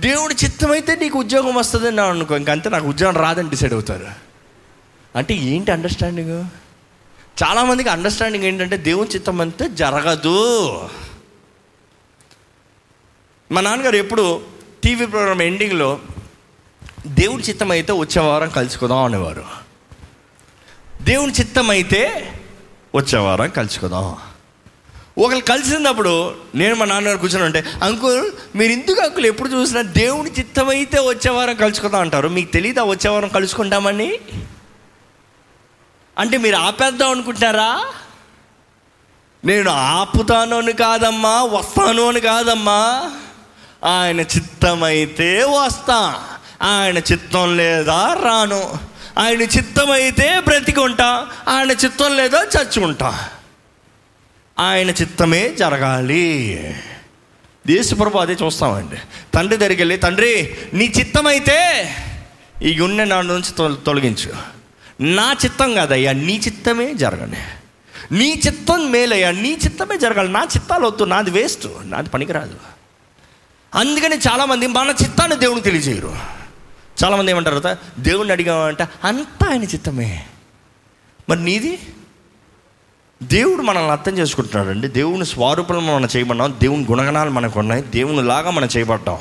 దేవుడి 0.00 0.34
చిత్తం 0.44 0.70
అయితే 0.70 0.96
నీకు 0.96 1.18
ఉద్యోగం 1.18 1.54
వస్తుంది 1.54 1.88
అని 1.88 2.00
అనుకో 2.00 2.36
ఇంకంతే 2.36 2.70
నాకు 2.70 2.86
ఉద్యోగం 2.88 3.16
రాదని 3.16 3.50
డిసైడ్ 3.50 3.72
అవుతారు. 3.72 4.06
అంటే 5.16 5.34
ఏంటి 5.34 5.70
అండర్స్టాండింగ్ 5.70 6.44
చాలామందికి 7.42 7.88
అండర్స్టాండింగ్ 7.88 8.44
ఏంటంటే 8.44 8.76
దేవుని 8.76 9.10
చిత్తం 9.10 9.40
అంతే 9.40 9.68
జరగదు. 9.68 10.88
మా 13.52 13.60
నాన్నగారు 13.60 13.96
ఎప్పుడు 13.96 14.40
టీవీ 14.84 15.06
ప్రోగ్రామ్ 15.06 15.42
ఎండింగ్లో 15.42 15.98
దేవుడి 17.06 17.42
చిత్తం 17.42 17.70
అయితే 17.70 17.92
వచ్చే 17.92 18.22
వారం 18.22 18.48
కలుసుకుందాం 18.48 18.98
అనేవారు. 18.98 19.44
దేవుని 21.02 21.32
చిత్తం 21.32 21.70
అయితే 21.70 22.32
వచ్చే 22.94 23.18
వారం 23.18 23.48
కలుసుకుందాం. 23.48 24.16
ఒకరు 25.18 25.40
కలిసినప్పుడు 25.40 26.34
నేను 26.54 26.74
మా 26.74 26.84
నాన్నగారు 26.84 27.18
కూర్చొని 27.18 27.44
ఉంటే 27.44 27.64
అంకుల్ 27.82 28.30
మీరు 28.56 28.72
ఎందుకు 28.72 29.00
అంకుల్ 29.00 29.26
ఎప్పుడు 29.26 29.48
చూసినా 29.48 29.82
దేవుని 29.82 30.30
చిత్తం 30.30 30.68
అయితే 30.68 30.98
వచ్చే 31.00 31.30
వారం 31.30 31.54
కలుసుకుందాం 31.54 32.00
అంటారు? 32.00 32.28
మీకు 32.28 32.52
తెలియదా 32.52 32.84
వచ్చే 32.84 33.10
వారం 33.10 33.28
కలుసుకుంటామని? 33.28 34.18
అంటే 36.22 36.38
మీరు 36.38 36.56
ఆపేద్దాం 36.56 37.10
అనుకుంటారా? 37.10 37.84
నేను 39.44 39.70
ఆపుతాను 39.70 40.58
అని 40.58 40.72
కాదమ్మా 40.72 41.42
వస్తాను 41.42 42.08
అని 42.08 42.20
కాదమ్మా. 42.20 43.10
ఆయన 43.84 44.20
చిత్తమైతే 44.20 45.44
వస్తా 45.44 46.28
ఆయన 46.62 46.98
చిత్తం 46.98 47.56
లేదా 47.56 48.16
రాను. 48.24 48.78
ఆయన 49.18 49.42
చిత్తమైతే 49.42 50.40
బ్రతికుంటా 50.40 51.26
ఆయన 51.48 51.70
చిత్తం 51.70 52.16
లేదా 52.16 52.42
చచ్చుకుంటా. 52.42 53.30
ఆయన 54.58 54.90
చిత్తమే 54.90 55.54
జరగాలి. 55.54 56.76
దేశప్రభు 57.66 58.18
అదే 58.18 58.32
చూస్తామండి. 58.32 58.96
తండ్రి 59.34 59.56
దగ్గరికి 59.56 59.82
వెళ్ళి 59.82 59.96
తండ్రి 59.96 60.56
నీ 60.74 60.92
చిత్తమైతే 60.98 61.90
ఈ 62.62 62.78
గుండె 62.78 63.04
నా 63.04 63.20
నుంచి 63.20 63.76
తొలగించు. 63.76 64.61
నా 65.02 65.36
చిత్తం 65.44 65.74
కాదయ్యా 65.74 66.12
నీ 66.12 66.36
చిత్తమే 66.36 66.94
జరగని. 66.94 67.36
నీ 68.12 68.42
చిత్తం 68.46 68.90
మేలయ్యా 68.90 69.30
నీ 69.30 69.58
చిత్తమే 69.64 69.98
జరగాలి. 69.98 70.32
నా 70.32 70.42
చిత్తాలు 70.42 70.86
వద్దు 70.86 71.04
నాది 71.04 71.30
వేస్ట్ 71.30 71.68
నాది 71.84 72.10
పనికిరాదు. 72.10 72.54
అందుకని 73.74 74.16
చాలామంది 74.16 74.66
మన 74.66 74.94
చిత్తాన్ని 75.02 75.36
దేవునికి 75.38 75.64
తెలియజేయరు. 75.64 76.16
చాలామంది 77.04 77.30
ఏమంటారు 77.30 77.76
దేవుణ్ణి 78.00 78.32
అడిగామంటే 78.32 78.86
అంతా 79.04 79.50
ఆయన 79.50 79.64
చిత్తమే. 79.64 80.26
మరి 81.28 81.44
నీది? 81.44 81.78
దేవుడు 83.22 83.62
మనల్ని 83.62 83.90
అర్థం 83.90 84.18
చేసుకుంటున్నాడండి. 84.18 84.88
దేవుని 84.88 85.26
స్వరూపంలో 85.26 85.80
మనం 85.80 86.08
చేయబడ్డాం 86.16 86.54
దేవుని 86.62 86.84
గుణగణాలు 86.84 87.30
మనకు 87.30 87.58
ఉన్నాయి 87.58 87.82
దేవుని 87.82 88.22
లాగా 88.22 88.50
మనం 88.50 88.68
చేయబడ్డాం. 88.76 89.18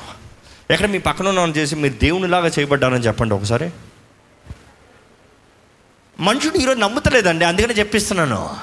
ఎక్కడ 0.72 0.90
మీ 0.90 0.98
పక్కన 0.98 1.28
ఉన్న 1.28 1.40
చేసి 1.40 1.76
మీరు 1.76 1.94
దేవునిలాగా 1.94 2.48
చేయబడ్డారని 2.48 3.04
చెప్పండి 3.04 3.36
ఒకసారి. 3.36 3.70
మనుషుడు 6.20 6.58
ఈరోజు 6.58 6.80
నమ్ముతలేదండి 6.80 7.46
అందుకనే 7.46 7.74
చెప్పిస్తున్నాను. 7.74 8.58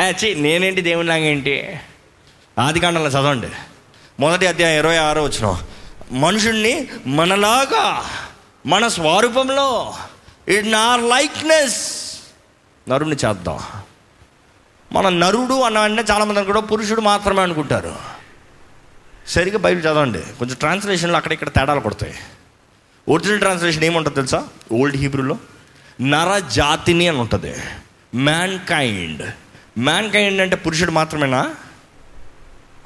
ఏ 0.00 0.12
చి 0.12 0.34
నేనేంటి 0.34 0.80
దేవునిలాగా 0.80 1.20
ఏంటి? 1.20 1.76
ఆది 2.58 2.80
కాండంలో 2.80 3.10
చదవండి. 3.10 3.48
మొదటి 4.20 4.46
అధ్యాయం 4.46 4.78
ఇరవై 4.78 4.96
ఆరో 4.96 5.22
వచ్చిన 5.22 5.58
మనుషుణ్ణి 6.12 6.88
మనలాగా 7.06 8.04
మన 8.66 8.88
స్వరూపంలో 8.88 9.94
ఇన్ 10.48 10.74
ఆర్ 10.74 11.00
లైక్నెస్ 11.00 12.04
నరుణ్ణి 12.88 13.16
చేద్దాం. 13.26 13.58
మన 14.92 15.08
నరుడు 15.08 15.60
అన్న 15.60 15.78
అంటే 15.78 16.04
చాలామంది 16.10 16.40
అనుకుంటా 16.40 16.66
పురుషుడు 16.66 17.00
మాత్రమే 17.00 17.42
అనుకుంటారు. 17.42 17.96
సరిగ్గా 19.26 19.58
బైబిల్ 19.58 19.86
చదవండి. 19.86 20.20
కొంచెం 20.38 20.56
ట్రాన్స్లేషన్లో 20.56 21.16
అక్కడ 21.16 21.32
ఇక్కడ 21.32 21.48
తేడాలు 21.48 21.80
పడతాయి. 21.80 22.14
ఒరిజినల్ 23.08 23.38
ట్రాన్స్లేషన్ 23.38 23.84
ఏముంటుంది 23.84 24.14
తెలుసా? 24.14 24.48
ఓల్డ్ 24.72 24.96
హీబ్రూలో 24.96 25.38
నరజాతిని 26.00 27.08
అని 27.08 27.18
ఉంటుంది. 27.18 27.54
మ్యాన్ 28.14 28.58
కైండ్ 28.68 29.34
మ్యాన్ 29.78 30.12
కైండ్ 30.12 30.40
అంటే 30.40 30.56
పురుషుడు 30.56 30.90
మాత్రమేనా? 30.90 31.54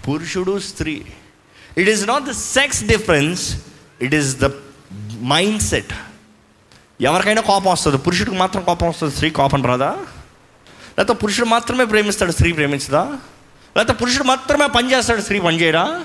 పురుషుడు 0.08 0.58
స్త్రీ. 0.58 1.04
It 1.78 1.88
is 1.88 2.08
not 2.08 2.24
the 2.24 2.30
sex 2.30 2.84
difference 2.84 3.56
it 4.02 4.14
is 4.14 4.36
the 4.36 4.50
mind 5.22 5.62
set 5.62 5.92
ఎవరికైనా 7.00 7.40
కోపం 7.40 7.72
వస్తుంది. 7.72 7.98
పురుషుడికి 7.98 8.36
మాత్రం 8.36 8.62
కోపం 8.62 8.88
వస్తుంది 8.88 9.14
స్త్రీ 9.14 9.30
కోపం 9.30 9.66
రాదా? 9.66 9.90
లేకపోతే 10.98 11.18
పురుషుడు 11.18 11.46
మాత్రమే 11.46 11.84
ప్రేమిస్తాడు 11.84 12.32
స్త్రీ 12.32 12.52
ప్రేమించదా? 12.52 13.04
లేకపోతే 13.76 13.92
పురుషుడు 13.92 14.24
మాత్రమే 14.24 14.66
పని 14.66 14.92
చేస్తాడు 14.92 15.20
స్త్రీ 15.20 15.40
పనిచేయరా 15.40 16.04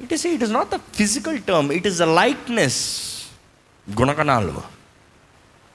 it 0.00 0.12
is 0.12 0.26
it 0.26 0.42
is 0.42 0.52
not 0.52 0.70
the 0.70 0.76
physical 0.94 1.38
term 1.42 1.72
it 1.72 1.86
is 1.86 1.98
the 1.98 2.02
likeness 2.02 2.80
గుణగణాలు. 4.00 4.73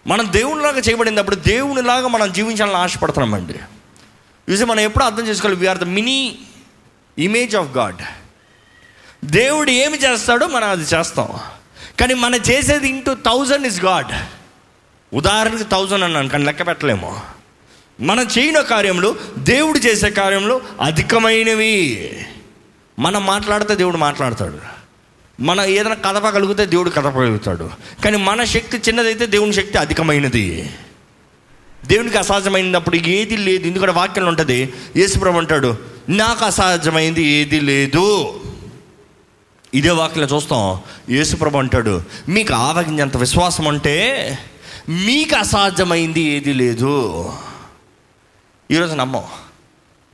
మనం 0.10 0.32
దేవునిలాగా 0.32 0.78
చేయబడినప్పుడు 0.78 1.36
దేవునిలాగా 1.36 2.08
మనం 2.08 2.34
జీవించాలని 2.34 2.76
ఆశపడుతున్నామండి 2.76 3.56
చూసి 4.52 4.66
మనం 4.66 4.80
ఎప్పుడు 4.80 5.04
అర్థం 5.04 5.28
చేసుకోవాలి 5.28 5.60
we are 5.60 5.78
the 5.78 5.84
mini 5.84 6.38
image 7.18 7.56
of 7.56 7.78
God 7.78 7.98
దేవుడు 9.26 9.70
ఏమి 9.70 9.98
చేస్తాడో 9.98 10.48
మనం 10.48 10.70
అది 10.70 10.84
చేస్తాం. 10.84 11.40
కానీ 12.00 12.14
మనం 12.14 12.36
చేసేది 12.36 12.90
ఇంటూ 12.90 13.14
థౌజండ్ 13.14 13.68
ఇస్ 13.68 13.86
గాడ్ 13.86 14.12
ఉదాహరణకి 15.16 15.64
థౌజండ్ 15.64 16.04
అన్నాను 16.04 16.30
కానీ 16.30 16.46
లెక్క 16.46 16.68
పెట్టలేము. 16.68 17.22
మనం 18.00 18.28
చేయని 18.38 18.64
కార్యంలో 18.64 19.16
దేవుడు 19.38 19.80
చేసే 19.80 20.10
కార్యంలో 20.10 20.62
అధికమైనవి. 20.82 22.12
మనం 23.00 23.26
మాట్లాడితే 23.26 23.76
దేవుడు 23.76 23.98
మాట్లాడతాడు. 23.98 24.79
మనం 25.40 25.66
ఏదైనా 25.66 25.96
కదపగలిగితే 25.96 26.66
దేవుడు 26.66 26.90
కదపగలుగుతాడు 26.90 27.70
కానీ 28.06 28.18
మన 28.18 28.44
శక్తి 28.44 28.78
చిన్నదైతే 28.78 29.26
దేవుని 29.26 29.54
శక్తి 29.54 29.78
అధికమైనది. 29.78 30.70
దేవునికి 31.86 32.18
అసహజమైనప్పుడు 32.18 32.96
ఏది 32.96 33.38
లేదు. 33.38 33.68
ఎందుకంటే 33.68 33.92
వాక్యంలో 33.92 34.30
ఉంటుంది 34.30 34.74
యేసుప్రభు 34.96 35.38
అంటాడు 35.38 35.78
నాకు 36.10 36.46
అసహజమైంది 36.46 37.24
ఏది 37.24 37.60
లేదు. 37.60 38.40
ఇదే 39.74 39.90
వాక్యం 39.90 40.28
చూస్తాం. 40.36 40.80
యేసుప్రభు 41.10 41.58
అంటాడు 41.58 42.02
మీకు 42.30 42.54
ఆవగించేంత 42.54 43.18
విశ్వాసం 43.18 43.68
అంటే 43.68 44.38
మీకు 44.90 45.36
అసాధ్యమైంది 45.36 46.22
ఏది 46.22 46.54
లేదు. 46.54 47.34
ఈరోజు 48.72 48.96
నమ్మం. 48.96 49.24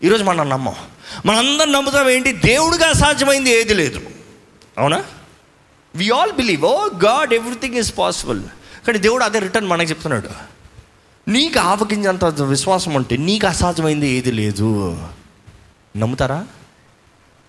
ఈరోజు 0.04 0.24
మనం 0.24 0.50
నమ్మం. 0.50 0.76
మనందరం 1.26 1.72
నమ్ముతాం 1.72 2.10
ఏంటి? 2.10 2.32
దేవుడిగా 2.32 2.90
అసాధ్యమైంది 2.90 3.50
ఏది 3.50 3.74
లేదు. 3.74 4.15
అవునా? 4.78 5.04
We 5.96 6.10
all 6.10 6.32
believe 6.32 6.64
oh 6.64 6.88
God 6.88 7.34
everything 7.34 7.76
is 7.76 7.98
possible 7.98 8.44
కానీ 8.88 8.98
దేవుడు 8.98 9.24
అదే 9.24 9.40
రిటర్న్ 9.40 9.70
మనకి 9.70 9.90
చెప్తున్నాడు. 9.90 10.30
నీకు 11.28 11.60
ఆవగించేంత 11.60 12.26
విశ్వాసం 12.26 12.94
ఉంటే 12.94 13.18
నీకు 13.18 13.48
అసాధ్యమైంది 13.48 14.08
ఏది 14.08 14.32
లేదు. 14.32 15.02
నమ్ముతారా? 15.98 16.46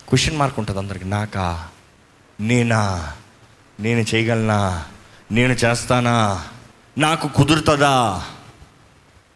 క్వశ్చన్ 0.08 0.36
మార్క్ 0.36 0.58
ఉంటుంది 0.58 0.80
అందరికి. 0.80 1.04
నాకా? 1.04 1.68
నేనా? 2.40 3.12
నేను 3.80 4.00
చేయగలనా? 4.00 4.84
నేను 5.32 5.52
చేస్తానా? 5.52 6.44
నాకు 6.98 7.28
కుదురుతుందా? 7.28 8.24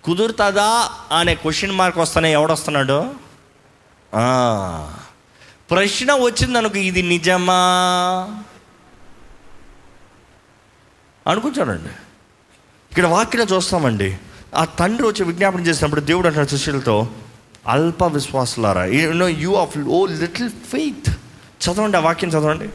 కుదురుతుందా? 0.05 0.91
అనే 1.19 1.35
క్వశ్చన్ 1.35 1.73
మార్క్ 1.73 1.99
వస్తానే 1.99 2.33
ఎవడొస్తున్నాడు? 2.33 3.15
ప్రశ్న 5.71 6.15
వచ్చిందనుకో 6.15 6.79
ఇది 6.79 7.03
నిజమా? 7.03 7.55
అనుకుంటానండి 11.27 11.89
ఇక్కడ 12.91 13.07
వాక్యం 13.07 13.47
చూస్తామండి. 13.57 14.19
ఆ 14.55 14.65
తండ్రి 14.65 15.07
వచ్చి 15.07 15.25
విజ్ఞాపన 15.25 15.61
చేసినప్పుడు 15.61 16.01
దేవుడు 16.01 16.29
అంటాడు 16.29 16.49
శిష్యులతో 16.49 17.09
అల్ప 17.67 18.05
విశ్వాసులారా 18.05 18.87
no 19.13 19.29
you 19.29 19.55
of 19.55 19.79
o 19.79 20.07
little 20.07 20.51
faith 20.51 21.11
చదవండి 21.65 21.97
ఆ 21.97 22.01
వాక్యం 22.01 22.31
చదవండి. 22.31 22.69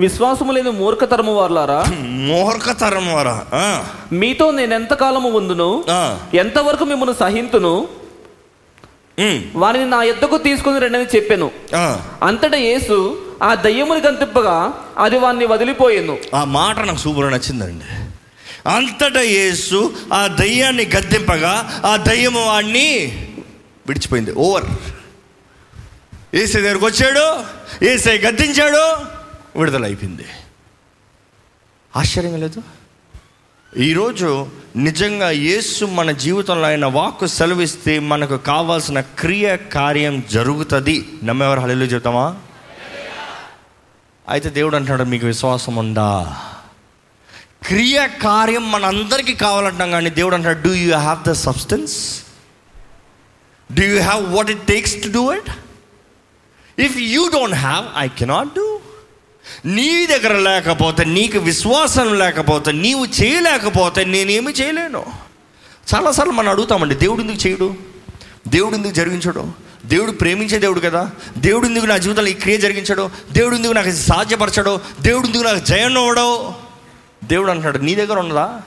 విశ్వాసము 0.00 0.52
లేని 0.52 0.70
మూర్ఖతరము 0.70 1.34
వారులారా? 1.34 1.84
మూర్ఖతరం 2.02 3.14
వారా 3.14 3.46
మీతో 4.12 4.50
నేను 4.50 4.74
ఎంతకాలము 4.74 5.28
ఉందును? 5.30 5.84
ఆ, 5.90 6.20
ఎంతవరకు 6.34 6.84
మిమ్మల్ని 6.84 7.16
సహింతును? 7.16 7.88
వారిని 9.54 9.90
నా 9.90 10.02
ఎద్దకు 10.02 10.38
తీసుకుని 10.38 10.78
రండని 10.78 11.06
చెప్పాను. 11.16 11.50
అంతటా 12.22 12.56
యేసు 12.56 13.24
ఆ 13.42 13.54
దయ్యముని 13.54 14.00
గంతిప్పగా 14.00 14.84
అది 14.98 15.18
వారిని 15.18 15.46
వదిలిపోయాను. 15.46 16.18
ఆ 16.34 16.44
మాట 16.44 16.78
నాకు 16.78 16.98
సూపర్ 16.98 17.32
నచ్చిందండి. 17.32 17.84
అంతటా 18.68 19.20
యేసు 19.20 19.96
ఆ 20.12 20.26
దయ్యాన్ని 20.26 20.90
గద్దెంపగా 20.96 21.82
ఆ 21.86 21.96
దయ్యము 21.96 22.46
వాడిని 22.46 22.88
విడిచిపోయింది. 23.86 24.32
ఓవర్ 24.32 24.64
ఏసై 26.34 26.60
దగ్గరకు 26.60 26.86
వచ్చాడు. 26.86 27.44
ఏసై 27.84 28.18
గద్దించాడు. 28.18 28.84
విడుదల 29.58 29.84
అయిపోయింది 29.84 30.24
ఆశ్చర్యం 31.96 32.40
లేదు? 32.40 32.62
ఈరోజు 33.76 34.46
నిజంగా 34.76 35.30
యేసు 35.30 35.84
మన 35.84 36.10
జీవితంలో 36.10 36.66
ఆయన 36.66 36.86
వాక్కు 36.86 37.26
సెలవిస్తే 37.26 37.98
మనకు 37.98 38.36
కావాల్సిన 38.36 39.00
క్రియ 39.00 39.56
కార్యం 39.56 40.22
జరుగుతుంది. 40.32 41.08
నమ్మేవారు 41.24 41.60
హళలు 41.60 41.84
చెప్తామా? 41.84 42.36
అయితే 44.28 44.50
దేవుడు 44.50 44.76
అంటున్నాడు 44.76 45.02
మీకు 45.02 45.26
విశ్వాసం 45.26 45.76
ఉందా? 45.76 46.36
క్రియ 47.66 48.08
కార్యం 48.22 48.70
మనందరికీ 48.70 49.34
కావాలంటాం 49.34 49.90
కానీ 49.90 50.10
దేవుడు 50.10 50.34
అంటాడు 50.34 50.62
do 50.62 50.74
you 50.74 50.96
have 50.96 51.28
the 51.28 51.32
substance 51.32 52.24
do 53.72 53.82
you 53.84 54.00
have 54.00 54.34
what 54.34 54.50
it 54.50 54.66
takes 54.66 55.02
to 55.02 55.08
do 55.08 55.32
it 55.32 55.50
if 56.80 56.98
you 56.98 57.28
don't 57.28 57.54
have 57.54 57.86
I 57.96 58.08
cannot 58.08 58.48
do 58.54 58.77
నీ 59.64 60.06
దగ్గర 60.06 60.32
లేకపోతే 60.32 61.04
నీకు 61.04 61.38
విశ్వాసం 61.38 62.18
లేకపోతే 62.18 62.72
నీవు 62.72 63.06
చేయలేకపోతే 63.06 64.04
నేనేమి 64.04 64.52
చేయలేను. 64.52 65.04
చాలాసార్లు 65.94 66.32
మనం 66.32 66.48
అడుగుతామండి 66.48 66.94
దేవుడు 66.94 67.20
ఎందుకు 67.20 67.46
చేయడు? 67.46 67.74
దేవుడు 68.48 68.74
ఎందుకు 68.74 68.92
జరిగించడు? 68.92 69.52
దేవుడు 69.86 70.10
ప్రేమించే 70.10 70.58
దేవుడు 70.58 70.80
కదా? 70.80 71.10
దేవుడు 71.38 71.66
ఎందుకు 71.66 71.86
నా 71.86 71.96
జీవితంలో 71.96 72.28
ఈ 72.28 72.32
క్రియ 72.32 72.56
జరిగించడు? 72.56 73.10
దేవుడు 73.32 73.56
ఎందుకు 73.56 73.72
నాకు 73.72 73.90
సాధ్యపరచడు? 73.90 74.80
దేవుడు 75.00 75.26
ఎందుకు 75.26 75.42
నాకు 75.42 75.58
జయం 75.58 75.98
అవ్వడో 75.98 76.54
దేవుడు 77.24 77.50
అంటున్నాడు 77.50 77.78
నీ 77.78 77.94
దగ్గర 77.94 78.18
ఉన్నదా? 78.18 78.60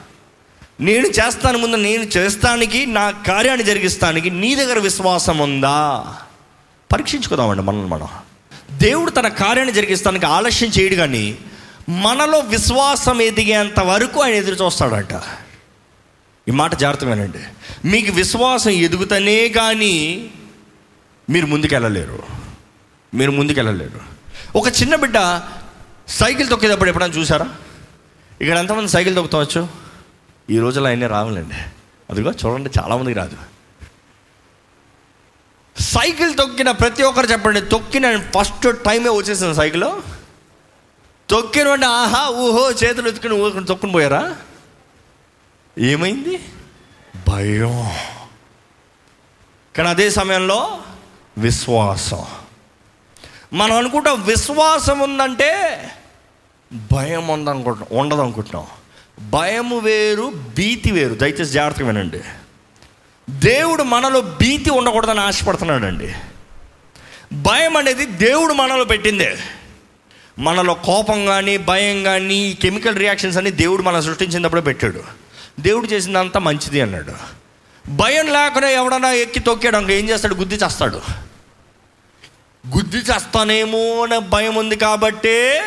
నేను 0.80 1.06
చేస్తాను 1.06 1.58
ముందు 1.58 1.76
నేను 1.76 2.02
చేస్తానికి 2.02 2.86
నా 2.86 3.10
కార్యాన్ని 3.10 3.64
జరిగిస్తానికి 3.64 4.30
నీ 4.30 4.54
దగ్గర 4.54 4.78
విశ్వాసం 4.78 5.38
ఉందా? 5.38 6.06
పరీక్షించుకుందామండి 6.92 7.62
మనల్ని 7.62 7.86
మనం. 7.86 8.08
దేవుడు 8.82 9.10
తన 9.10 9.28
కార్యాన్ని 9.28 9.74
జరిగిస్తానికి 9.74 10.26
ఆలస్యం 10.26 10.70
చేయడు 10.70 10.94
కానీ 10.94 11.38
మనలో 11.88 12.38
విశ్వాసం 12.38 13.22
ఎదిగేంత 13.22 13.80
వరకు 13.80 14.20
ఆయన 14.20 14.34
ఎదురు 14.34 14.64
చూస్తాడంట. 14.64 15.14
ఈ 16.48 16.50
మాట 16.50 16.74
జాగ్రత్తగానండి 16.74 17.42
మీకు 17.88 18.12
విశ్వాసం 18.12 18.70
ఎదుగుతనే 18.70 19.48
కానీ 19.48 19.94
మీరు 21.30 21.46
ముందుకెళ్ళలేరు. 21.46 22.22
మీరు 23.14 23.30
ముందుకెళ్ళలేరు. 23.30 24.00
ఒక 24.58 24.68
చిన్న 24.68 24.94
బిడ్డ 24.94 25.42
సైకిల్ 26.08 26.48
తొక్కేటప్పుడు 26.48 26.88
ఎప్పుడైనా 26.88 27.14
చూసారా 27.14 27.48
ఇక్కడ 28.40 28.58
ఎంతమంది 28.58 28.88
సైకిల్ 28.88 29.14
తొక్కుతావచ్చు? 29.14 29.68
ఈ 30.50 30.58
రోజుల్లో 30.58 30.90
ఆయనే 30.90 31.06
రావాలండి. 31.06 31.58
అదిగో 32.10 32.32
చూడండి 32.32 32.70
చాలామందికి 32.78 33.18
రాదు. 33.18 33.36
సైకిల్ 35.82 36.36
తొక్కిన 36.36 36.70
ప్రతి 36.70 37.02
ఒక్కరు 37.02 37.26
చెప్పండి 37.26 37.60
తొక్కిన 37.60 38.18
ఫస్ట్ 38.18 38.82
టైమే 38.84 39.08
వచ్చేసింది 39.08 39.54
సైకిల్? 39.54 39.84
తొక్కిన 41.30 41.68
వెంటనే 41.68 41.86
ఆహా 41.86 42.28
ఊహో 42.28 42.70
చేతులు 42.70 43.08
ఎత్తుకుని 43.08 43.34
ఊరుకుని 43.34 43.66
తొక్కుని 43.66 43.92
పోయారా? 43.92 44.36
ఏమైంది? 45.78 46.40
భయం. 47.28 47.90
కానీ 49.76 49.88
అదే 49.88 50.10
సమయంలో 50.10 50.78
విశ్వాసం. 51.38 52.24
మనం 53.52 53.76
అనుకుంటాం 53.76 54.24
విశ్వాసం 54.24 54.98
ఉందంటే 54.98 55.82
భయం 56.92 57.28
ఉందనుకుంటున్నాం 57.28 58.00
ఉండదు 58.00 58.20
అనుకుంటున్నాం 58.20 58.66
భయము 59.30 59.78
వేరు 59.78 60.32
భీతి 60.56 60.90
వేరు. 60.90 61.14
దయచేసి 61.14 61.52
జాగ్రత్తగా 61.52 61.86
వినండి. 61.86 62.20
దేవుడు 63.30 63.82
మనలో 63.82 64.20
భీతి 64.20 64.70
ఉండకూడదని 64.70 65.20
ఆశపడుతున్నాడండి. 65.20 66.14
భయం 67.32 67.76
అనేది 67.76 68.06
దేవుడు 68.06 68.54
మనలో 68.54 68.84
పెట్టిందే. 68.84 69.38
మనలో 70.38 70.74
కోపం 70.74 71.26
కానీ 71.26 71.56
భయం 71.56 72.02
కానీ 72.02 72.58
కెమికల్ 72.62 72.96
రియాక్షన్స్ 72.96 73.36
అన్ని 73.36 73.50
దేవుడు 73.50 73.82
మనం 73.82 74.02
సృష్టించినప్పుడే 74.02 74.62
పెట్టాడు. 74.62 75.04
దేవుడు 75.60 75.86
చేసిందంతా 75.86 76.40
మంచిది 76.40 76.80
అన్నాడు. 76.80 77.12
భయం 77.88 78.26
లేకుండా 78.26 78.68
ఎవడన్నా 78.68 79.12
ఎక్కి 79.12 79.40
తొక్కాడు 79.40 79.76
ఇంకా 79.76 79.92
ఏం 79.92 80.08
చేస్తాడు? 80.08 80.34
గుద్ది 80.34 80.54
చేస్తాడు. 80.54 81.00
గుద్ది 82.76 82.96
చేస్తానేమో 82.96 84.02
అనే 84.02 84.18
భయం 84.18 84.54
ఉంది 84.54 84.76
కాబట్టే 84.76 85.62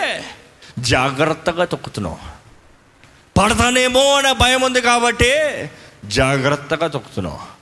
జాగ్రత్తగా 0.80 1.66
తొక్కుతున్నాం 1.66 2.18
పడతానేమో 3.38 4.14
అనే 4.14 4.34
భయం 4.34 4.62
ఉంది 4.62 4.82
కాబట్టి 4.82 5.32
జాగ్రత్తగా 6.08 6.88
తొక్కుతున్నావు 6.88 7.56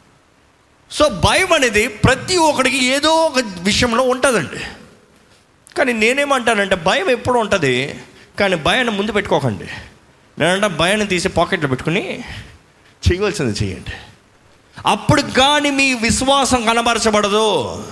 సో 0.92 1.10
భయం 1.10 1.54
అనేది 1.54 1.88
ప్రతి 1.88 2.38
ఒక్కడికి 2.38 2.86
ఏదో 2.86 3.10
ఒక 3.10 3.34
విషయంలో 3.62 4.04
ఉంటుందండి. 4.04 4.60
కానీ 5.78 5.94
నేనేమంటానంటే 5.94 6.76
భయం 6.76 7.10
ఎప్పుడు 7.10 7.40
ఉంటుంది 7.40 8.00
కానీ 8.40 8.56
భయాన్ని 8.56 8.98
ముందు 8.98 9.12
పెట్టుకోకండి. 9.12 9.68
నేనంటే 10.40 10.68
భయాన్ని 10.68 11.08
తీసి 11.08 11.30
పాకెట్లో 11.30 11.68
పెట్టుకుని 11.68 12.24
చేయవలసింది 13.12 13.64
చేయండి. 13.64 13.92
అప్పుడు 14.86 15.22
కానీ 15.22 15.70
మీ 15.70 15.94
విశ్వాసం 15.94 16.66
కనబరచబడదు. 16.66 17.86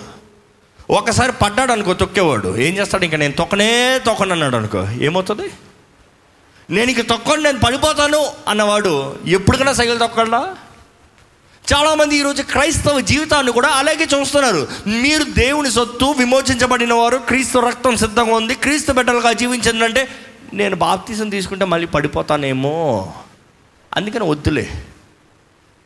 ఒకసారి 0.89 1.31
పడ్డాడు 1.31 1.71
అనుకో 1.71 1.93
తొక్కేవాడు. 1.93 2.57
ఏం 2.57 2.77
చేస్తాడు? 2.77 3.05
ఇంకా 3.05 3.17
నేను 3.17 3.33
తొక్కనే 3.33 3.99
తొక్కను 4.05 4.31
అన్నాడు 4.31 4.55
అనుకో 4.55 4.87
ఏమవుతుంది? 4.89 5.51
నేను 6.71 6.91
ఇక 6.91 7.01
తొక్కండి 7.01 7.43
నేను 7.43 7.59
పడిపోతాను 7.59 8.31
అన్నవాడు 8.47 9.19
ఎప్పటికైనా 9.25 9.73
సైకిల్ 9.73 9.99
తొక్కడా? 9.99 10.55
చాలామంది 11.73 12.15
ఈరోజు 12.15 12.43
క్రైస్తవ 12.43 12.99
జీవితాన్ని 12.99 13.51
కూడా 13.51 13.69
అలాగే 13.69 14.07
చూస్తున్నారు. 14.19 14.67
మీరు 14.87 15.23
దేవుని 15.23 15.71
సొత్తు 15.71 16.05
విమోచించబడిన 16.05 16.93
వారు 16.93 17.17
క్రీస్తు 17.17 17.59
రక్తం 17.59 17.97
సిద్ధంగా 17.97 18.35
ఉంది 18.35 18.55
క్రీస్తు 18.55 18.91
బిడ్డలుగా 18.91 19.33
జీవించిందంటే 19.33 20.07
నేను 20.53 20.75
బాప్తీసం 20.75 21.29
తీసుకుంటే 21.29 21.65
మళ్ళీ 21.65 21.87
పడిపోతానేమో. 21.87 23.13
అందుకని 23.95 24.29
వద్దులే. 24.29 24.83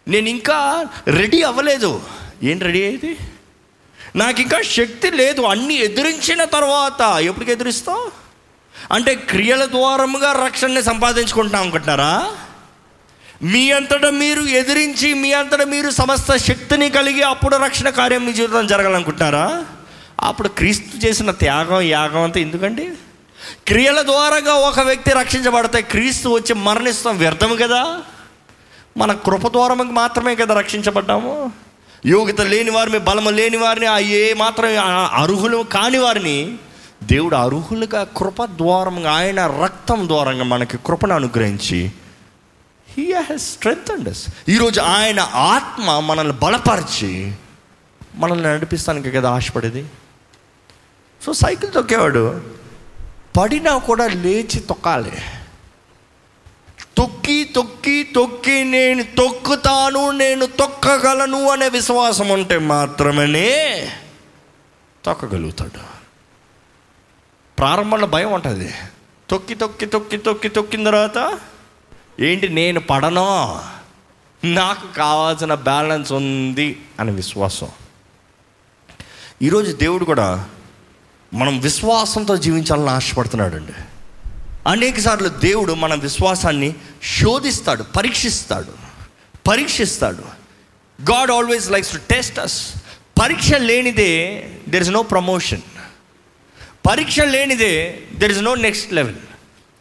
నేను 0.07 0.29
ఇంకా 0.29 0.85
రెడీ 1.07 1.41
అవ్వలేదు. 1.41 2.01
ఏం 2.43 2.59
రెడీ 2.59 2.83
అయ్యేది? 2.83 3.17
నాకు 4.15 4.41
ఇంకా 4.41 4.61
శక్తి 4.61 5.11
లేదు. 5.11 5.41
అన్ని 5.41 5.75
ఎదిరించిన 5.75 6.43
తర్వాత 6.43 7.01
ఎప్పటికి 7.01 7.51
ఎదురిస్తావు? 7.51 8.24
అంటే 8.91 9.15
క్రియల 9.15 9.65
ద్వారముగా 9.65 10.31
రక్షణని 10.45 10.83
సంపాదించుకుంటున్నాం 10.83 11.61
అనుకుంటున్నారా? 11.61 12.27
మీ 13.43 13.71
అంతటా 13.71 14.09
మీరు 14.09 14.41
ఎదిరించి 14.41 15.13
మీ 15.13 15.33
అంతటా 15.33 15.65
మీరు 15.65 15.89
సమస్త 15.89 16.35
శక్తిని 16.35 16.89
కలిగి 16.89 17.21
అప్పుడు 17.21 17.55
రక్షణ 17.55 17.89
కార్యం 17.89 18.25
మీ 18.25 18.33
జీవితం 18.33 18.67
జరగాలనుకుంటున్నారా? 18.67 19.65
అప్పుడు 20.21 20.47
క్రీస్తు 20.47 21.07
చేసిన 21.07 21.31
త్యాగం 21.31 21.81
యాగం 21.81 22.21
అంతా 22.21 22.39
ఎందుకండి? 22.39 22.91
క్రియల 23.67 24.01
ద్వారాగా 24.01 24.53
ఒక 24.53 24.79
వ్యక్తి 24.79 25.11
రక్షించబడితే 25.11 25.81
క్రీస్తు 25.81 26.29
వచ్చి 26.29 26.53
మరణిస్తాం 26.53 27.17
వ్యర్థము 27.17 27.55
కదా? 27.55 27.97
మన 28.97 29.13
కృప 29.13 29.47
ద్వారముకి 29.47 29.91
మాత్రమే 29.91 30.35
కదా 30.35 30.53
రక్షించబడ్డాము. 30.53 31.51
యోగ్యత 32.05 32.41
లేని 32.41 32.69
వారిని 32.69 32.99
బలము 32.99 33.29
లేని 33.29 33.57
వారిని 33.57 34.03
ఏ 34.03 34.33
మాత్రం 34.33 34.69
అర్హులు 35.13 35.57
కాని 35.57 35.97
వారిని 35.97 36.55
దేవుడు 37.03 37.35
అర్హులుగా 37.35 38.03
కృప 38.03 38.45
ద్వారంగా 38.45 39.11
ఆయన 39.11 39.47
రక్తం 39.47 40.07
ద్వారంగా 40.07 40.43
మనకి 40.43 40.77
కృపను 40.77 41.15
అనుగ్రహించి 41.15 41.91
హీ 42.97 43.13
హ్యాస్ 43.13 43.53
స్ట్రెంగ్త్ 43.53 43.91
అండ్ 43.91 44.15
ఈరోజు 44.49 44.81
ఆయన 44.81 45.19
ఆత్మ 45.33 45.99
మనల్ని 45.99 46.33
బలపరిచి 46.33 47.33
మనల్ని 48.15 48.43
నడిపిస్తానికి 48.43 49.11
కదా 49.11 49.29
ఆశపడేది? 49.29 49.85
సో 51.25 51.33
సైకిల్ 51.33 51.71
తొక్కేవాడు 51.71 52.41
పడినా 53.37 53.77
కూడా 53.77 54.07
లేచి 54.07 54.59
తొక్కాలి. 54.59 55.11
తొక్కి 56.97 57.43
తొక్కి 57.43 58.03
తొక్కి 58.03 58.63
నేను 58.63 59.03
తొక్కుతాను 59.03 60.11
నేను 60.11 60.45
తొక్కగలను 60.45 61.49
అనే 61.49 61.69
విశ్వాసం 61.69 62.29
ఉంటే 62.29 62.57
మాత్రమే 62.57 63.91
తొక్కగలుగుతాడు. 65.05 65.94
ప్రారంభంలో 67.57 68.07
భయం 68.07 68.31
ఉంటుంది. 68.31 68.73
తొక్కి 69.29 69.55
తొక్కి 69.55 69.85
తొక్కి 69.85 70.17
తొక్కి 70.17 70.49
తొక్కిన 70.49 70.85
తర్వాత 70.85 71.39
ఏంటి 72.19 72.49
నేను 72.49 72.79
పడను? 72.79 73.61
నాకు 74.43 74.93
కావాల్సిన 74.93 75.53
బ్యాలెన్స్ 75.53 76.11
ఉంది 76.11 76.81
అనే 76.99 77.11
విశ్వాసం. 77.11 77.67
ఈరోజు 79.41 79.75
దేవుడు 79.75 80.05
కూడా 80.05 80.45
మనం 81.33 81.59
విశ్వాసంతో 81.59 82.37
జీవించాలని 82.37 82.89
ఆశపడుతున్నాడండి. 82.89 83.73
అనేకసార్లు 84.67 85.29
దేవుడు 85.29 85.73
మన 85.73 85.93
విశ్వాసాన్ని 85.93 86.75
శోధిస్తాడు 87.21 87.83
పరీక్షిస్తాడు 87.83 88.73
పరీక్షిస్తాడు. 89.47 90.23
God 91.11 91.31
always 91.31 91.71
likes 91.71 91.91
to 91.91 91.97
test 91.97 92.39
us 92.39 92.73
పరీక్ష 93.21 93.53
లేనిదే 93.53 94.51
దెర్ 94.69 94.83
ఇస్ 94.83 94.91
నో 94.91 95.03
ప్రమోషన్ 95.03 95.61
పరీక్ష 96.85 97.19
లేనిదే 97.19 97.99
there 98.15 98.31
is 98.31 98.41
no 98.41 98.55
next 98.55 98.93
level 98.93 99.15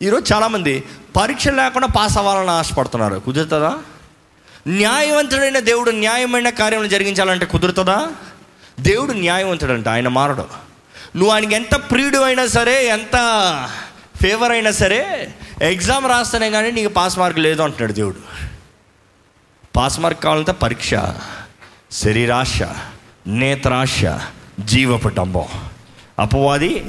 ఈరోజు 0.02 0.34
చాలామంది 0.34 0.84
పరీక్ష 1.16 1.48
లేకుండా 1.48 1.86
పాస్ 1.86 2.18
అవ్వాలని 2.18 2.50
ఆశపడుతున్నారు. 2.50 3.14
కుదురుతుందా? 3.14 3.78
న్యాయవంతుడైన 4.68 5.58
దేవుడు 5.58 5.90
న్యాయమైన 5.90 6.48
కార్యం 6.48 6.88
జరిగించాలంటే 6.88 7.46
కుదురుతుందా? 7.46 8.08
దేవుడు 8.80 9.12
న్యాయవంతుడంట 9.12 9.88
ఆయన 9.88 10.08
మారడు. 10.08 10.46
నువ్వు 11.16 11.30
ఆయనకి 11.30 11.54
ఎంత 11.54 11.74
ప్రియుడు 11.74 12.18
అయినా 12.18 12.46
సరే 12.46 12.86
ఎంత 12.86 13.16
ఫేవర్ 14.22 14.52
అయినా 14.52 14.70
సరే 14.70 15.34
ఎగ్జామ్ 15.62 16.06
రాస్తేనే 16.06 16.50
కానీ 16.50 16.70
నీకు 16.70 16.88
పాస్ 16.88 17.18
మార్క్ 17.18 17.38
లేదు 17.38 17.62
అంటున్నాడు 17.62 17.92
దేవుడు. 17.92 18.16
పాస్ 19.76 20.00
మార్క్ 20.00 20.22
కావాలంటే 20.22 20.52
పరీక్ష 20.52 20.90
శరీరాశ 21.92 22.62
నేత్రాశ 23.26 24.04
జీవపు 24.60 25.08
డంబం 25.08 25.44
అపవాది 26.18 26.84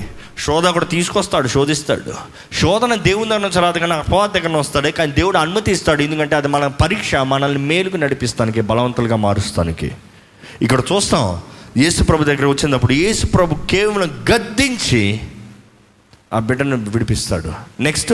శోధకుడు 0.46 0.86
తీసుకొస్తాడు 0.86 1.48
శోధిస్తాడు. 1.48 2.14
శోధన 2.56 2.96
దేవుని 2.96 3.30
దగ్గర 3.30 3.42
నుంచి 3.42 3.62
రాదు 3.62 3.80
కానీ 3.80 3.94
అపవాది 3.94 4.40
దగ్గర 4.40 4.58
వస్తాడు 4.58 4.90
కానీ 4.90 5.12
దేవుడు 5.12 5.38
అనుమతిస్తాడు. 5.38 6.02
ఎందుకంటే 6.02 6.36
అది 6.36 6.48
మన 6.48 6.68
పరీక్ష 6.68 7.16
మనల్ని 7.16 7.60
మేలుకు 7.60 7.98
నడిపిస్తానికి 7.98 8.62
బలవంతులుగా 8.62 9.16
మారుస్తానికి. 9.16 9.92
ఇక్కడ 10.62 10.82
చూస్తాం 10.92 11.42
యేసు 11.78 12.04
ప్రభు 12.04 12.24
దగ్గర 12.24 12.46
వచ్చినప్పుడు 12.46 12.94
యేసు 12.94 13.26
ప్రభు 13.26 13.56
కేవలం 13.70 14.26
గద్దించి 14.32 15.20
ఆ 16.34 16.40
బిడ్డను 16.40 16.78
విడిపిస్తాడు. 16.90 17.54
నెక్స్ట్ 17.80 18.14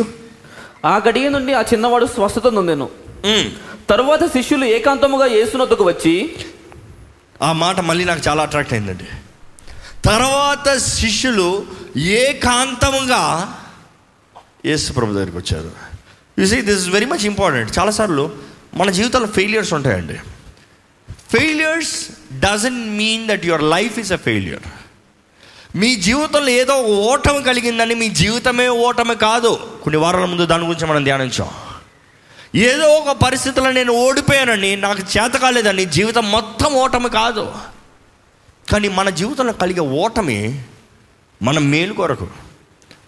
ఆ 0.86 1.02
గడియ 1.08 1.30
నుండి 1.30 1.54
ఆ 1.54 1.62
చిన్నవాడు 1.62 2.06
స్వస్థత 2.06 2.48
నొందెను. 2.48 2.90
తరువాత 3.90 4.24
శిష్యులు 4.26 4.66
ఏకాంతముగా 4.66 5.26
యేసునొద్దకు 5.26 5.84
వచ్చి 5.84 6.14
ఆ 7.42 7.52
మాట 7.52 7.80
మళ్ళీ 7.80 8.06
నాకు 8.06 8.22
చాలా 8.28 8.44
అట్రాక్ట్ 8.44 8.74
అయిందండి. 8.74 9.08
తర్వాత 10.06 10.78
శిష్యులు 10.78 11.66
ఏకాంతంగా 11.98 13.24
యేసు 14.66 14.94
ప్రభు 14.94 15.14
దగ్గరికి 15.14 15.38
వచ్చారు. 15.38 15.72
You 16.40 16.46
see 16.46 16.62
this 16.62 16.80
is 16.80 16.90
very 16.90 17.06
much 17.06 17.26
important 17.26 17.80
చాలాసార్లు 17.80 18.32
మన 18.74 18.90
జీవితంలో 18.90 19.28
ఫెయిలియర్స్ 19.28 19.74
ఉంటాయండి. 19.74 20.14
Failures 21.38 22.08
doesn't 22.40 22.88
mean 22.88 23.28
that 23.28 23.46
your 23.46 23.64
life 23.64 24.00
is 24.00 24.12
a 24.12 24.16
failure 24.16 24.62
మీ 25.76 25.96
జీవితంలో 25.96 26.50
ఏదో 26.50 26.76
ఓటమి 26.82 27.44
కలిగిందని 27.44 27.96
మీ 27.96 28.10
జీవితమే 28.10 28.68
ఓటమి 28.68 29.16
కాదు. 29.16 29.70
కొన్ని 29.84 30.02
వారాల 30.02 30.26
ముందు 30.26 30.46
దాని 30.46 30.66
గురించి 30.66 30.88
మనం 30.88 31.04
ధ్యానించాం. 31.04 31.50
ఏదో 32.56 32.88
ఒక 32.88 33.18
పరిస్థితిలో 33.18 33.72
నేను 33.72 33.94
ఓడిపోయానని 33.94 34.76
నాకు 34.76 35.00
చేత 35.00 35.34
కాలేదని 35.34 35.86
జీవితం 35.86 36.32
మొత్తం 36.32 36.74
ఓటమి 36.74 37.10
కాదు. 37.10 37.54
కానీ 38.70 38.88
మన 38.88 39.10
జీవితంలో 39.10 39.54
కలిగే 39.54 39.80
ఓటమి 39.80 40.64
మన 41.42 41.60
మేలు 41.60 41.94
కొరకు 41.94 42.28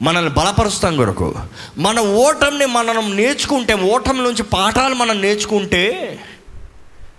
మనల్ని 0.01 0.33
బలపరుస్తాం 0.33 0.97
కొరకు. 0.97 1.35
మన 1.77 1.99
ఓటమిని 1.99 2.65
మనం 2.65 3.15
నేర్చుకుంటే 3.17 3.73
ఓటమి 3.73 4.21
నుంచి 4.21 4.43
పాఠాలు 4.43 4.95
మనం 4.95 5.21
నేర్చుకుంటే 5.21 6.19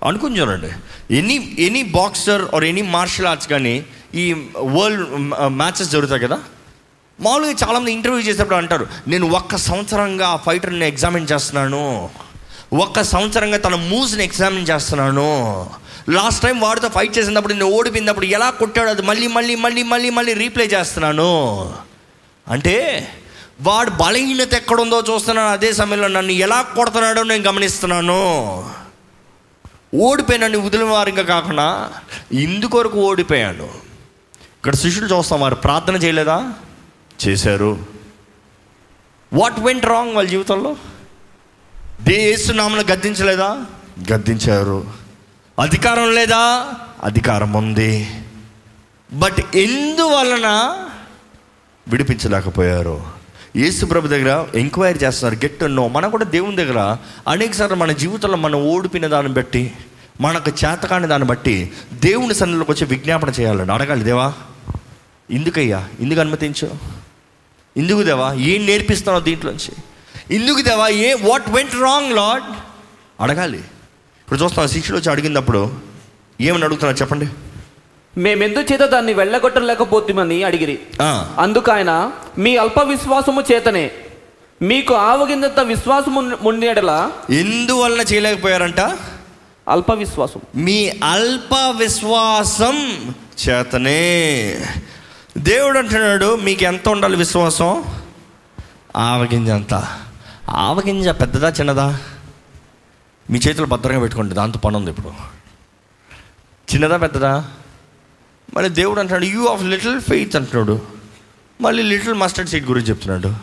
అనుకుని 0.06 0.40
చూడండి. 0.40 0.70
Any 1.16 1.56
any 1.58 1.82
boxer 1.82 2.42
or 2.54 2.64
any 2.64 2.82
martial 2.82 3.26
arts 3.26 3.48
కానీ 3.48 3.84
ఈ 4.14 4.32
వరల్డ్ 4.58 5.10
మ్యాచెస్ 5.46 5.90
జరుగుతాయి 5.90 6.20
కదా? 6.20 6.38
మామూలుగా 7.20 7.52
చాలామంది 7.52 7.92
ఇంటర్వ్యూ 7.92 8.22
చేసేటప్పుడు 8.22 8.56
అంటారు 8.56 8.86
నేను 9.08 9.30
ఒక్క 9.30 9.56
సంవత్సరంగా 9.56 10.28
ఆ 10.28 10.36
ఫైటర్ని 10.36 10.88
ఎగ్జామిన్ 10.88 11.26
చేస్తున్నాను. 11.32 12.10
ఒక్క 12.74 13.02
సంవత్సరంగా 13.02 13.56
తన 13.56 13.74
మూవ్స్ని 13.74 14.24
ఎగ్జామిన్ 14.24 14.68
చేస్తున్నాను. 14.70 15.70
లాస్ట్ 16.08 16.42
టైం 16.42 16.60
వాడితో 16.60 16.88
ఫైట్ 16.88 17.18
చేసినప్పుడు 17.18 17.52
నేను 17.52 17.66
ఓడిపోయినప్పుడు 17.66 18.26
ఎలా 18.26 18.50
కొట్టాడు 18.50 18.88
అది 18.88 19.02
మళ్ళీ 19.02 19.26
మళ్ళీ 19.26 19.54
మళ్ళీ 19.54 19.82
మళ్ళీ 19.82 20.10
మళ్ళీ 20.10 20.32
రీప్లే 20.32 20.64
చేస్తున్నాను. 20.64 21.74
అంటే 22.48 23.08
వాడు 23.60 23.90
బలహీనత 23.90 24.54
ఎక్కడుందో 24.54 25.02
చూస్తున్నాను 25.10 25.48
అదే 25.48 25.72
సమయంలో 25.72 26.08
నన్ను 26.08 26.32
ఎలా 26.32 26.62
కొడుతున్నాడో 26.62 27.22
నేను 27.22 27.44
గమనిస్తున్నాను. 27.44 28.70
ఓడిపోయినని 29.94 30.56
వదిలిన 30.56 30.88
వారిగా 30.88 31.22
కాకుండా 31.22 31.92
ఇందుకొరకు 32.32 32.98
ఓడిపోయాను. 32.98 33.64
ఇక్కడ 34.34 34.74
శిష్యులు 34.74 35.16
చూస్తాం 35.16 35.40
వారు 35.40 35.54
ప్రార్థన 35.54 35.96
చేయలేదా? 35.96 36.52
చేశారు. 37.28 37.78
వాట్ 39.32 39.60
వెంట్ 39.60 39.86
రాంగ్ 39.86 40.14
వాళ్ళ 40.14 40.28
జీవితంలో? 40.28 40.76
దేశనామను 42.00 42.80
గద్దించలేదా? 42.80 43.64
గద్దించారు. 44.12 45.03
అధికారం 45.60 46.14
లేదా? 46.14 46.72
అధికారం 47.02 47.52
ఉంది. 47.52 48.08
బట్ 49.12 49.56
ఎందువలన 49.56 50.76
విడిపించలేకపోయారు? 51.88 53.04
యేసు 53.56 53.86
ప్రభు 53.86 54.08
దగ్గర 54.08 54.58
ఎంక్వైరీ 54.58 54.98
చేస్తున్నారు. 54.98 55.44
Get 55.44 55.76
no. 55.76 55.88
మనం 55.88 56.10
కూడా 56.10 56.24
దేవుని 56.24 56.56
దగ్గర 56.56 56.96
అనేకసార్లు 57.28 57.76
మన 57.76 57.92
జీవితంలో 57.92 58.36
మనం 58.36 58.62
ఓడిపోయిన 58.62 59.06
దాన్ని 59.06 59.32
బట్టి 59.32 59.72
మనకు 60.20 60.50
చేతకాని 60.50 61.06
దాన్ని 61.06 61.28
బట్టి 61.28 61.72
దేవుని 61.92 62.34
సన్నిధిలోకి 62.34 62.70
వచ్చి 62.70 62.86
విజ్ఞాపన 62.86 63.28
చేయాలండి. 63.28 63.72
అడగాలి 63.72 64.04
దేవా 64.04 64.32
ఎందుకయ్యా? 65.30 65.88
ఎందుకు 66.00 66.20
అనుమతించు? 66.20 66.70
ఎందుకు 67.76 68.02
దేవా? 68.02 68.32
ఏం 68.32 68.66
నేర్పిస్తున్నావు 68.66 69.24
దీంట్లోంచి? 69.24 69.72
ఎందుకు 70.36 70.60
దేవా? 70.60 70.88
A 70.88 71.14
what 71.14 71.50
went 71.50 71.74
wrong 71.74 72.16
Lord 72.16 72.56
అడగాలి. 73.20 73.64
ఇప్పుడు 74.24 74.44
చూస్తాం 74.44 74.68
శిష్యులు 74.68 75.00
వచ్చి 75.00 75.10
అడిగినప్పుడు 75.10 75.72
ఏమని 76.40 76.64
అడుగుతున్నారు 76.64 76.96
చెప్పండి. 76.96 77.28
మేమెందు 78.16 78.58
చేత 78.60 78.80
దాన్ని 78.80 79.14
వెళ్ళగొట్టలేకపోతుమని 79.14 80.44
అడిగిరి. 80.44 80.78
అందుకు 81.38 81.72
ఆయన 81.72 82.12
మీ 82.38 82.56
అల్ప 82.56 82.82
విశ్వాసము 82.82 83.44
చేతనే 83.52 83.90
మీకు 84.62 84.94
ఆవగిందంత 84.94 85.60
విశ్వాసము 85.60 86.20
ముండేడల 86.42 87.10
ఎందువలన 87.30 88.00
చేయలేకపోయారంట? 88.00 88.80
అల్ప 89.68 89.92
విశ్వాసం 89.92 90.40
మీ 90.54 90.88
అల్ప 91.04 91.54
విశ్వాసం 91.78 92.76
చేతనే. 93.48 94.00
దేవుడు 95.38 95.78
అంటున్నాడు 95.78 96.36
మీకు 96.36 96.64
ఎంత 96.64 96.88
ఉండాలి 96.88 97.16
విశ్వాసం? 97.16 97.84
ఆవగింజ 98.96 99.50
అంత. 99.50 99.74
ఆవగింజ 100.50 101.08
పెద్దదా 101.08 101.48
చిన్నదా? 101.48 101.98
మీ 103.30 103.40
చేతులు 103.48 103.66
భద్రంగా 103.66 104.00
పెట్టుకోండి 104.00 104.34
దాంతో 104.34 104.58
పని 104.58 104.76
ఉంది 104.76 104.90
ఇప్పుడు. 104.90 105.08
చిన్నదా 106.72 106.96
పెద్దదా? 106.96 107.50
మళ్ళీ 108.54 108.70
దేవుడు 108.70 109.00
అంటున్నాడు 109.00 109.24
యూ 109.24 109.46
ఆఫ్ 109.46 109.62
లిటిల్ 109.62 110.00
ఫెయిత్ 110.00 110.36
అంటున్నాడు. 110.36 110.88
మళ్ళీ 111.60 111.82
లిటిల్ 111.82 112.14
మస్టర్డ్ 112.14 112.50
సీడ్ 112.50 112.66
గురించి 112.66 112.88
చెప్తున్నాడు. 112.88 113.36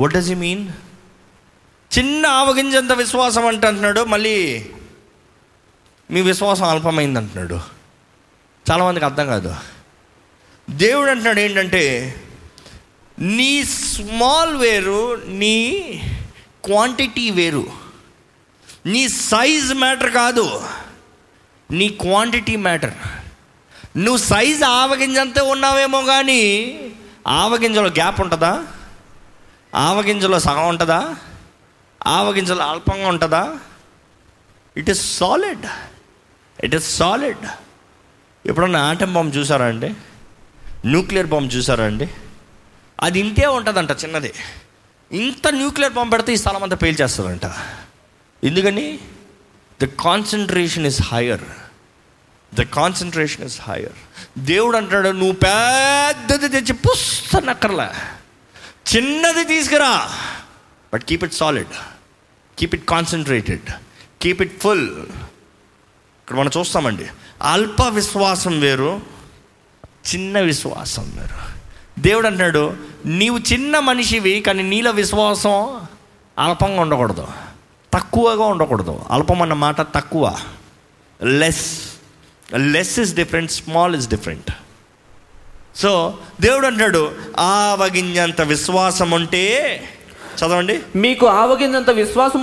వాట్ 0.00 0.14
డస్ 0.14 0.28
యూ 0.28 0.36
మీన్ 0.36 0.68
చిన్న 1.98 2.26
ఆవగింజంత 2.26 2.92
విశ్వాసం 2.92 3.46
అంటే 3.46 3.66
అంటున్నాడు 3.66 4.00
మళ్ళీ 4.00 4.66
మీ 6.10 6.20
విశ్వాసం 6.20 6.64
అల్పమైంది 6.64 7.18
అంటున్నాడు. 7.18 7.60
చాలామందికి 8.70 9.06
అర్థం 9.06 9.26
కాదు. 9.26 9.54
దేవుడు 10.70 11.10
అంటున్నాడు 11.10 11.40
ఏంటంటే 11.40 12.14
నీ 13.18 13.64
స్మాల్ 13.64 14.56
వేరు 14.56 15.14
నీ 15.26 15.78
క్వాంటిటీ 16.64 17.30
వేరు. 17.30 17.79
నీ 18.86 19.08
సైజ్ 19.08 19.74
మ్యాటర్ 19.74 20.10
కాదు. 20.10 20.62
నీ 21.70 21.88
క్వాంటిటీ 21.88 22.56
మ్యాటర్ 22.56 22.92
నువ్వు 23.96 24.16
సైజ్ 24.16 24.62
ఆవగింజంతే 24.62 25.40
ఉన్నావేమో 25.40 26.02
కానీ 26.02 26.40
ఆవగింజలో 27.26 27.88
గ్యాప్ 27.88 28.20
ఉంటుందా? 28.20 28.64
ఆవగింజలో 29.74 30.38
సగం 30.38 30.68
ఉంటుందా? 30.68 31.16
ఆవగింజలో 32.06 32.64
అల్పంగా 32.64 33.08
ఉంటుందా? 33.08 33.58
It 34.76 34.90
is 34.90 35.18
solid 35.18 35.66
it 36.64 36.74
is 36.74 36.96
solid 36.96 37.46
ఎప్పుడన్నా 38.46 38.88
ఆటం 38.88 39.12
బాంబు 39.12 39.34
చూసారా 39.34 39.66
అండి? 39.66 39.94
న్యూక్లియర్ 40.86 41.26
బాంబు 41.26 41.52
చూసారా 41.52 41.84
అండి? 41.84 42.10
అది 43.02 43.20
ఇంతే 43.20 43.46
ఉంటుందంట 43.46 43.90
చిన్నది. 43.90 44.32
ఇంత 45.12 45.48
న్యూక్లియర్ 45.48 45.92
బాంబు 45.92 46.10
పెడితే 46.10 46.32
ఈ 46.32 46.36
స్థలం 46.36 46.62
అంతా 46.62 46.76
పేల్చేస్తుందంట 46.76 47.46
ఎందుకని? 48.44 48.98
The 49.82 49.84
concentration 49.84 50.86
is 50.86 51.02
higher 51.02 51.44
the 52.54 52.62
concentration 52.62 53.44
is 53.44 53.60
higher 53.60 53.98
దేవుడు 54.38 54.76
అంటాడు 54.76 55.08
నువ్వు 55.08 55.32
పెద్దది 55.32 56.48
తెచ్చి 56.48 56.72
పుస్తనక్కర్లే 56.72 57.88
చిన్నది 58.96 59.44
తీసుకురా. 59.44 60.10
But 60.94 61.02
keep 61.02 61.24
it 61.24 61.34
solid 61.34 61.74
keep 62.58 62.74
it 62.74 62.86
concentrated 62.86 63.70
keep 64.22 64.42
it 64.42 64.60
full 64.60 64.90
ఇక్కడ 66.20 66.36
మనం 66.36 66.50
చూస్తామండి. 66.58 67.06
అల్ప 67.42 67.82
విశ్వాసం 67.82 68.60
వేరు 68.60 69.02
చిన్న 70.14 70.40
విశ్వాసం 70.40 71.12
వేరు. 71.20 71.38
దేవుడు 72.00 72.26
అంటున్నాడు 72.26 72.76
నీవు 73.06 73.38
చిన్న 73.38 73.78
మనిషివి 73.78 74.40
కానీ 74.40 74.62
నీలో 74.62 74.90
విశ్వాసం 74.90 75.80
అల్పంగా 76.38 76.80
ఉండకూడదు. 76.80 77.28
తక్కువగా 77.94 78.44
ఉండకూడదు. 78.44 79.00
అల్పం 79.10 79.42
అన్న 79.42 79.52
మాట 79.52 79.80
తక్కువ. 79.80 80.36
Less 81.22 81.82
less 82.56 82.98
is 82.98 83.14
different 83.14 83.52
small 83.52 83.96
is 83.96 84.08
different 84.08 84.50
so 85.76 86.18
దేవుడు 86.40 86.66
అంటాడు 86.66 87.12
ఆవగింజంత 87.38 88.40
విశ్వాసం 88.40 89.10
ఉంటే 89.10 89.82
చదవండి. 90.38 90.80
మీకు 90.96 91.26
ఆవగింజంత 91.26 91.90
విశ్వాసం 91.90 92.42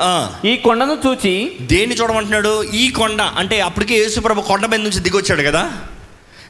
ఆ. 0.00 0.32
ఈ 0.44 0.56
కొండను 0.56 0.98
చూచి 1.06 1.56
దేన్ని 1.60 1.96
చూడమంటున్నాడు? 1.96 2.62
ఈ 2.62 2.90
కొండ. 2.90 3.22
అంటే 3.22 3.60
అప్పటికే 3.60 3.94
యేసుప్రభు 3.94 4.40
కొండ 4.40 4.66
మీద 4.66 4.80
నుంచి 4.80 5.00
దిగొచ్చాడు 5.00 5.42
కదా? 5.42 5.82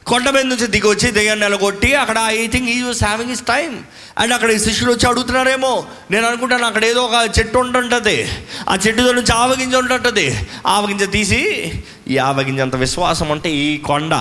కొండ 0.07 0.29
మీద 0.29 0.43
నుంచి 0.43 0.67
దిగొచ్చి 0.67 1.11
దెయ్యాన్ని 1.11 1.45
నెలగొట్టి 1.45 1.95
అక్కడ 1.95 2.17
I 2.25 2.47
think 2.47 2.69
he 2.69 2.81
was 2.81 3.03
having 3.03 3.31
his 3.31 3.41
time 3.41 3.83
and 4.17 4.33
అక్కడ 4.33 4.51
ఈ 4.51 4.59
శిష్యులు 4.59 4.91
వచ్చి 4.91 5.09
అడుగుతున్నారేమో 5.09 5.87
నేను 6.11 6.27
అనుకుంటాను 6.27 6.65
అక్కడ 6.65 6.85
ఏదో 6.85 7.01
ఒక 7.01 7.39
చెట్టు 7.39 7.57
ఉంటుంటుంది. 7.57 8.29
ఆ 8.69 8.75
చెట్టుతో 8.75 9.11
నుంచి 9.11 9.33
ఆవగింజ 9.33 9.75
ఉంటుంటుంది. 9.75 10.47
ఆవగింజ 10.67 11.11
తీసి 11.11 11.71
ఈ 12.07 12.17
ఆవగింజ 12.17 12.61
అంత 12.61 12.75
విశ్వాసం 12.75 13.31
అంటే 13.31 13.49
ఈ 13.49 13.77
కొండ. 13.77 14.13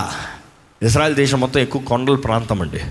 ఇస్రాయల్ 0.83 1.15
దేశం 1.15 1.41
మొత్తం 1.41 1.61
ఎక్కువ 1.61 1.83
కొండల 1.83 2.17
ప్రాంతం 2.17 2.63
అండి. 2.63 2.83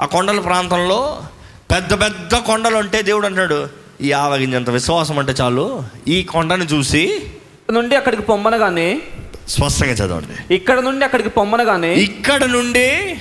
ఆ 0.00 0.04
కొండల 0.04 0.40
ప్రాంతంలో 0.40 1.22
పెద్ద 1.70 1.92
పెద్ద 2.00 2.34
కొండలు 2.36 2.76
ఉంటే 2.76 3.02
దేవుడు 3.02 3.26
అంటాడు 3.26 3.68
ఈ 4.00 4.12
ఆవగింజంత 4.12 4.70
విశ్వాసం 4.70 5.18
అంటే 5.18 5.32
చాలు. 5.32 5.84
ఈ 6.08 6.22
కొండను 6.22 6.64
చూసి 6.64 7.22
నుండి 7.70 7.96
అక్కడికి 7.96 8.22
పొమ్మనగానే 8.22 9.02
స్పష్టంగా 9.48 9.92
చదవండి. 9.92 10.54
ఇక్కడ 10.54 10.80
నుండి 10.80 11.04
అక్కడికి 11.04 11.28
పొమ్మనగానే 11.28 11.94
ఇక్కడ 11.94 12.44
నుండి 12.44 13.20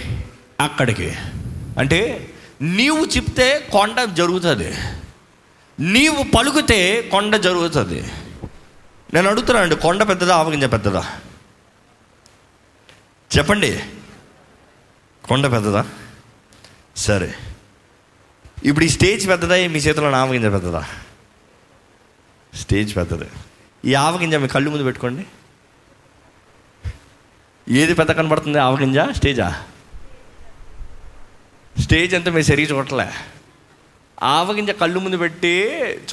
అక్కడికి. 0.60 1.16
అంటే 1.80 2.30
నీవు 2.62 3.06
చెప్తే 3.06 3.70
కొండ 3.72 4.04
జరుగుతుంది. 4.04 4.74
నీవు 5.80 6.32
పలుకుతే 6.32 7.02
కొండ 7.02 7.36
జరుగుతుంది. 7.36 8.12
నేను 9.14 9.30
అడుగుతున్నానండి 9.30 9.76
కొండ 9.76 10.04
పెద్దదా 10.04 10.36
ఆవగింజ 10.36 10.66
పెద్దదా? 10.66 11.20
చెప్పండి. 13.38 13.80
కొండ 15.24 15.52
పెద్దదా? 15.52 15.86
సరే. 16.96 17.34
ఇప్పుడు 18.64 18.86
ఈ 18.86 18.90
స్టేజ్ 18.90 19.28
పెద్దదా 19.28 19.56
మీ 19.56 19.80
చేతిలో 19.80 20.12
ఆవగింజ 20.12 20.46
పెద్దదా? 20.46 20.86
స్టేజ్ 22.54 22.96
పెద్దది. 22.96 23.30
ఈ 23.86 23.94
ఆవగింజ 23.94 24.36
మీ 24.36 24.48
కళ్ళు 24.48 24.70
ముందు 24.70 24.84
పెట్టుకోండి. 24.84 25.26
ఏది 27.70 27.94
పెద్ద 27.94 28.12
కనబడుతుంది? 28.12 28.60
ఆవగింజ 28.60 28.98
స్టేజా? 28.98 29.64
స్టేజ్ 31.80 32.16
అంతా 32.16 32.32
మీరు 32.32 32.46
సరిగి 32.46 32.68
చూడట్లే. 32.68 33.08
ఆవగింజ 34.24 34.72
కళ్ళు 34.72 35.00
ముందు 35.00 35.18
పెట్టి 35.18 35.64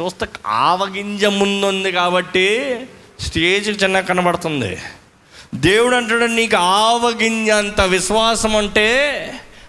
చూస్తే 0.01 0.27
ఆవగింజ 0.47 1.25
ముందు 1.25 1.67
ఉంది 1.67 1.93
కాబట్టి 1.93 2.81
స్టేజ్ 3.21 3.83
చిన్న 3.83 4.01
కనబడుతుంది. 4.01 4.79
దేవుడు 5.55 5.97
అంటాడు 5.97 6.25
నీకు 6.25 6.57
ఆవగింజ 6.57 7.51
అంత 7.51 7.81
విశ్వాసం 7.81 8.57
అంటే 8.57 8.89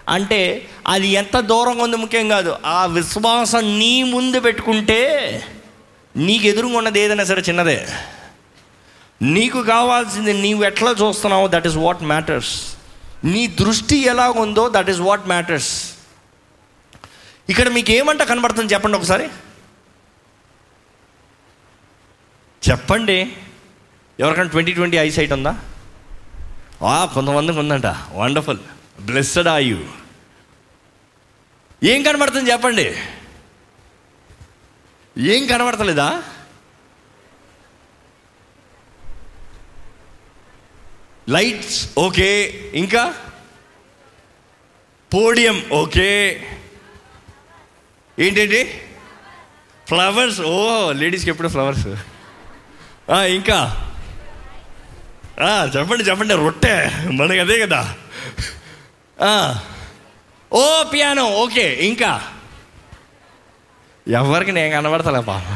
అంటే 0.08 0.66
అది 0.88 1.08
ఎంత 1.08 1.40
దూరంగా 1.40 1.82
ఉంది 1.82 1.96
ముఖ్యం 1.96 2.28
కాదు. 2.28 2.56
ఆ 2.66 2.86
విశ్వాసం 2.86 3.78
నీ 3.78 4.02
ముందు 4.02 4.40
పెట్టుకుంటే 4.40 5.00
నీకు 6.16 6.46
ఎదురుగా 6.46 6.78
ఉన్నది 6.78 7.00
ఏదైనా 7.00 7.24
సరే 7.24 7.42
చిన్నదే. 7.48 7.86
నీకు 9.22 9.62
కావాల్సింది 9.62 10.32
నీవు 10.32 10.64
ఎట్లా 10.64 10.90
చూస్తున్నావో 10.90 11.48
దట్ 11.48 11.66
ఈస్ 11.66 11.76
వాట్ 11.76 12.02
మ్యాటర్స్ 12.02 12.76
నీ 13.24 13.46
దృష్టి 13.46 13.96
ఎలా 13.96 14.30
ఉందో 14.30 14.68
దట్ 14.68 14.90
ఈస్ 14.90 15.00
వాట్ 15.00 15.26
మ్యాటర్స్ 15.26 15.92
ఇక్కడ 17.48 17.68
మీకు 17.68 17.90
ఏమంట 17.90 18.22
కనబడుతుంది 18.22 18.72
చెప్పండి 18.72 18.96
ఒకసారి? 18.96 19.28
చెప్పండి. 22.70 23.36
ఎవరికైనా 24.20 24.48
ట్వంటీ 24.48 24.72
ట్వంటీ 24.72 24.96
ఐ 24.96 25.10
సైట్ 25.10 25.32
ఉందా? 25.32 25.60
ఆ 26.86 27.04
కొంతమందికి 27.04 27.58
ఉందంట. 27.58 27.86
వండర్ఫుల్ 28.12 28.58
బ్లెస్డ్ 29.00 29.48
ఆ 29.48 29.58
యూ 29.58 29.78
ఏం 31.82 32.02
కనబడుతుంది 32.02 32.50
చెప్పండి? 32.50 32.96
ఏం 35.18 35.46
కనబడతలేదా? 35.46 36.22
Lights 41.28 41.88
okay. 41.98 42.28
ఇంకా? 42.74 43.14
Podium 45.14 45.64
okay. 45.72 46.10
ఏంటండి? 48.18 48.62
ఫ్లవర్స్ 49.88 50.40
ఓ 50.40 50.92
లేడీస్కి 50.92 51.30
ఎప్పుడు 51.30 51.48
ఫ్లవర్స్ 51.48 51.86
ఇంకా? 53.36 53.58
చెప్పండి 55.76 56.04
చెప్పండి 56.04 56.34
రొట్టె. 56.34 56.76
మనకి 57.12 57.40
అదే 57.40 57.56
కదా. 57.60 57.80
ఓ 60.52 60.82
పియానో 60.92 61.24
ఓకే 61.42 61.66
ఇంకా? 61.74 62.12
ఎవరికి 64.06 64.52
నేను 64.52 64.70
కనబడతలే 64.72 65.20
పాప 65.20 65.46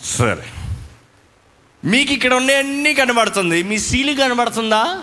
సరే. 0.00 0.46
మీకు 1.84 2.12
ఇక్కడ 2.12 2.34
ఉన్నాయన్నీ 2.34 2.94
కనబడుతుంది. 2.94 3.62
మీ 3.62 3.78
సీలు 3.78 4.20
కనబడుతుందా? 4.20 5.02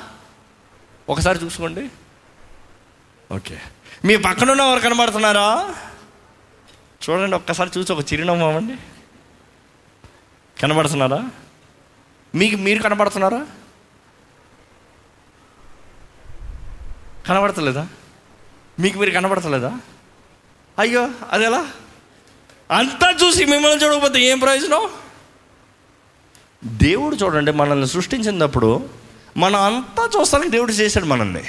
ఒకసారి 1.10 1.40
చూసుకోండి. 1.46 1.90
ఓకే. 3.32 3.60
మీ 4.06 4.18
పక్కన 4.18 4.64
వారు 4.64 4.80
కనబడుతున్నారా? 4.80 5.76
చూడండి 7.10 7.36
ఒక్కసారి 7.36 7.70
చూసి 7.78 7.94
ఒక 7.94 8.14
చిరునవ్వు 8.14 8.46
అవ్వండి. 8.46 8.78
కనబడుతున్నారా? 10.62 11.30
మీకు 12.36 12.56
మీరు 12.56 12.84
కనబడుతున్నారా? 12.84 13.48
కనబడతలేదా? 17.28 17.88
మీకు 18.80 19.00
మీరు 19.00 19.12
కనబడతలేదా? 19.12 19.80
అయ్యో 20.80 21.10
అదేలా? 21.30 21.72
అంతా 22.72 23.18
చూసి 23.24 23.46
మిమ్మల్ని 23.46 23.86
చూడకపోతే 23.86 24.20
ఏం 24.20 24.40
ప్రయోజనం? 24.40 25.03
దేవుడు 26.66 27.16
చూడండి 27.16 27.52
మనల్ని 27.52 27.88
సృష్టించినప్పుడు 27.88 28.90
మనం 29.38 29.62
అంతా 29.62 30.10
చూస్తానికి 30.20 30.50
దేవుడు 30.50 30.72
చేశాడు 30.72 31.06
మనల్ని. 31.06 31.44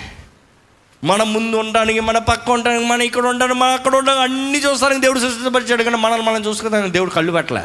మన 1.05 1.23
ముందు 1.23 1.57
ఉండడానికి 1.57 2.01
మన 2.01 2.19
పక్క 2.19 2.51
ఉండడానికి 2.51 2.87
మన 2.87 3.03
ఇక్కడ 3.03 3.27
ఉండడానికి 3.27 3.61
మన 3.61 3.69
అక్కడ 3.69 3.97
ఉండడానికి 3.97 4.23
అన్ని 4.23 4.61
చూస్తానికి 4.61 5.01
దేవుడు 5.01 5.21
సృష్టించబరిచాడు 5.21 5.83
కానీ 5.83 5.97
మనల్ని 5.97 6.27
మనం 6.27 6.47
చూసుకోవడానికి 6.47 6.93
దేవుడు 6.93 7.11
కళ్ళు 7.11 7.33
పెట్టలే. 7.33 7.65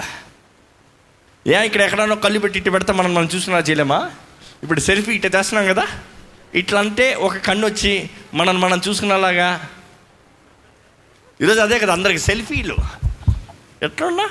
ఏ 1.47 1.65
ఇక్కడ 1.65 1.81
ఎక్కడన్నా 1.81 2.15
కళ్ళు 2.15 2.39
పెట్టి 2.39 2.59
ఇటు 2.59 2.69
పెడితే 2.69 2.93
మనం 2.93 3.13
మనం 3.13 3.29
చూసుకున్నా 3.35 3.59
చేయలేమా? 3.59 4.11
ఇప్పుడు 4.63 4.79
సెల్ఫీ 4.79 5.11
ఇట్లా 5.11 5.39
చేస్తున్నాం 5.39 5.73
కదా? 5.73 5.87
ఇట్లా 6.55 6.79
అంటే 6.79 7.13
ఒక 7.13 7.37
కన్ను 7.37 7.67
వచ్చి 7.67 8.09
మనం 8.33 8.61
మనం 8.61 8.81
చూసుకునేలాగా. 8.87 9.69
ఈరోజు 11.41 11.59
అదే 11.59 11.79
కదా 11.79 11.93
అందరికి 11.93 12.19
సెల్ఫీలు. 12.19 12.75
ఎట్లున్నా? 13.83 14.29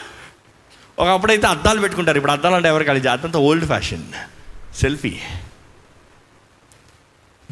ఒకప్పుడైతే 0.99 1.47
అద్దాలు 1.47 1.81
పెట్టుకుంటారు. 1.81 2.17
ఇప్పుడు 2.17 2.33
అద్దాలు 2.33 2.55
అంటే 2.55 2.69
ఎవరు 2.69 2.85
కలిసి 2.85 3.09
అద్దంతా 3.09 3.39
ఓల్డ్ 3.39 3.67
ఫ్యాషన్ 3.67 4.03
సెల్ఫీ 4.81 5.17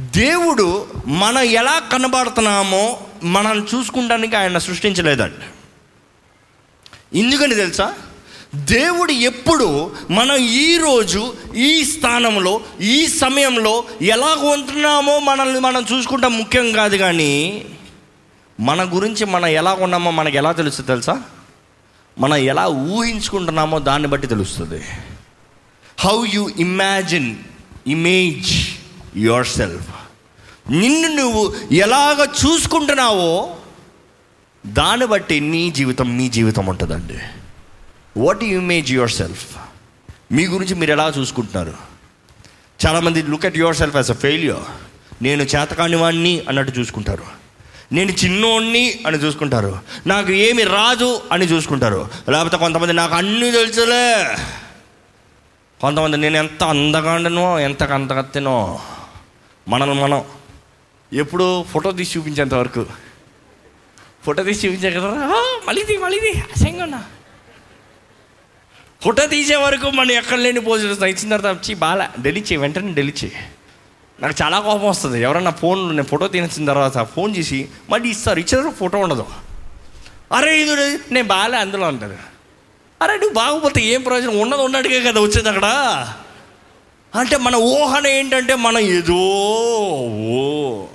దేవుడు 0.00 0.86
మనం 1.06 1.38
ఎలా 1.38 1.78
కనబడుతున్నామో 1.78 3.00
మనం 3.22 3.66
చూసుకుంటానికి 3.74 4.36
ఆయన 4.36 4.58
సృష్టించలేదండి. 4.58 5.46
ఎందుకని 7.18 7.54
తెలుసా? 7.54 7.94
దేవుడు 8.54 9.12
ఎప్పుడు 9.12 9.94
మనం 10.10 10.36
ఈరోజు 10.36 11.34
ఈ 11.56 11.84
స్థానంలో 11.84 12.60
ఈ 12.80 13.06
సమయంలో 13.06 13.84
ఎలా 14.02 14.26
ఉంటున్నామో 14.26 15.18
మనల్ని 15.18 15.60
మనం 15.60 15.86
చూసుకుంటాం. 15.92 16.38
ముఖ్యం 16.38 16.72
కాదు 16.72 16.96
కానీ 16.96 17.64
మన 18.60 18.90
గురించి 18.94 19.24
మనం 19.24 19.46
ఎలా 19.46 19.72
ఉన్నామో 19.72 20.10
మనకు 20.10 20.36
ఎలా 20.36 20.52
తెలుస్తుంది 20.52 20.86
తెలుసా? 20.86 21.22
మనం 22.18 22.36
ఎలా 22.36 22.66
ఊహించుకుంటున్నామో 22.66 23.78
దాన్ని 23.78 24.08
బట్టి 24.08 24.26
తెలుస్తుంది. 24.26 24.82
How 25.98 26.26
you 26.34 26.50
imagine 26.58 27.36
image 27.86 28.78
yourself 29.46 29.88
నిన్ను 30.70 31.08
నువ్వు 31.08 31.54
ఎలాగ 31.72 32.24
చూసుకుంటున్నావో 32.24 33.56
దాన్ని 34.66 35.06
బట్టి 35.06 35.40
నీ 35.40 35.70
జీవితం 35.70 36.16
మీ 36.16 36.28
జీవితం 36.28 36.66
ఉంటుందండి. 36.66 37.18
What 38.20 38.44
you 38.44 38.60
image 38.60 38.92
your 38.92 39.10
self 39.10 39.46
మీ 40.32 40.46
గురించి 40.46 40.74
మీరు 40.74 40.92
ఎలా 40.92 41.12
చూసుకుంటున్నారు? 41.18 41.74
చాలామంది 42.86 43.22
look 43.22 43.46
at 43.46 43.56
yourself 43.76 43.96
as 43.96 44.10
a 44.10 44.14
failure 44.14 44.64
నేను 45.22 45.42
చేతకాని 45.42 45.96
వాడిని 45.96 46.40
అన్నట్టు 46.48 46.80
చూసుకుంటారు. 46.80 47.45
నేను 47.92 48.10
చిన్నోడిని 48.10 49.00
అని 49.06 49.16
చూసుకుంటారు. 49.16 49.78
నాకు 50.06 50.32
ఏమి 50.32 50.62
రాదు 50.62 51.22
అని 51.32 51.44
చూసుకుంటారు. 51.44 52.08
లేకపోతే 52.30 52.56
కొంతమంది 52.56 52.92
నాకు 52.92 53.14
అన్నీ 53.14 53.50
తెలుసులే. 53.50 54.36
కొంతమంది 55.80 56.16
నేను 56.16 56.36
ఎంత 56.36 56.64
అందగాండనో 56.64 57.58
ఎంత 57.58 57.82
అంతగత్తెనో 57.82 58.80
మనల్ని 59.68 60.02
మనం. 60.02 60.24
ఎప్పుడు 61.12 61.62
ఫోటో 61.62 61.92
తీసి 61.92 62.18
చూపించేంత 62.18 62.54
వరకు. 62.54 62.86
ఫోటో 64.24 64.42
తీసి 64.42 64.68
చూపించే 64.68 64.90
కదా. 64.90 65.10
మళ్ళీది 65.68 65.98
మళ్ళీది. 65.98 66.30
అసహ్యంగా 66.38 67.08
ఫోటో 69.04 69.26
తీసే 69.26 69.56
వరకు 69.56 69.90
మనం 69.90 70.10
ఎక్కడ 70.10 70.38
లేని 70.38 70.60
పోజులు 70.60 71.06
ఇచ్చిన 71.06 71.36
తర్వాత 71.36 71.56
వచ్చి 71.56 71.74
బాగా 71.74 72.12
డెలిచి 72.20 72.56
వెంటనే 72.56 72.92
డెలిచి 72.92 73.32
నాకు 74.22 74.34
చాలా 74.42 74.60
కోపం 74.60 74.86
వస్తుంది. 74.88 75.22
ఎవరన్నా 75.22 75.50
ఫోన్ 75.50 75.88
నేను 75.88 76.02
ఫోటో 76.02 76.28
తీసిన 76.28 76.66
తర్వాత 76.66 76.98
ఫోన్ 76.98 77.36
చేసి 77.36 77.68
మళ్ళీ 77.90 78.08
ఇస్తారు 78.08 78.38
ఇచ్చారు 78.38 78.70
ఫోటో 78.70 78.98
ఉండదు. 78.98 79.26
అరే 80.32 80.60
ఇది 80.60 80.98
నేను 81.14 81.28
బాగాలే 81.28 81.58
అందులో 81.58 81.88
ఉంటుంది 81.88 82.16
అరే 83.02 83.12
నువ్వు 83.16 83.32
బాగుపోతే 83.34 83.80
ఏం 83.80 84.02
ప్రయోజనం? 84.02 84.38
ఉన్నది 84.40 84.62
ఉన్నట్టుగా 84.62 85.12
కదా 85.12 85.20
వచ్చేది 85.20 85.48
అక్కడ. 85.48 85.66
అంటే 87.14 87.36
మన 87.36 87.56
ఊహన 87.56 88.06
ఏంటంటే 88.06 88.54
మనం 88.54 88.78
ఏదో 88.78 89.16
ఓ. 90.30 90.86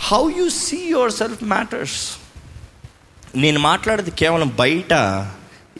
How 0.00 0.30
you 0.30 0.48
see 0.48 0.76
yourself 1.12 1.44
matters 1.44 2.16
నేను 3.36 3.60
మాట్లాడేది 3.60 4.10
కేవలం 4.10 4.52
బయట 4.58 4.92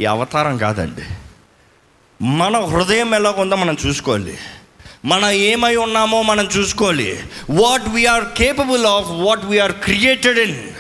ఈ 0.01 0.05
అవతారం 0.05 0.59
కాదండి. 0.59 1.03
మన 2.25 2.59
హృదయం 2.59 3.15
ఎలా 3.15 3.31
ఉందో 3.31 3.57
మనం 3.57 3.77
చూసుకోవాలి. 3.87 4.39
మనం 5.05 5.31
ఏమై 5.31 5.77
ఉన్నామో 5.77 6.23
మనం 6.23 6.45
చూసుకోవాలి. 6.45 7.23
What 7.51 7.89
we are 7.89 8.25
capable 8.25 8.87
of 8.87 9.07
what 9.11 9.45
we are 9.45 9.73
created 9.73 10.39
in 10.39 10.73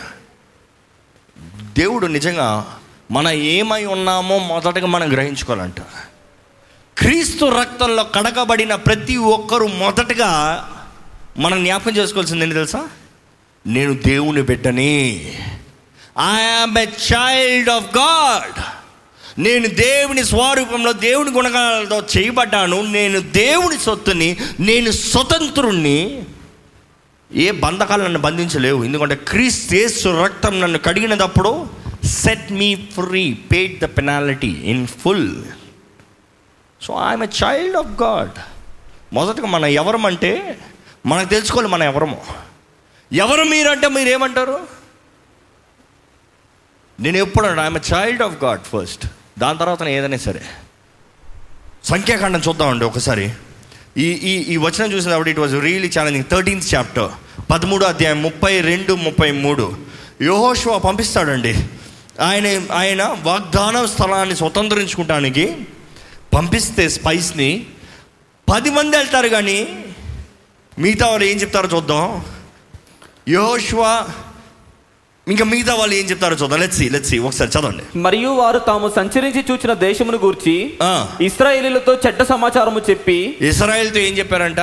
దేవుడు 1.72 2.06
నిజంగా 2.06 2.78
మన 3.10 3.28
ఏమై 3.28 3.84
ఉన్నామో 3.84 4.38
మొదటగా 4.38 4.86
మనం 4.86 5.12
గ్రహించుకోవాలంట. 5.12 5.80
క్రీస్తు 6.98 7.44
రక్తంలో 7.44 8.04
కడగబడిన 8.04 8.74
ప్రతి 8.74 9.16
ఒక్కరూ 9.16 9.66
మొదటగా 9.66 10.30
మనం 11.38 11.64
జ్ఞాపకం 11.64 11.96
చేసుకోవాల్సింది 11.96 12.42
ఏంటి 12.42 12.54
తెలుసా? 12.54 12.88
నేను 13.66 13.94
దేవుని 13.94 14.42
బిడ్డని. 14.42 15.34
Am 16.18 16.78
a 16.78 16.84
child 16.84 17.70
of 17.70 17.96
God 17.96 18.62
నేను 19.38 19.66
దేవుని 19.68 20.24
స్వరూపంలో 20.24 20.92
దేవుని 20.92 21.30
గుణగాలతో 21.30 22.02
చేయబడ్డాను. 22.16 22.82
నేను 22.82 23.20
దేవుని 23.20 23.78
సొత్తుని 23.78 24.36
నేను 24.60 24.90
స్వతంత్రుణ్ణి. 24.90 26.24
ఏ 27.32 27.50
బంధకాలు 27.50 28.02
నన్ను 28.02 28.18
బంధించలేవు. 28.18 28.84
ఎందుకంటే 28.84 29.14
క్రీస్తు 29.14 30.22
రక్తం 30.24 30.60
నన్ను 30.60 30.78
కడిగినప్పుడు 30.78 31.68
set 32.04 32.52
me 32.52 32.74
free 32.74 33.34
paid 33.34 33.78
the 33.78 33.84
penalty 33.84 34.48
in 34.48 34.86
full 34.86 35.44
so 36.82 36.94
I'm 37.08 37.22
a 37.22 37.26
child 37.44 37.76
of 37.76 38.02
God 38.02 38.30
మొదటగా 39.12 39.46
మనం 39.46 39.66
ఎవరమంటే 39.66 40.58
మనకు 41.06 41.28
తెలుసుకోవాలి 41.28 41.68
మనం 41.68 41.82
ఎవరము. 41.82 42.22
ఎవరు 43.12 43.44
మీరంటే 43.44 43.88
మీరు 43.88 44.08
ఏమంటారు 44.08 44.60
నేను 47.00 47.16
ఎప్పుడు 47.16 47.46
I'm 47.46 47.76
a 47.76 47.80
child 47.94 48.22
of 48.22 48.44
God 48.44 48.60
first 48.60 49.06
దాని 49.38 49.58
తర్వాత 49.58 49.82
ఏదైనా 49.82 50.16
సరే. 50.16 50.40
సంఖ్యాకాండం 51.84 52.42
చూద్దామండి 52.48 52.84
ఒకసారి. 52.84 53.30
ఈ 53.96 54.04
ఈ 54.04 54.52
ఈ 54.52 54.56
వచనం 54.56 54.92
చూసినప్పుడు 54.92 55.30
it 55.30 55.38
was 55.38 55.60
really 55.60 55.90
challenging 55.98 56.24
thirteenth 56.30 56.74
chapter 56.74 57.10
పదమూడు 57.50 57.84
అధ్యాయం 57.84 58.22
ముప్పై 58.22 58.60
రెండు 58.60 58.94
ముప్పై 58.94 59.32
మూడు. 59.32 59.76
యోహోషువా 60.22 60.78
పంపిస్తాడండి. 60.78 61.68
ఆయన 62.20 62.60
ఆయన 62.72 63.16
వాగ్దాన 63.22 63.86
స్థలాన్ని 63.86 64.36
స్వతంత్రించుకుంటానికి 64.36 65.56
పంపిస్తే 66.34 66.88
స్పైస్ని 66.88 67.66
పది 68.54 68.70
మంది 68.70 68.96
వెళ్తారు 68.96 69.28
కానీ 69.28 69.84
మిగతా 70.78 71.06
వాళ్ళు 71.06 71.24
ఏం 71.24 71.40
చెప్తారో 71.40 71.68
చూద్దాం. 71.76 72.24
యోహోషువా 73.28 74.08
ఇంకా 75.28 75.44
మిగతా 75.44 75.74
వాళ్ళు 75.74 75.94
ఏం 75.94 76.04
చెప్తారో 76.04 76.36
చూద్దాం. 76.36 76.60
లెట్సి 76.60 76.88
లెట్సి 76.88 77.18
ఒకసారి 77.18 77.50
చదవండి. 77.50 77.98
మరియు 77.98 78.28
వారు 78.28 78.58
తాము 78.58 78.92
సంచరించి 78.96 79.44
చూచిన 79.50 79.72
దేశమును 79.72 80.18
గూర్చి 80.18 80.74
ఇస్రాయేలీలతో 81.20 81.94
చెడ్డ 82.06 82.22
సమాచారము 82.22 82.80
చెప్పి 82.90 83.36
ఇస్రాయేల్తో 83.40 84.00
ఏం 84.00 84.18
చెప్పారంట? 84.18 84.58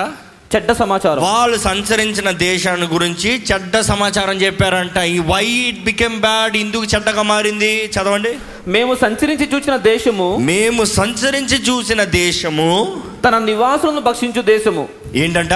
చెడ్డ 0.55 0.71
సమాచారం. 0.71 1.23
వాళ్ళు 1.23 1.57
సంచరించిన 1.57 2.31
దేశాన్ని 2.31 2.87
గురించి 2.87 3.43
చెడ్డ 3.53 3.79
సమాచారం 3.79 4.37
చెప్పారంట. 4.37 4.97
ఈ 4.97 5.19
వై 5.19 5.45
ఇట్ 5.45 5.83
బికెమ్ 5.83 6.19
బ్యాడ్ 6.19 6.57
ఎందుకు 6.57 6.83
చెడ్డగా 6.83 7.21
మారింది? 7.21 7.85
చదవండి. 7.85 8.33
మేము 8.67 8.95
సంచరించి 8.95 9.49
చూచిన 9.55 9.75
దేశము 9.77 10.37
మేము 10.37 10.85
సంచరించి 10.85 11.57
చూసిన 11.69 12.03
దేశము 12.03 13.01
తన 13.25 13.37
నివాసులను 13.37 14.01
భక్షించు 14.01 14.41
దేశము. 14.41 14.89
ఏంటంట? 15.15 15.53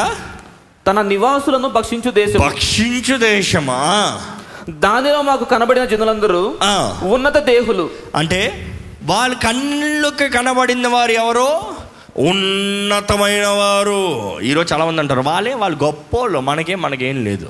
తన 0.87 1.01
నివాసులను 1.01 1.69
భక్షించు 1.69 2.11
దేశము. 2.11 2.45
భక్షించు 2.45 3.17
దేశమా? 3.17 3.81
దానిలో 4.69 5.21
మాకు 5.21 5.45
కనబడిన 5.45 5.85
జనులందరూ 5.85 6.55
ఉన్నత 7.03 7.37
దేహులు. 7.37 7.89
అంటే 8.15 8.69
వాళ్ళ 9.03 9.35
కళ్ళకి 9.35 10.29
కనబడిన 10.29 10.87
వారు 10.87 11.11
ఎవరో? 11.11 11.65
ఉన్నతమైన 12.17 13.47
వారు 13.47 14.39
ఈరోజు 14.41 14.73
చాలా 14.73 14.85
మంది 14.85 14.99
అంటారు 14.99 15.21
వాళ్ళే 15.21 15.53
వాళ్ళు 15.53 15.83
గొప్పోళ్ళు 15.83 16.39
మనకేం 16.39 16.81
మనకేం 16.81 17.25
లేదు. 17.25 17.49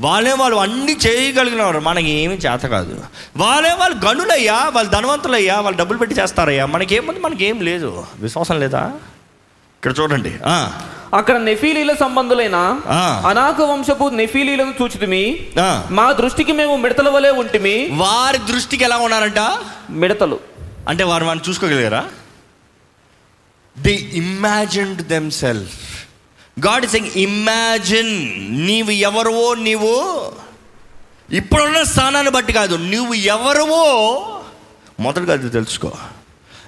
వాళ్ళే 0.00 0.32
వాళ్ళు 0.32 0.56
అన్ని 0.56 0.96
చేయగలిగిన 1.06 1.62
వారు 1.62 1.80
మనకి 1.80 2.10
ఏమీ 2.10 2.34
చేత 2.34 2.60
కాదు. 2.60 3.00
వాళ్ళే 3.36 3.72
వాళ్ళు 3.72 4.06
గనులయ్యా 4.06 4.70
వాళ్ళు 4.72 4.92
ధనవంతులయ్యా 4.92 5.60
వాళ్ళు 5.60 5.78
డబ్బులు 5.78 5.98
పెట్టి 5.98 6.20
చేస్తారయ్యా 6.20 6.66
మనకేముంది 6.66 7.20
మనకేం 7.20 7.60
లేదు. 7.60 8.04
విశ్వాసం 8.20 8.60
లేదా? 8.60 8.92
ఇక్కడ 9.80 9.94
చూడండి. 10.00 10.38
ఆ, 10.46 10.82
అక్కడ 11.14 11.36
నెఫీలీల 11.36 11.94
సంబంధులైన. 11.94 12.80
అనాక 13.26 13.60
వంశపు 13.60 14.08
నెఫీలీలను 14.08 14.74
చూచితిమి. 14.82 15.48
మా 15.90 16.12
దృష్టికి 16.12 16.52
మేము 16.52 16.76
మిడతల 16.76 17.08
వలె 17.08 17.30
ఉంటిమి. 17.30 17.88
వారి 17.92 18.38
దృష్టికి 18.38 18.84
ఎలా 18.84 18.96
ఉన్నారంట? 18.96 19.58
మిడతలు. 19.90 20.40
అంటే 20.88 21.04
వారు 21.04 21.24
మనం 21.24 21.40
చూసుకోగలిగారా? 21.48 22.04
They 23.78 24.10
imagined 24.14 25.02
themselves 25.30 26.04
God 26.66 26.84
is 26.84 26.96
imagine 26.96 28.34
నీవు 28.66 28.90
ఎవరువో 28.90 29.54
నీవు 29.54 30.32
ఇప్పుడున్న 31.32 31.82
స్థానాన్ని 31.82 32.32
బట్టి 32.32 32.52
కాదు. 32.52 32.76
నువ్వు 32.76 33.14
ఎవరువో 33.14 34.22
మొదటగా 35.00 35.32
అది 35.32 35.48
తెలుసుకో. 35.48 35.92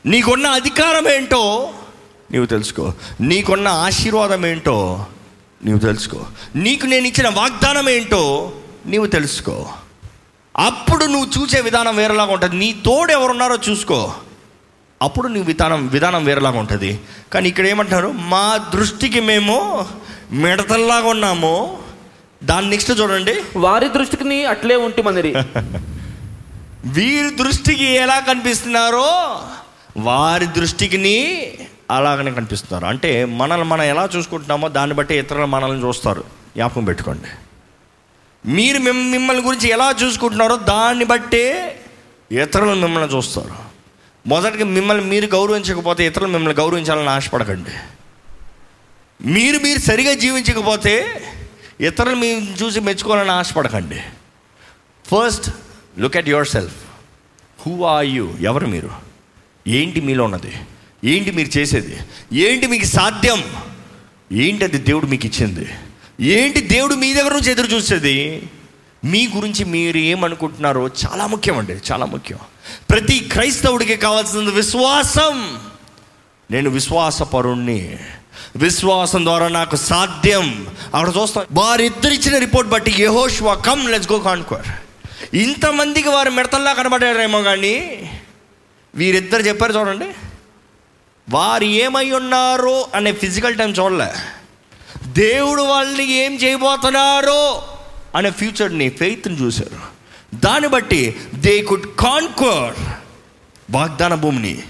నీకున్న 0.06 0.46
అధికారం 0.46 1.08
ఏంటో 1.08 1.72
నీవు 2.32 2.46
తెలుసుకో. 2.46 2.92
నీకున్న 3.20 3.68
ఆశీర్వాదం 3.68 4.46
ఏంటో 4.46 5.06
నీవు 5.64 5.78
తెలుసుకో. 5.78 6.26
నీకు 6.56 6.86
నేను 6.86 7.06
ఇచ్చిన 7.06 7.28
వాగ్దానం 7.28 7.88
ఏంటో 7.88 8.52
నీవు 8.86 9.06
తెలుసుకో. 9.06 9.68
అప్పుడు 10.58 11.04
నువ్వు 11.04 11.42
చూసే 11.42 11.60
విధానం 11.60 11.96
వేరేలాగా 11.96 12.32
ఉంటుంది. 12.32 12.56
నీ 12.56 12.72
తోడు 12.72 13.12
ఎవరున్నారో 13.12 13.58
చూసుకో. 13.70 14.12
అప్పుడు 15.02 15.28
నీ 15.28 15.40
విధానం 15.40 15.86
విధానం 15.86 16.24
వేరేలాగా 16.24 16.58
ఉంటుంది. 16.58 17.00
కానీ 17.32 17.48
ఇక్కడ 17.48 17.66
ఏమంటారు 17.66 18.12
మా 18.12 18.70
దృష్టికి 18.74 19.20
మేము 19.20 19.86
మిడతల్లాగా 20.32 21.08
ఉన్నాము. 21.08 21.78
దాని 22.44 22.70
నెక్స్ట్ 22.70 23.00
చూడండి. 23.00 23.34
వారి 23.56 23.88
దృష్టికి 23.88 24.44
అట్లే 24.44 24.76
ఉంటిమనిరి 24.76 25.34
వీరి 26.84 27.30
దృష్టికి 27.30 27.84
ఎలా 27.84 28.18
కనిపిస్తున్నారో 28.18 29.38
వారి 29.96 30.46
దృష్టికి 30.46 30.98
అలాగనే 31.90 32.30
కనిపిస్తున్నారు. 32.30 32.86
అంటే 32.86 33.24
మనల్ని 33.24 33.66
మనం 33.66 33.82
ఎలా 33.82 34.08
చూసుకుంటున్నామో 34.16 34.68
దాన్ని 34.68 34.96
బట్టి 34.96 35.14
ఇతరులు 35.14 35.46
మనల్ని 35.46 35.86
చూస్తారు. 35.86 36.24
జ్ఞాపకం 36.56 36.84
పెట్టుకోండి. 36.84 37.28
మీరు 38.46 38.78
మిమ్మల్ని 38.78 39.42
గురించి 39.42 39.68
ఎలా 39.68 39.94
చూసుకుంటున్నారో 40.02 40.56
దాన్ని 40.56 41.04
బట్టే 41.04 41.80
ఇతరులు 42.32 42.74
మిమ్మల్ని 42.74 43.16
చూస్తారు. 43.16 43.54
మొదటిగా 44.26 44.64
మిమ్మల్ని 44.64 45.04
మీరు 45.04 45.26
గౌరవించకపోతే 45.26 46.06
ఇతరులు 46.06 46.28
మిమ్మల్ని 46.28 46.60
గౌరవించాలని 46.60 47.08
ఆశపడకండి. 47.08 47.70
మీరు 49.26 49.58
మీరు 49.58 49.78
సరిగా 49.78 50.14
జీవించకపోతే 50.14 51.22
ఇతరులు 51.80 52.14
మీ 52.14 52.54
చూసి 52.62 52.80
మెచ్చుకోవాలని 52.80 53.30
ఆశపడకండి. 53.30 54.00
First 55.06 55.50
look 55.98 56.16
at 56.16 56.28
yourself 56.46 56.76
who 57.66 57.84
are 57.84 58.06
you 58.06 58.34
ఎవరు 58.40 58.66
మీరు? 58.66 58.90
ఏంటి 59.68 60.00
మీలో 60.00 60.24
ఉన్నది? 60.24 60.54
ఏంటి 61.05 61.30
మీరు 61.30 61.59
చేసేది? 61.59 61.98
ఏంటి 62.38 62.66
మీకు 62.66 62.84
సాధ్యం? 62.84 63.44
ఏంటి 64.32 64.64
అది 64.64 64.78
దేవుడు 64.78 65.07
మీకు 65.07 65.26
ఇచ్చింది? 65.26 65.68
ఏంటి 66.20 66.61
దేవుడు 66.61 66.94
మీ 66.94 67.14
దగ్గర 67.14 67.32
నుంచి 67.32 67.50
ఎదురు 67.50 67.66
చూసేది? 67.66 68.42
మీ 69.05 69.28
గురించి 69.36 69.64
మీరు 69.64 69.98
ఏమనుకుంటున్నారో 69.98 70.88
చాలా 70.88 71.26
ముఖ్యం 71.26 71.59
అండి 71.59 71.72
చాలా 71.72 72.07
ముఖ్యం. 72.07 72.38
ప్రతి 72.90 73.18
క్రైస్తవుడికి 73.18 73.96
కావాల్సింది 73.96 74.50
విశ్వాసం. 74.50 75.59
నేను 76.50 76.70
విశ్వాసపరుణ్ణి. 76.70 77.98
విశ్వాసం 78.57 79.24
ద్వారా 79.24 79.48
నాకు 79.48 79.76
సాధ్యం. 79.76 80.66
అక్కడ 80.94 81.22
చూస్తాం 81.22 81.46
వారిద్దరు 81.53 82.12
ఇచ్చిన 82.12 82.38
రిపోర్ట్ 82.38 82.70
బట్టి 82.70 82.94
యహోష్వా 82.98 83.55
కమ్ 83.55 83.90
లెట్స్ 83.90 84.12
గో 84.12 84.18
కాన్కోర్ 84.18 84.66
ఇంతమందికి 85.36 86.09
వారు 86.09 86.30
మిడతల్లా 86.30 86.72
కనబడారేమో 86.72 87.42
కానీ 87.42 88.03
వీరిద్దరు 88.94 89.42
చెప్పారు 89.42 89.78
చూడండి. 89.78 90.07
వారు 91.30 91.64
ఏమై 91.64 92.10
ఉన్నారో 92.10 92.88
అనే 92.94 93.12
ఫిజికల్ 93.12 93.58
టైం 93.58 93.70
చూడలే. 93.70 94.12
దేవుడు 95.06 95.62
వాళ్ళని 95.62 96.12
ఏం 96.12 96.34
చేయబోతున్నారో 96.34 97.62
అనే 98.14 98.30
ఫ్యూచర్ని 98.30 98.88
ఫెయిత్ని 98.88 99.40
చూశారు. 99.40 99.78
దాన్ని 100.34 100.68
బట్టి 100.68 101.16
దే 101.34 101.62
కుడ్ 101.62 101.86
కాన్కోర్ 101.86 102.74
వాగ్దాన 103.70 104.14
భూమిని. 104.14 104.62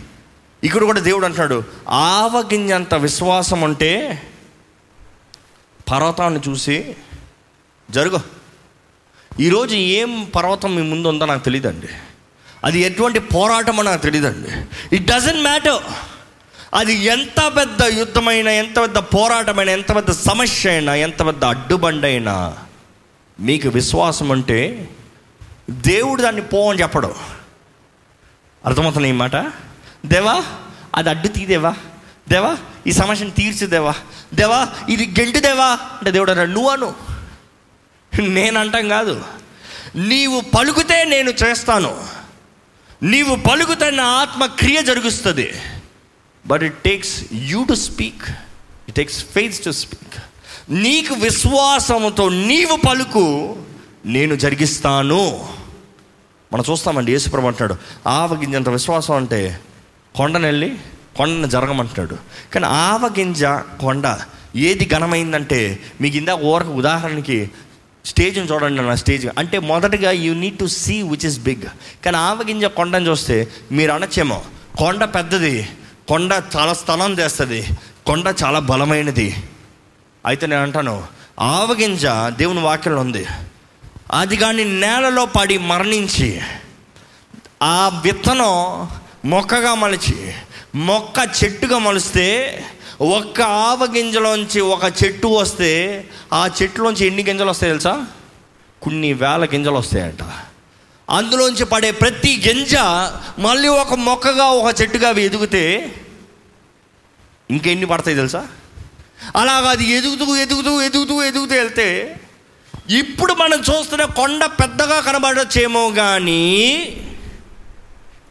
ఇక్కడ 0.64 0.84
కూడా 0.84 1.00
దేవుడు 1.00 1.24
అంటున్నాడు 1.24 1.64
ఆవగింజంత 1.88 2.94
విశ్వాసం 2.94 3.64
అంటే 3.64 4.22
పర్వతాన్ని 5.90 6.40
చూసి 6.48 6.96
జరుగు. 7.90 8.20
ఈరోజు 9.40 9.74
ఏం 9.74 10.24
పర్వతం 10.34 10.74
మీ 10.74 10.82
ముందు 10.82 11.08
ఉందో 11.08 11.26
నాకు 11.26 11.44
తెలియదండి 11.44 11.86
అది 12.64 12.80
ఎటువంటి 12.80 13.18
పోరాటమో 13.18 13.82
నాకు 13.82 14.02
తెలియదండి 14.02 14.48
ఇట్ 14.96 15.04
డజంట్ 15.04 15.42
మ్యాటర్ 15.42 16.11
అది 16.74 16.94
ఎంత 16.94 17.52
పెద్ద 17.56 17.82
యుద్ధమైన 17.82 18.48
ఎంత 18.48 18.80
పెద్ద 18.80 18.98
పోరాటమైన 18.98 19.68
ఎంత 19.68 19.96
పెద్ద 19.96 20.10
సమస్య 20.10 20.70
అయినా 20.70 20.94
ఎంత 20.94 21.26
పెద్ద 21.26 21.44
అడ్డుబండైనా 21.44 22.58
మీకు 23.40 23.68
విశ్వాసం 23.68 24.32
అంటే 24.32 24.88
దేవుడు 25.70 26.22
దాన్ని 26.22 26.42
పో 26.42 26.70
అని 26.70 26.82
చెప్పడు. 26.82 27.14
అర్థమవుతుంది 28.66 29.08
ఈ 29.08 29.12
మాట? 29.12 29.36
దేవా 30.06 30.44
అది 30.94 31.10
అడ్డు 31.10 31.28
తీదేవా 31.28 31.74
దేవా. 32.28 32.56
ఈ 32.86 32.92
సమస్యను 32.92 33.30
తీర్చుదేవా 33.30 33.94
దేవా. 34.34 34.68
ఇది 34.88 35.14
గెంటుదేవా 35.20 35.66
అంటే 35.66 36.10
దేవుడు 36.10 36.30
అన్నాడు 36.30 36.50
నువ్వు 36.50 36.70
అను. 36.70 36.94
నేను 38.20 38.88
కాదు. 38.88 39.24
నీవు 39.96 40.40
పలుకుతే 40.40 41.04
నేను 41.04 41.30
చేస్తాను. 41.30 42.04
నీవు 43.02 43.36
పలుకుతే 43.36 43.90
నా 43.90 44.04
ఆత్మ 44.04 44.46
క్రియ 44.46 44.82
జరుగుస్తుంది. 44.82 45.52
But 46.46 46.62
it 46.62 46.74
takes 46.74 47.14
you 47.32 47.64
to 47.64 47.74
speak 47.88 48.24
it 48.88 48.96
takes 48.96 49.24
faith 49.24 49.64
to 49.64 49.70
speak 49.70 50.18
నీకు 50.70 51.14
విశ్వాసంతో 51.14 52.28
నీవు 52.28 52.76
పలుకు 52.86 53.56
నేను 54.06 54.34
జరిగిస్తాను. 54.36 55.22
మనం 56.52 56.64
చూస్తామండి 56.70 57.12
యేసుప్రభు 57.12 57.46
అంటాడు 57.46 57.76
ఆవగింజంత 58.06 58.68
విశ్వాసం 58.68 59.14
అంటే 59.14 59.60
కొండను 60.16 60.46
వెళ్ళి 60.46 60.70
కొండను 61.16 61.46
జరగమంటున్నాడు. 61.46 62.16
కానీ 62.52 62.66
ఆవగింజ 62.66 63.44
కొండ 63.80 64.06
ఏది 64.56 64.84
ఘనమైందంటే 64.84 65.60
మీకు 66.00 66.16
ఇందాక 66.16 66.40
ఊరకు 66.44 66.72
ఉదాహరణకి 66.72 67.50
స్టేజ్ని 68.04 68.44
చూడండి 68.44 68.82
నా 68.82 68.94
స్టేజ్. 68.94 69.26
అంటే 69.38 69.58
మొదటగా 69.58 70.10
you 70.10 70.34
need 70.34 70.58
to 70.58 70.66
see 70.66 71.02
which 71.02 71.26
is 71.26 71.38
big 71.38 71.66
కానీ 72.04 72.16
ఆవగింజ 72.16 72.64
కొండను 72.64 73.08
చూస్తే 73.10 73.36
మీరు 73.72 73.92
అనొచ్చేమో 73.92 74.38
కొండ 74.78 75.04
పెద్దది 75.04 75.56
కొండ 76.08 76.42
చాలా 76.56 76.72
స్థలం 76.72 77.12
చేస్తుంది. 77.12 77.66
కొండ 78.06 78.34
చాలా 78.44 78.58
బలమైనది. 78.58 79.36
అయితే 80.26 80.46
నేను 80.46 80.62
అంటాను 80.62 81.04
ఆవగింజ 81.40 82.06
దేవుని 82.28 82.60
వాక్యంలో 82.60 83.00
ఉంది. 83.00 83.26
అది 84.12 84.36
కానీ 84.36 84.64
నేలలో 84.64 85.26
పడి 85.26 85.58
మరణించి 85.58 86.40
ఆ 87.62 88.00
విత్తనం 88.04 88.88
మొక్కగా 89.24 89.74
మలిచి 89.74 90.34
మొక్క 90.74 91.44
చెట్టుగా 91.44 91.78
మలిస్తే 91.78 92.64
ఒక్క 93.00 93.40
ఆవగింజలోంచి 93.40 94.60
ఒక 94.60 94.84
చెట్టు 94.84 95.26
వస్తే 95.26 96.04
ఆ 96.32 96.50
చెట్టులోంచి 96.62 97.06
ఎన్ని 97.06 97.22
గింజలు 97.22 97.50
వస్తాయి 97.50 97.72
తెలుసా? 97.72 98.06
కొన్ని 98.82 99.12
వేల 99.12 99.44
గింజలు 99.44 99.74
వస్తాయంట. 99.74 100.22
అందులోంచి 101.10 101.64
పడే 101.64 101.90
ప్రతి 101.90 102.42
గింజ 102.48 102.74
మళ్ళీ 103.38 103.68
ఒక 103.68 103.94
మొక్కగా 103.94 104.44
ఒక 104.44 104.80
చెట్టుగా 104.80 105.08
అవి 105.08 105.22
ఎదిగితే 105.22 105.94
ఇంకెన్ని 107.50 107.86
పడతాయి 107.86 108.16
తెలుసా? 108.16 108.48
అలాగ 109.36 109.64
అది 109.64 109.84
ఎదుగుతూ 109.84 110.36
ఎదుగుతూ 110.36 110.82
ఎదుగుతూ 110.82 111.22
ఎదుగుతూ 111.22 111.54
వెళ్తే 111.54 112.16
ఇప్పుడు 112.90 113.32
మనం 113.32 113.60
చూస్తున్న 113.60 114.04
కొండ 114.04 114.44
పెద్దగా 114.44 115.00
కనబడచ్చేమో 115.00 115.90
కానీ 115.90 116.42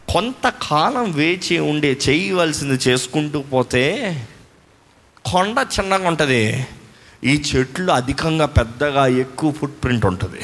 కొంతకాలం 0.09 1.11
వేచి 1.11 1.59
ఉండే 1.59 1.99
చేయవలసింది 2.09 2.73
చేసుకుంటూ 2.73 3.41
పోతే 3.41 3.85
కొండ 5.25 5.67
చిన్నగా 5.79 6.07
ఉంటుంది. 6.07 6.67
ఈ 7.23 7.41
చెట్లు 7.41 7.91
అధికంగా 7.91 8.45
పెద్దగా 8.45 9.07
ఎక్కువ 9.07 9.51
ఫుట్ 9.51 9.83
ప్రింట్ 9.83 10.05
ఉంటుంది. 10.05 10.39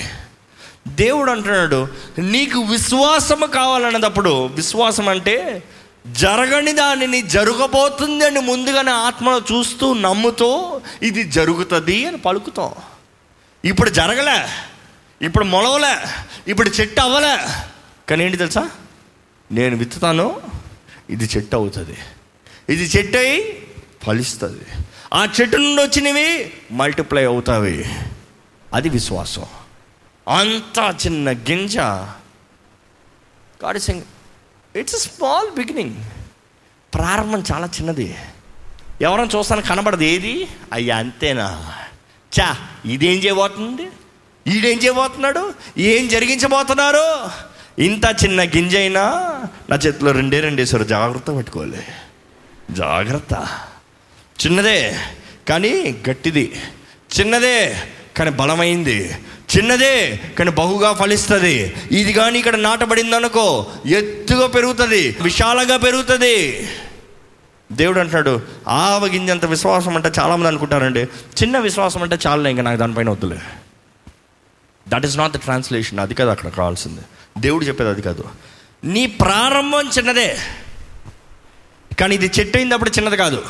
దేవుడు 0.96 1.32
అంటున్నాడు 1.32 1.88
నీకు 2.20 2.60
విశ్వాసము 2.60 3.46
కావాలన్నప్పుడు 3.46 4.46
విశ్వాసం 4.46 5.10
అంటే 5.10 5.64
జరగని 6.08 6.72
దానిని 6.72 7.22
జరగబోతుంది 7.22 8.26
అని 8.26 8.40
ముందుగానే 8.40 8.92
ఆత్మలో 8.92 9.38
చూస్తూ 9.40 9.94
నమ్ముతూ 9.94 10.82
ఇది 11.04 11.24
జరుగుతుంది 11.24 12.06
అని 12.06 12.18
పలుకుతాం. 12.18 12.72
ఇప్పుడు 13.66 13.90
జరగలే 13.90 14.48
ఇప్పుడు 15.26 15.46
మొలవలే 15.46 16.08
ఇప్పుడు 16.48 16.70
చెట్టు 16.70 17.02
అవ్వలే. 17.02 17.66
కానీ 18.10 18.24
ఏంటి 18.24 18.38
తెలుసా? 18.38 18.70
నేను 19.52 19.78
విత్తుతాను 19.78 20.42
ఇది 21.10 21.30
చెట్టు 21.38 21.56
అవుతుంది. 21.56 21.98
ఇది 22.70 22.84
చెట్టు 22.84 23.18
అయి 23.18 23.68
ఫలిస్తుంది. 24.04 24.66
ఆ 25.14 25.28
చెట్టు 25.42 25.58
నుండి 25.58 25.84
వచ్చినవి 25.84 26.54
మల్టిప్లై 26.72 27.26
అవుతావి 27.26 27.86
అది 28.74 28.90
విశ్వాసం. 28.90 29.46
అంత 30.28 30.96
చిన్న 31.06 31.32
గింజ. 31.32 31.78
God 31.78 33.80
sing 33.80 34.02
it's 34.76 34.96
small 34.96 35.52
beginning 35.52 35.96
ప్రారంభం 36.94 37.44
చాలా 37.54 37.66
చిన్నది. 37.66 38.16
ఎవరైనా 39.02 39.30
చూస్తాను 39.38 39.62
కనబడదు. 39.62 40.04
ఏది? 40.04 40.48
అయ్యా 40.74 40.98
అంతేనా? 40.98 41.74
చా 42.40 42.56
ఇదేం 42.86 43.12
చేయబోతుంది? 43.12 43.88
ఈడేం 44.58 44.78
చేయబోతున్నాడు? 44.78 45.54
ఏం 45.78 46.08
జరిగించబోతున్నారు? 46.08 47.32
ఇంత 47.82 48.24
చిన్న 48.24 48.44
గింజ 48.44 48.76
అయినా 48.76 49.04
నా 49.70 49.76
చేతిలో 49.76 50.12
రెండే 50.12 50.40
రెండేసారు 50.40 50.84
జాగ్రత్త 50.84 51.36
పెట్టుకోవాలి. 51.36 51.84
జాగ్రత్త. 52.72 53.60
చిన్నదే 54.46 55.00
కానీ 55.50 56.04
గట్టిది. 56.10 56.62
చిన్నదే 57.20 57.84
కానీ 58.18 58.32
బలమైంది. 58.32 59.16
చిన్నదే 59.56 60.20
కానీ 60.40 60.52
బహుగా 60.52 60.94
ఫలిస్తుంది. 60.94 61.76
ఇది 61.92 62.14
కానీ 62.14 62.40
ఇక్కడ 62.40 62.56
నాటబడింది 62.56 63.16
అనుకో 63.16 63.68
ఎత్తుగా 63.86 64.48
పెరుగుతుంది 64.48 65.18
విశాలంగా 65.22 65.78
పెరుగుతుంది. 65.78 66.70
దేవుడు 67.72 68.00
అంటాడు 68.00 68.42
ఆవగింజంత 68.68 69.46
విశ్వాసం 69.46 69.96
అంటే 69.96 70.12
చాలామంది 70.20 70.48
అనుకుంటారండి. 70.48 71.04
చిన్న 71.40 71.60
విశ్వాసం 71.60 72.04
అంటే 72.04 72.18
చాలా 72.28 72.50
ఇంకా 72.50 72.62
నాకు 72.62 72.78
దానిపైన 72.78 73.10
వద్దులే. 73.10 73.40
That 74.88 75.06
is 75.06 75.18
not 75.18 75.34
the 75.34 75.38
translation 75.38 76.00
అది 76.00 76.14
కాదు 76.14 76.30
అక్కడ 76.30 76.50
కావాల్సింది. 76.50 77.02
దేవుడు 77.38 77.66
చెప్పేది 77.66 77.90
అది 77.90 78.02
కాదు. 78.02 78.24
నీ 78.84 79.06
ప్రారంభం 79.06 79.90
చిన్నదే 79.98 80.38
కానీ 82.00 82.16
ఇది 82.16 82.32
చెట్టు 82.40 82.58
అయినప్పుడు 82.58 82.90
చిన్నది 82.90 83.18
కాదు. 83.18 83.46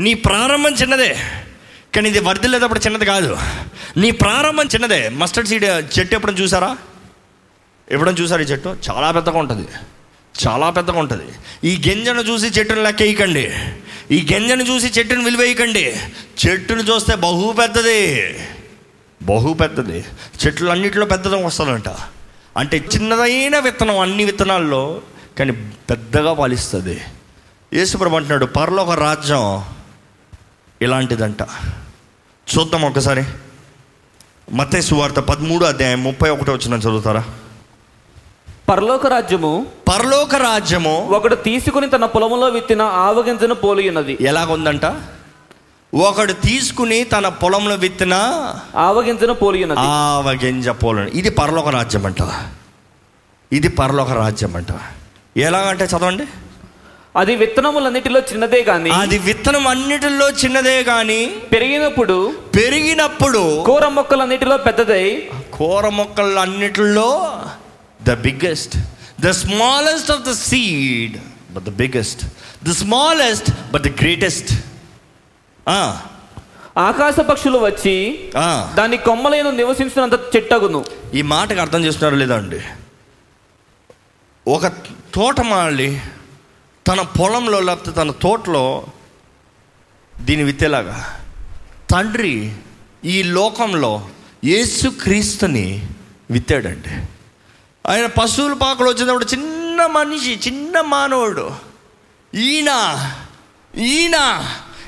నీ 0.00 0.14
ప్రారంభం 0.14 0.74
చిన్నదే 0.74 1.16
కానీ 1.96 2.08
ఇది 2.08 2.18
వర్ధిల్లేటప్పుడు 2.18 2.78
చిన్నది 2.78 3.04
కాదు. 3.04 3.36
నీ 3.96 4.10
ప్రారంభం 4.10 4.66
చిన్నదే. 4.66 5.08
మస్టర్డ్ 5.08 5.48
సీడ్ 5.48 5.64
చెట్టు 5.64 6.14
ఎప్పుడైనా 6.14 6.38
చూసారా? 6.40 6.76
ఎప్పుడైనా 7.90 8.22
చూసారు 8.22 8.42
ఈ 8.42 8.44
చెట్టు? 8.44 8.76
చాలా 8.90 9.10
పెద్దగా 9.10 9.38
ఉంటుంది. 9.38 9.68
చాలా 10.46 10.70
పెద్దగా 10.70 10.98
ఉంటుంది. 10.98 11.24
ఈ 11.64 11.82
గింజను 11.88 12.20
చూసి 12.20 12.46
చెట్టును 12.46 12.82
లెక్కేయకండి. 12.82 13.52
ఈ 14.10 14.28
గింజను 14.32 14.62
చూసి 14.62 14.86
చెట్టును 14.86 15.24
విలువేయకండి. 15.24 15.96
చెట్టును 16.46 16.82
చూస్తే 16.82 17.14
బహు 17.14 17.54
పెద్దది. 17.58 18.34
బహు 19.22 19.52
పెద్దది. 19.52 20.04
చెట్లు 20.46 20.70
అన్నింటిలో 20.70 21.06
పెద్దదం 21.06 21.44
వస్తుందంట. 21.44 21.88
అంటే 22.56 22.76
చిన్నదైన 22.76 23.58
విత్తనం 23.58 23.98
అన్ని 23.98 24.24
విత్తనాల్లో 24.24 25.00
కానీ 25.38 25.52
పెద్దగా 25.90 26.34
పాలిస్తుంది. 26.34 27.00
యేసుప్రభు 27.74 28.16
అంటున్నాడు 28.16 28.80
ఒక 28.80 28.90
రాజ్యం 28.90 29.64
ఇలాంటిదంట. 30.82 31.42
చూద్దాం 32.50 32.82
ఒకసారి. 32.82 33.24
మత్తయి 34.52 34.82
సువార్త 34.82 35.20
పదమూడు 35.20 35.64
అధ్యాయం 35.64 36.02
ముప్పై 36.02 36.30
ఒకటో 36.30 36.52
వచ్చిన 36.52 36.74
చదువుతారా? 36.74 37.24
పరలోక 38.68 39.06
రాజ్యము 39.06 39.66
పరలోక 39.88 40.34
రాజ్యము 40.34 41.08
ఒకడు 41.08 41.34
తీసుకుని 41.34 41.88
తన 41.90 42.04
పొలములో 42.04 42.46
విత్తిన 42.46 42.82
ఆవగింజను 42.82 43.54
పోలి 43.54 43.88
ఉన్నది 43.88 44.18
ఎలాగుందంట? 44.20 44.84
ఒకడు 45.94 46.32
తీసుకుని 46.32 47.04
తన 47.04 47.28
పొలంలో 47.28 47.74
విత్తిన 47.74 48.14
ఆవగింజను 48.76 49.34
పోలి 49.34 49.62
ఉన్నది 49.62 49.80
ఆవగింజ 49.80 50.68
పోలను 50.68 51.06
ఇది 51.06 51.30
పరలోక 51.30 51.68
రాజ్యం 51.68 52.06
అంట 52.06 52.22
ఇది 53.52 53.68
పరలోక 53.68 54.10
రాజ్యం 54.10 54.56
అంట 54.56 54.72
ఎలాగంటే 55.36 55.84
చదవండి. 55.84 56.26
అది 57.16 57.36
విత్తనములన్నిటిలో 57.36 58.20
చిన్నదే 58.20 58.62
గాని 58.62 58.90
అది 58.90 59.18
విత్తనం 59.18 59.66
అన్నిటిలో 59.66 60.30
చిన్నదే 60.30 60.82
కానీ 60.82 61.26
పెరిగినప్పుడు 61.52 62.34
పెరిగినప్పుడు 62.56 63.62
కూర 63.64 63.88
మొక్కలన్నిటిలో 63.88 64.56
పెద్దదై 64.56 65.30
కూర 65.52 65.88
మొక్కలు 65.88 66.38
అన్నిటిలో 66.38 67.42
the 68.04 68.12
biggest 68.12 68.76
the 69.20 69.30
smallest 69.30 70.10
of 70.10 70.22
the 70.22 70.32
seed 70.32 71.16
but 71.52 71.64
the 71.64 71.68
biggest 71.68 72.22
the 72.68 72.72
smallest 72.72 73.50
but 73.72 73.82
the 73.82 73.88
greatest 73.88 74.52
ఆకాశ 76.78 77.20
పక్షులు 77.20 77.58
వచ్చి 77.58 78.18
దాని 78.74 78.96
కొమ్మలను 78.96 79.50
నివసించినంత 79.50 80.12
చెట్టగును. 80.36 80.84
ఈ 81.14 81.22
మాటకు 81.22 81.60
అర్థం 81.60 81.84
చేస్తున్నారో 81.84 82.16
లేదా 82.16 82.36
అండి. 82.36 82.60
ఒక 84.48 84.66
తోటమాలి 85.14 86.00
తన 86.86 87.00
పొలంలో 87.02 87.60
లేకపోతే 87.60 87.90
తన 87.90 88.10
తోటలో 88.10 88.86
దీని 90.20 90.42
విత్తేలాగా 90.42 91.20
తండ్రి 91.90 92.56
ఈ 93.04 93.22
లోకంలో 93.22 94.08
యేసుక్రీస్తుని 94.44 95.86
విత్తాడండి. 96.30 96.88
ఆయన 97.90 98.06
పశువుల 98.06 98.52
పాకలు 98.52 98.88
వచ్చినప్పుడు 98.88 99.24
చిన్న 99.24 99.86
మనిషి 99.86 100.40
చిన్న 100.48 100.80
మానవుడు 100.80 101.54
ఈయన 102.34 102.70
ఈయన 103.76 104.16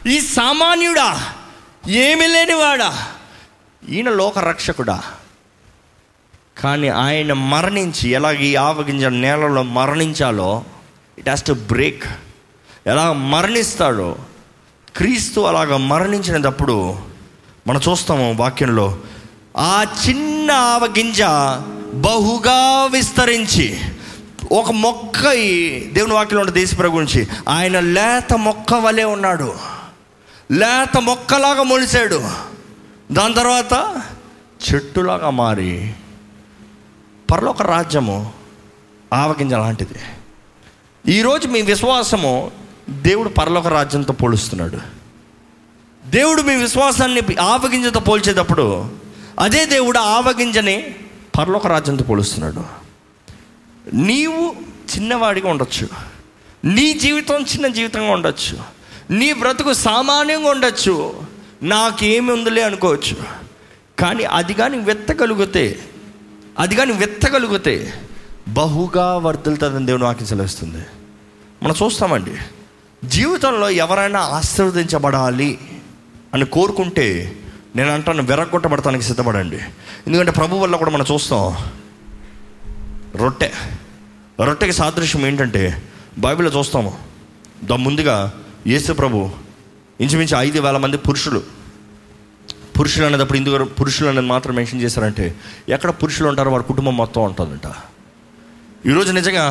ఈ 0.07 0.21
సామాన్యుడా 0.21 1.35
ఏమి 1.89 2.27
లేనివాడా 2.27 3.09
ఈయన 3.89 4.11
లోక 4.11 4.39
రక్షకుడా 4.39 5.03
కానీ 6.59 6.89
ఆయన 6.89 7.33
మరణించి 7.33 8.11
ఎలాగ 8.11 8.35
ఈ 8.35 8.55
ఆవగింజ 8.55 9.05
నేలలో 9.05 9.63
మరణించాలో 9.63 10.65
ఇట్ 11.19 11.29
హాస్ 11.29 11.45
టు 11.45 11.53
బ్రేక్ 11.53 12.05
ఎలా 12.87 13.13
మరణిస్తాడో 13.13 14.17
క్రీస్తు 14.97 15.41
అలాగ 15.41 15.77
మరణించినప్పుడు 15.77 16.99
మనం 17.67 17.81
చూస్తాము 17.91 18.35
వాక్యంలో 18.35 18.99
ఆ 19.57 19.87
చిన్న 20.09 20.53
ఆవగింజ 20.53 21.23
బహుగా 21.95 22.85
విస్తరించి 22.85 23.81
ఒక 24.53 24.73
మొక్క 24.73 25.21
దేవుని 25.93 26.13
వాక్యంలో 26.13 26.41
ఉన్న 26.41 26.53
దేశప్రభు 26.53 26.93
గురించి 26.93 27.29
ఆయన 27.49 27.81
లేత 27.81 28.33
మొక్క 28.33 28.75
వలె 28.75 29.05
ఉన్నాడు. 29.05 29.55
లేత 30.51 30.97
మొక్కలాగా 31.01 31.63
మొలిచాడు. 31.63 32.31
దాని 33.13 33.35
తర్వాత 33.35 34.03
చెట్టులాగా 34.73 35.31
మారి 35.31 35.95
పరలోక 37.31 37.63
రాజ్యము 37.63 38.33
ఆవగింజ 39.13 39.53
లాంటిది. 39.53 39.99
ఈరోజు 41.09 41.49
మీ 41.49 41.63
విశ్వాసము 41.63 42.51
దేవుడు 42.91 43.29
పరలోక 43.29 43.67
రాజ్యంతో 43.67 44.13
పోలుస్తున్నాడు. 44.13 44.79
దేవుడు 46.07 46.43
మీ 46.43 46.55
విశ్వాసాన్ని 46.55 47.37
ఆవగింజతో 47.41 48.01
పోల్చేటప్పుడు 48.01 48.91
అదే 49.41 49.67
దేవుడు 49.67 49.99
ఆవగింజని 49.99 50.95
పరలోక 51.39 51.67
రాజ్యంతో 51.67 52.05
పోలుస్తున్నాడు. 52.05 52.65
నీవు 53.95 54.57
చిన్నవాడిగా 54.97 55.49
ఉండొచ్చు. 55.49 55.89
నీ 56.65 56.93
జీవితం 56.93 57.43
చిన్న 57.43 57.67
జీవితంగా 57.67 58.13
ఉండొచ్చు. 58.13 58.59
నీ 59.11 59.33
బ్రతుకు 59.33 59.73
సామాన్యంగా 59.73 60.51
ఉండొచ్చు. 60.51 61.21
నాకేమి 61.63 62.33
ఉందిలే 62.33 62.63
అనుకోవచ్చు. 62.63 63.17
కానీ 63.99 64.25
అది 64.25 64.55
కానీ 64.55 64.79
వెత్తగలిగితే 64.79 65.79
అది 66.59 66.77
కానీ 66.77 66.93
వెత్తగలిగితే 66.93 68.03
బహుగా 68.49 69.17
వర్ధలుతుందని 69.17 69.87
దేవుని 69.87 70.05
వాక్యం 70.05 70.27
సెలవిస్తుంది. 70.27 70.85
మనం 71.63 71.75
చూస్తామండి. 71.83 72.37
జీవితంలో 73.05 73.71
ఎవరైనా 73.71 74.21
ఆశీర్వదించబడాలి 74.21 75.59
అని 76.35 76.45
కోరుకుంటే 76.45 77.37
నేను 77.77 77.91
అంటాను 77.91 78.23
వెరగొట్టబడటానికి 78.23 79.05
సిద్ధపడండి. 79.05 79.57
ఎందుకంటే 80.07 80.31
ప్రభు 80.31 80.57
వల్ల 80.57 80.77
కూడా 80.77 80.91
మనం 80.91 81.05
చూస్తాం. 81.13 81.57
రొట్టె. 83.17 83.51
రొట్టెకి 84.45 84.73
సాదృశ్యం 84.73 85.27
ఏంటంటే 85.27 85.83
బైబిల్లో 86.19 86.59
చూస్తాము. 86.59 86.99
దా 87.65 87.77
ముందుగా 87.77 88.33
యేసు 88.67 88.93
ప్రభు 88.93 89.31
ఇంచుమించు 90.01 90.37
ఐదు 90.37 90.61
వేల 90.61 90.77
మంది 90.77 90.97
పురుషులు. 90.97 91.43
పురుషులు 92.81 93.07
అనేటప్పుడు 93.07 93.39
ఇందుకు 93.39 93.65
పురుషులు 93.65 94.09
అనేది 94.09 94.27
మాత్రం 94.27 94.55
మెన్షన్ 94.55 94.81
చేశారంటే 94.81 95.37
ఎక్కడ 95.69 95.91
పురుషులు 95.91 96.29
ఉంటారో 96.29 96.51
వారి 96.51 96.65
కుటుంబం 96.65 96.97
మొత్తం 96.97 97.23
ఉంటుందంట. 97.23 97.73
ఈరోజు 98.85 99.13
నిజంగా 99.13 99.45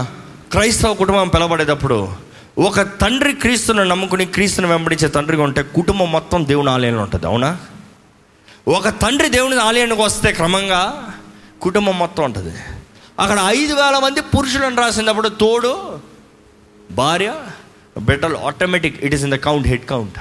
క్రైస్తవ 0.51 0.93
కుటుంబం 0.93 1.27
పిలబడేటప్పుడు 1.27 1.97
ఒక 2.57 2.81
తండ్రి 2.81 3.33
క్రీస్తుని 3.33 3.85
నమ్ముకుని 3.85 4.25
క్రీస్తుని 4.25 4.67
వెంబడించే 4.67 5.07
తండ్రిగా 5.07 5.43
ఉంటే 5.43 5.63
కుటుంబం 5.75 6.11
మొత్తం 6.11 6.45
దేవుని 6.45 6.69
ఆలయంలో 6.69 7.03
ఉంటుంది 7.03 7.27
అవునా? 7.27 7.49
ఒక 8.67 8.89
తండ్రి 8.89 9.29
దేవుని 9.29 9.55
ఆలయానికి 9.57 10.01
వస్తే 10.01 10.31
క్రమంగా 10.31 10.81
కుటుంబం 11.61 11.99
మొత్తం 11.99 12.23
ఉంటుంది. 12.23 12.53
అక్కడ 13.19 13.39
ఐదు 13.47 13.73
వేల 13.73 13.99
మంది 13.99 14.21
పురుషులను 14.21 14.75
రాసినప్పుడు 14.81 15.29
తోడు 15.29 15.71
భార్య 16.91 17.31
better 17.99 18.35
automatic 18.45 19.03
it 19.03 19.13
is 19.13 19.23
in 19.23 19.31
the 19.31 19.39
count 19.39 19.67
head 19.67 19.85
count 19.85 20.19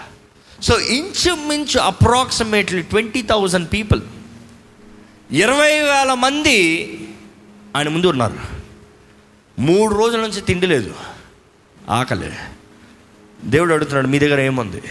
so 0.63 0.79
ఇంచుమించు 0.91 1.79
అప్రాక్సిమేట్లీ 1.81 2.83
ట్వంటీ 2.83 3.23
థౌజండ్ 3.23 3.69
పీపుల్ 3.73 4.03
ఇరవై 5.35 5.81
వేల 5.81 6.15
మంది 6.15 6.59
ఆయన 7.77 7.89
ముందు 7.89 8.07
ఉన్నారు. 8.07 8.39
మూడు 9.61 9.95
రోజుల 9.95 10.21
నుంచి 10.21 10.41
తిండి 10.41 10.67
లేదు. 10.67 10.95
ఆకలి. 11.89 12.33
దేవుడు 13.45 13.75
అడుగుతున్నాడు 13.75 14.07
మీ 14.07 14.19
దగ్గర 14.19 14.41
ఏముంది? 14.41 14.83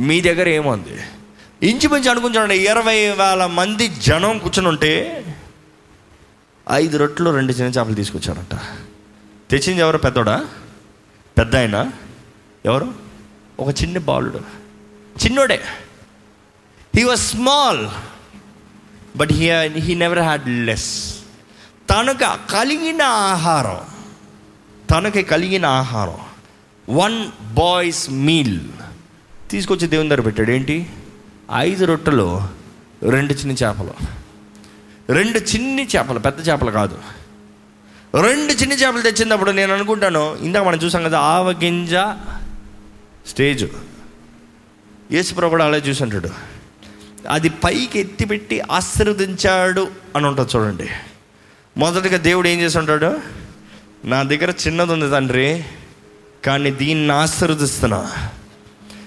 మీ 0.00 0.20
దగ్గర 0.20 0.48
ఏముంది? 0.48 1.00
ఇంచుమించు 1.68 2.10
అనుకుంటున్నాడు 2.10 2.52
ఇరవై 2.52 3.10
వేల 3.10 3.46
మంది 3.46 3.88
జనం 3.88 4.38
కూర్చొని 4.38 4.68
ఉంటే 4.68 5.24
ఐదు 6.72 6.96
రొట్టెలు 6.96 7.30
రెండు 7.30 7.52
చిన్న 7.52 7.80
చేపలు 7.80 7.94
తీసుకొచ్చారంట 7.94 8.60
తెచ్చింది 9.50 9.80
ఎవరు? 9.80 9.98
పెద్దోడా? 9.98 10.48
పెద్ద 11.38 11.56
ఆయన 11.56 11.90
ఎవరు? 12.64 12.94
ఒక 13.60 13.82
చిన్న 13.82 13.98
బాలుడు. 13.98 14.38
చిన్నోడే. 15.24 15.62
He 16.96 17.04
was 17.04 17.20
small 17.20 17.88
but 19.16 19.32
he 19.32 19.50
he 19.68 19.94
never 19.94 20.18
had 20.18 20.48
less 20.48 21.15
తనకు 21.90 22.52
కలిగిన 22.52 23.02
ఆహారం 23.02 23.80
తనకి 24.90 25.22
కలిగిన 25.22 25.66
ఆహారం. 25.66 26.16
వన్ 26.88 27.28
బాయ్స్ 27.54 28.10
మీల్ 28.10 28.60
తీసుకొచ్చి 29.50 29.86
దేవుని 29.86 30.08
దగ్గర 30.08 30.20
పెట్టాడు. 30.20 30.50
ఏంటి? 30.50 30.90
ఐదు 31.54 31.84
రొట్టెలు 31.84 32.42
రెండు 33.02 33.32
చిన్న 33.32 33.52
చేపలు. 33.52 33.92
రెండు 35.12 35.38
చిన్ని 35.38 35.86
చేపలు 35.86 36.18
పెద్ద 36.18 36.48
చేపలు 36.48 36.70
కాదు. 36.70 36.98
రెండు 38.20 38.52
చిన్న 38.52 38.72
చేపలు 38.72 39.02
తెచ్చినప్పుడు 39.02 39.50
నేను 39.50 39.74
అనుకుంటాను 39.74 40.36
ఇందాక 40.40 40.64
మనం 40.64 40.78
చూసాం 40.78 41.02
కదా 41.02 41.20
ఆవగింజ 41.20 41.94
స్టేజ్. 43.26 43.66
యేసుప్రభు 45.12 45.50
కూడా 45.50 45.64
అలా 45.64 45.76
చూసి 45.76 46.02
ఉంటాడు. 46.02 46.30
అది 47.28 47.48
పైకి 47.48 48.00
ఎత్తిపెట్టి 48.00 48.60
ఆశీర్వదించాడు 48.60 49.88
అని 50.16 50.26
ఉంటుంది 50.26 50.50
చూడండి. 50.56 50.88
మొదటగా 51.76 52.16
దేవుడు 52.16 52.48
ఏం 52.48 52.60
చేసి 52.60 52.78
ఉంటాడు 52.78 53.16
నా 54.04 54.22
దగ్గర 54.22 54.50
చిన్నది 54.50 54.92
ఉంది 54.92 55.10
తండ్రి 55.10 55.64
కానీ 56.44 56.70
దీన్ని 56.70 57.12
ఆశీర్వదిస్తున్నా. 57.12 58.12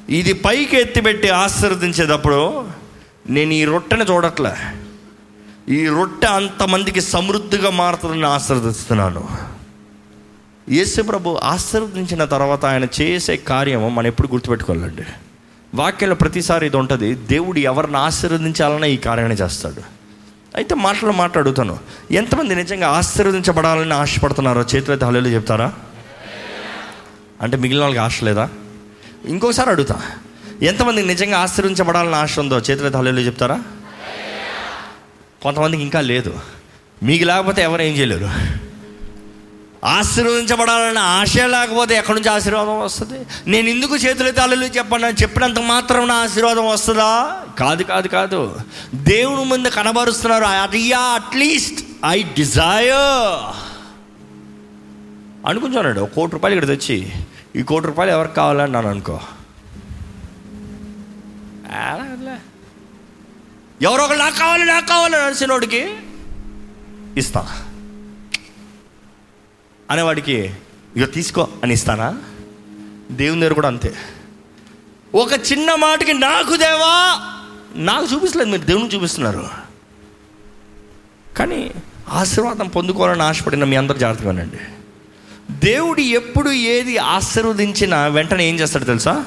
ఇది 0.10 0.34
పైకి 0.34 0.78
ఎత్తిపెట్టి 0.78 1.30
ఆశీర్వదించేటప్పుడు 1.30 2.68
నేను 3.30 3.54
ఈ 3.54 3.66
రొట్టెని 3.66 4.04
చూడట్లే. 4.04 4.56
ఈ 5.74 5.88
రొట్టె 5.88 6.28
అంతమందికి 6.28 7.02
సమృద్ధిగా 7.02 7.70
మారుతుందని 7.70 8.26
ఆశీర్వదిస్తున్నాను. 8.26 9.30
యేసు 10.70 11.02
ప్రభు 11.02 11.40
ఆశీర్వదించిన 11.44 12.26
తర్వాత 12.26 12.66
ఆయన 12.66 12.88
చేసే 13.02 13.36
కార్యము 13.36 13.90
మనం 13.90 14.08
ఎప్పుడు 14.08 14.28
గుర్తుపెట్టుకోవాలండి? 14.28 15.04
వాక్యంలో 15.76 16.16
ప్రతిసారి 16.16 16.66
ఇది 16.66 16.78
ఉంటుంది 16.78 17.16
దేవుడు 17.16 17.60
ఎవరిని 17.60 17.98
ఆశీర్వదించాలన్నా 17.98 18.88
ఈ 18.88 18.98
కార్యాన్ని 18.98 19.38
చేస్తాడు. 19.38 19.99
అయితే 20.56 20.76
మాటలు 20.76 21.12
మాట్లాడుతాను. 21.12 21.80
ఎంతమంది 22.12 22.56
నిజంగా 22.56 22.90
ఆశీర్వదించబడాలని 22.90 23.94
ఆశపడుతున్నారో 23.94 24.62
చేతులైతే 24.62 25.06
హలేలు 25.06 25.28
చెప్తారా? 25.28 25.74
అంటే 27.42 27.58
మిగిలిన 27.58 27.82
వాళ్ళకి 27.82 28.02
ఆశ 28.02 28.24
లేదా? 28.24 28.50
ఇంకోసారి 29.26 29.70
అడుగుతా. 29.70 30.02
ఎంతమంది 30.62 31.04
నిజంగా 31.04 31.40
ఆశీర్వించబడాలని 31.40 32.16
ఆశ 32.16 32.40
ఉందో 32.40 32.58
చేతులైతే 32.58 32.98
హలేదు 32.98 33.18
చెప్తారా? 33.18 33.64
కొంతమందికి 35.44 35.84
ఇంకా 35.84 36.02
లేదు. 36.02 36.40
మీకు 37.04 37.24
లేకపోతే 37.24 37.62
ఎవరు 37.62 37.82
ఏం 37.82 37.94
చేయలేరు? 37.94 38.30
ఆశీర్వదించబడాలన్న 39.84 40.98
ఆశ 40.98 41.38
లేకపోతే 41.38 41.96
ఎక్కడి 41.96 42.20
నుంచి 42.20 42.36
ఆశీర్వాదం 42.36 42.80
వస్తుంది? 42.80 43.26
నేను 43.48 43.70
ఎందుకు 43.70 43.96
చేతులు 43.96 44.32
తల్లు 44.32 44.66
చెప్పాను? 44.66 45.06
చెప్పినంత 45.06 45.60
మాత్రం 45.60 46.08
నా 46.08 46.16
ఆశీర్వాదం 46.16 46.68
వస్తుందా? 46.68 47.38
కాదు 47.60 47.84
కాదు 47.84 48.08
కాదు. 48.08 48.60
దేవుని 48.94 49.46
ముందు 49.46 49.68
కనబరుస్తున్నారు. 49.68 50.44
అయ్యా 50.44 51.00
అట్లీస్ట్ 51.00 51.80
ఐ 52.06 52.24
డిజైర్ 52.24 53.56
అనుకుంటున్నాడు 55.48 56.00
ఒక 56.00 56.10
కోటి 56.14 56.32
రూపాయలు 56.32 56.56
ఇక్కడ 56.56 56.78
తెచ్చి 56.78 57.12
ఈ 57.56 57.62
కోటి 57.62 57.88
రూపాయలు 57.88 58.12
ఎవరికి 58.12 58.36
కావాలని 58.36 58.72
నన్ను 58.72 58.92
అనుకో. 58.92 59.20
ఎవరో 63.82 64.04
ఒకరు 64.04 64.18
నాకు 64.18 64.40
కావాలి 64.40 64.66
నాకు 64.66 64.88
కావాలి 64.88 65.14
నడిచినోడికి 65.14 65.90
ఇస్తాను 67.18 67.69
అనేవాడికి 69.90 70.54
ఇక 70.96 71.14
తీసుకో 71.14 71.48
అని 71.64 71.74
ఇస్తానా? 71.74 72.18
దేవుని 73.12 73.42
దగ్గర 73.42 73.54
కూడా 73.54 73.68
అంతే. 73.68 73.96
ఒక 75.16 75.34
చిన్న 75.52 75.76
మాటకి 75.76 76.14
నాకు 76.14 76.56
దేవా! 76.56 77.22
నాకు 77.76 78.06
చూపిస్తలేదు 78.14 78.50
మీరు 78.50 78.62
దేవుని 78.62 78.88
చూపిస్తున్నారు. 78.88 79.50
కానీ 81.38 81.74
ఆశీర్వాదం 82.10 82.68
పొందుకోవాలని 82.68 83.24
ఆశపడిన 83.24 83.64
మీ 83.64 83.76
అందరు 83.76 83.98
జాగ్రత్తగానండి. 83.98 84.58
దేవుడు 85.52 86.00
ఎప్పుడు 86.00 86.50
ఏది 86.50 86.98
ఆశీర్వదించినా 86.98 88.08
వెంటనే 88.08 88.50
ఏం 88.50 88.56
చేస్తాడు 88.56 88.84
తెలుసా? 88.84 89.26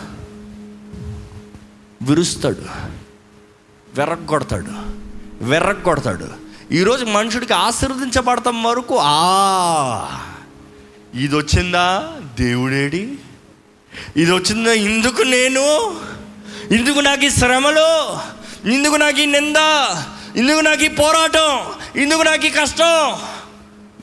విరుస్తాడు. 2.02 2.92
వెరగొడతాడు 3.94 4.72
వెర్రగొడతాడు 5.44 6.28
ఈరోజు 6.72 7.04
మనుషుడికి 7.04 7.52
ఆశీర్వదించబడతాం 7.52 8.62
వరకు 8.62 8.96
ఆ 9.00 10.31
ఇది 11.14 11.36
వచ్చిందా 11.36 12.16
దేవుడేడి? 12.40 13.18
ఇది 14.16 14.32
వచ్చిందా 14.32 14.72
ఇందుకు 14.72 15.22
నేను? 15.22 15.96
ఇందుకు 16.74 17.00
నాకు 17.00 17.24
ఈ 17.24 17.30
శ్రమలు? 17.30 18.18
ఇందుకు 18.68 18.94
నాకు 18.94 19.20
ఈ 19.20 19.26
నింద? 19.26 19.56
ఇందుకు 20.36 20.60
నాకు 20.60 20.84
ఈ 20.84 20.88
పోరాటం? 20.88 21.72
ఇందుకు 22.02 22.22
నాకు 22.22 22.46
ఈ 22.46 22.50
కష్టం? 22.50 23.18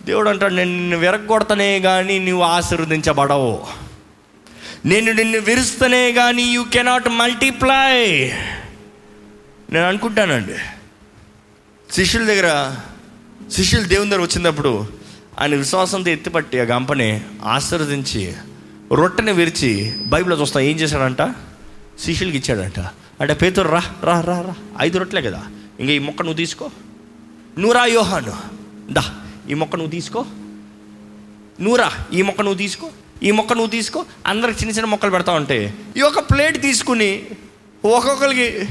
దేవుడు 0.05 0.29
అంటాడు 0.29 0.53
నేను 0.53 0.71
నిన్ను 0.71 0.97
విరగొడతనే 0.97 1.79
కానీ 1.79 2.19
నువ్వు 2.19 2.43
ఆశీర్వదించబడవు. 2.43 3.67
నేను 4.85 5.11
నిన్ను 5.11 5.39
విరుస్తనే 5.39 6.11
కానీ 6.11 6.43
యూ 6.43 6.63
కెనాట్ 6.63 7.09
మల్టిప్లై 7.09 8.31
నేను 9.71 9.87
అనుకుంటానండి. 9.87 10.55
శిష్యుల 11.93 12.23
దగ్గర 12.25 12.75
శిష్యులు 13.51 13.85
దేవుని 13.85 14.09
దగ్గర 14.09 14.21
వచ్చినప్పుడు 14.21 14.98
ఆయన 15.39 15.55
విశ్వాసంతో 15.55 16.11
ఎత్తిపట్టి 16.11 16.59
ఆ 16.59 16.63
గంపని 16.63 17.21
ఆశీర్వదించి 17.43 18.33
రొట్టెని 18.93 19.31
విరిచి 19.31 19.93
బైబిల్లో 20.05 20.41
చూస్తాం. 20.41 20.63
ఏం 20.63 20.79
చేశాడంట? 20.79 21.21
శిష్యులకి 21.99 22.37
ఇచ్చాడంట. 22.37 22.79
అంటే 23.21 23.33
పేతురు 23.33 23.69
రా 23.69 23.83
రా 24.03 24.21
రా 24.21 24.41
రా. 24.41 24.55
ఐదు 24.81 24.97
రొట్టెలే 24.97 25.21
కదా. 25.21 25.45
ఇంకా 25.79 25.93
ఈ 25.93 25.99
మొక్క 25.99 26.21
నువ్వు 26.21 26.37
తీసుకో. 26.37 26.69
నూరా 27.57 27.85
యోహాను. 27.85 28.33
దా 28.91 29.03
ఈ 29.49 29.53
మొక్క 29.53 29.75
నువ్వు 29.75 29.91
తీసుకో. 29.91 30.25
నూరా 31.61 31.91
ఈ 32.13 32.21
మొక్క 32.21 32.41
నువ్వు 32.41 32.57
తీసుకో. 32.57 32.89
ఈ 33.23 33.31
మొక్క 33.31 33.53
నువ్వు 33.53 33.69
తీసుకో. 33.69 34.05
అందరికి 34.27 34.59
చిన్న 34.59 34.75
చిన్న 34.75 34.85
మొక్కలు 34.85 35.11
పెడతా 35.11 35.33
ఉంటే 35.33 35.73
ఈ 35.97 36.01
ఒక 36.01 36.19
ప్లేట్ 36.19 36.61
తీసుకుని 36.61 37.25
ఒక్కొక్కరికి 37.85 38.67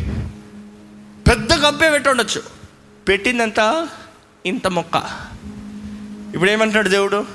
పెద్ద 1.30 1.52
గబ్బే 1.52 1.90
పెట్టి 1.90 2.10
ఉండొచ్చు. 2.10 2.42
పెట్టిందంతా 3.08 3.88
ఇంత 4.46 4.66
మొక్క. 4.66 5.27
ఇప్పుడు 6.34 6.50
ఏమంటాడు 6.50 6.88
దేవుడు? 6.88 7.26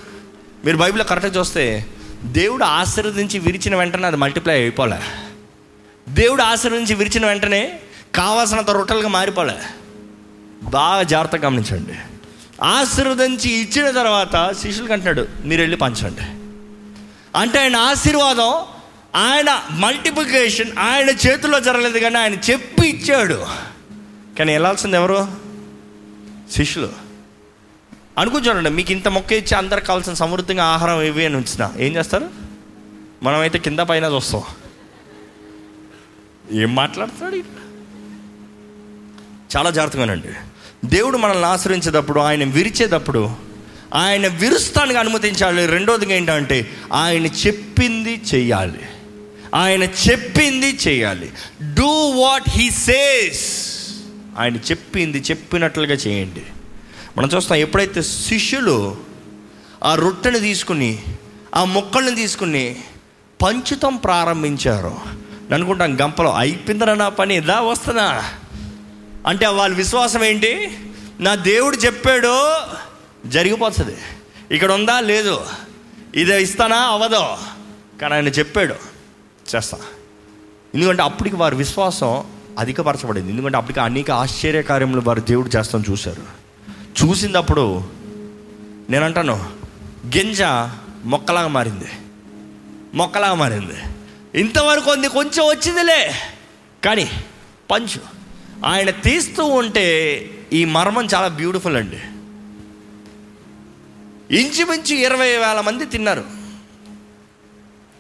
మీరు 0.66 0.78
బైబిల్లో 0.78 1.06
కరెక్ట్గా 1.06 1.40
చూస్తే 1.40 1.86
దేవుడు 2.24 2.64
ఆశీర్వదించి 2.64 3.40
విరిచిన 3.40 3.76
వెంటనే 3.76 4.08
అది 4.08 4.18
మల్టిప్లై 4.18 4.54
అయిపోలే. 4.54 5.00
దేవుడు 6.10 6.42
ఆశీర్వదించి 6.42 6.96
విరిచిన 6.96 7.26
వెంటనే 7.26 7.80
కావాల్సినంత 8.16 8.70
రొట్టెలుగా 8.70 9.08
మారిపోలే. 9.08 9.58
బాగా 10.64 11.04
జాగ్రత్తగా 11.04 11.46
గమనించండి. 11.46 11.94
ఆశీర్వదించి 12.64 13.52
ఇచ్చిన 13.52 13.92
తర్వాత 13.92 14.52
శిష్యులకి 14.62 14.94
అంటున్నాడు 14.94 15.28
మీరు 15.46 15.62
వెళ్ళి 15.62 15.78
పంచండి. 15.78 16.22
అంటే 17.38 17.60
ఆయన 17.60 17.76
ఆశీర్వాదం 17.76 18.54
ఆయన 19.16 19.64
మల్టిప్లికేషన్ 19.72 20.78
ఆయన 20.78 21.10
చేతుల్లో 21.10 21.60
జరగలేదు 21.60 22.00
కానీ 22.00 22.18
ఆయన 22.18 22.34
చెప్పి 22.34 22.88
ఇచ్చాడు. 22.88 23.46
కానీ 24.40 24.52
వెళ్ళాల్సింది 24.52 24.96
ఎవరు? 24.96 25.28
శిష్యులు. 26.56 27.03
అనుకుంటానండి 28.18 28.70
మీకు 28.70 28.92
ఇంత 28.92 29.08
మొక్క 29.08 29.34
ఇచ్చి 29.34 29.58
అందరికి 29.58 29.86
కావాల్సిన 29.86 30.14
సమృద్ధిగా 30.14 30.64
ఆహారం 30.64 31.02
ఇవి 31.02 31.26
అని 31.26 31.36
ఉంచిన 31.36 31.72
ఏం 31.78 31.96
చేస్తారు? 31.96 32.30
మనమైతే 33.24 33.60
కింద 33.60 33.80
పైన 33.80 34.04
చూస్తాం. 34.04 34.44
ఏం 36.52 36.76
మాట్లాడుతున్నాడు 36.76 37.36
చాలా 39.58 39.70
జాగ్రత్తగానండి. 39.70 40.28
దేవుడు 40.86 41.18
మనల్ని 41.18 41.46
ఆశ్రయించేటప్పుడు 41.46 42.20
ఆయన 42.20 42.44
విరిచేటప్పుడు 42.44 43.32
ఆయన 43.94 44.28
విరుస్తానికి 44.28 45.00
అనుమతించాలి. 45.00 45.66
రెండోదిగా 45.68 46.16
ఏంటంటే 46.16 46.72
ఆయన 46.94 47.26
చెప్పింది 47.26 48.22
చెయ్యాలి. 48.36 48.82
ఆయన 49.56 49.84
చెప్పింది 49.84 50.80
చేయాలి 50.88 51.32
డూ 51.74 52.10
వాట్ 52.10 52.50
హీ 52.50 52.70
సేస్ 52.72 53.74
ఆయన 54.38 54.56
చెప్పింది 54.56 55.18
చెప్పినట్లుగా 55.18 55.94
చేయండి. 55.94 56.42
మనం 57.18 57.30
చూస్తాం 57.36 57.58
ఎప్పుడైతే 57.58 58.02
శిష్యులు 58.02 58.98
ఆ 59.84 59.96
రొట్టెని 59.96 60.40
తీసుకుని 60.40 61.04
ఆ 61.56 61.64
మొక్కల్ని 61.64 62.16
తీసుకుని 62.16 62.84
పంచుతం 63.44 63.96
ప్రారంభించారు 63.96 64.98
నేను 65.42 65.54
అనుకుంటాను 65.54 65.98
గంపలో 66.02 66.34
అయిపోయిందిరా 66.34 66.94
నా 66.94 67.10
పని 67.10 67.36
ఇదా 67.36 67.62
వస్తుందా 67.62 68.24
అంటే 69.28 69.48
వాళ్ళ 69.48 69.76
విశ్వాసం 69.76 70.24
ఏంటి? 70.24 70.78
నా 71.20 71.36
దేవుడు 71.36 71.76
చెప్పాడు 71.76 72.54
జరిగిపోతుంది. 73.28 73.98
ఇక్కడ 74.52 74.72
ఉందా? 74.72 75.00
లేదు. 75.00 75.42
ఇది 76.16 76.44
ఇస్తానా? 76.44 76.78
అవదో. 76.78 77.38
కానీ 78.02 78.14
ఆయన 78.14 78.28
చెప్పాడు 78.28 78.76
చేస్తా. 79.56 79.78
ఎందుకంటే 80.76 81.04
అప్పటికి 81.04 81.36
వారి 81.36 81.56
విశ్వాసం 81.56 82.24
అధికపరచబడింది. 82.60 83.32
ఎందుకంటే 83.32 83.58
అప్పటికి 83.58 83.80
అనేక 83.80 84.12
ఆశ్చర్యకార్యములు 84.12 85.02
వారు 85.02 85.20
దేవుడు 85.20 85.58
చేస్తాం 85.58 85.84
చూశారు. 85.92 86.43
చూసినప్పుడు 87.02 87.84
నేను 88.90 89.06
అంటాను 89.06 89.50
గింజ 90.18 90.42
మొక్కలాగా 91.06 91.48
మారింది. 91.48 91.86
మొక్కలాగా 92.94 93.34
మారింది. 93.34 93.74
ఇంతవరకు 94.40 94.92
ఉంది 94.92 95.08
కొంచెం 95.08 95.46
వచ్చిందిలే. 95.46 96.14
కానీ 96.84 97.10
పంచు 97.72 98.02
ఆయన 98.66 98.90
తీస్తూ 98.90 99.46
ఉంటే 99.46 100.26
ఈ 100.54 100.66
మర్మం 100.66 101.08
చాలా 101.16 101.28
బ్యూటిఫుల్ 101.28 101.78
అండి. 101.78 101.96
ఇంచుమించు 104.38 104.96
ఇరవై 104.96 105.38
వేల 105.38 105.62
మంది 105.62 105.86
తిన్నారు. 105.86 106.24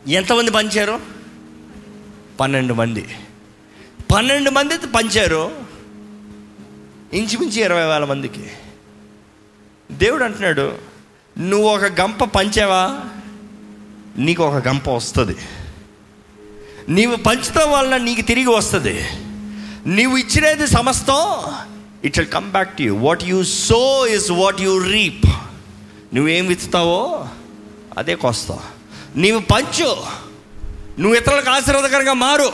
ఎంతమంది 0.08 0.52
పంచారు? 0.52 1.00
పన్నెండు 2.40 2.74
మంది. 2.74 3.06
పన్నెండు 4.16 4.50
మంది 4.50 4.78
పంచారు. 4.78 5.52
ఇంచుమించు 7.14 7.60
ఇరవై 7.60 7.86
వేల 7.86 8.04
మందికి. 8.04 8.52
దేవుడు 9.92 10.24
అంటున్నాడు 10.24 10.76
నువ్వు 11.38 11.70
ఒక 11.70 11.84
గంప 12.02 12.24
పంచావా? 12.24 13.00
నీకు 14.18 14.44
ఒక 14.44 14.68
గంప 14.68 14.90
వస్తుంది. 14.90 15.36
నీవు 16.90 17.16
పంచడం 17.16 17.72
వలన 17.72 17.98
నీకు 17.98 18.22
తిరిగి 18.22 18.50
వస్తుంది. 18.50 19.06
నీవు 19.86 20.18
ఇచ్చినది 20.18 20.68
సమస్తం 20.68 21.54
it 22.04 22.16
shall 22.16 22.28
come 22.28 22.52
back 22.52 22.78
to 22.78 22.82
you 22.82 22.96
what 22.96 23.24
you 23.24 23.44
sow 23.44 24.08
is 24.08 24.32
what 24.32 24.62
you 24.62 24.78
reap 24.78 25.26
నువ్వేం 26.16 26.48
విత్తుతావో 26.48 27.28
అదే 27.98 28.16
కోస్తావు 28.16 28.60
నీవు 29.18 29.40
పంచు. 29.40 29.98
నువ్వు 31.00 31.16
ఇతరులకు 31.16 31.50
ఆశీర్వాదకరంగా 31.50 32.14
మారు. 32.14 32.52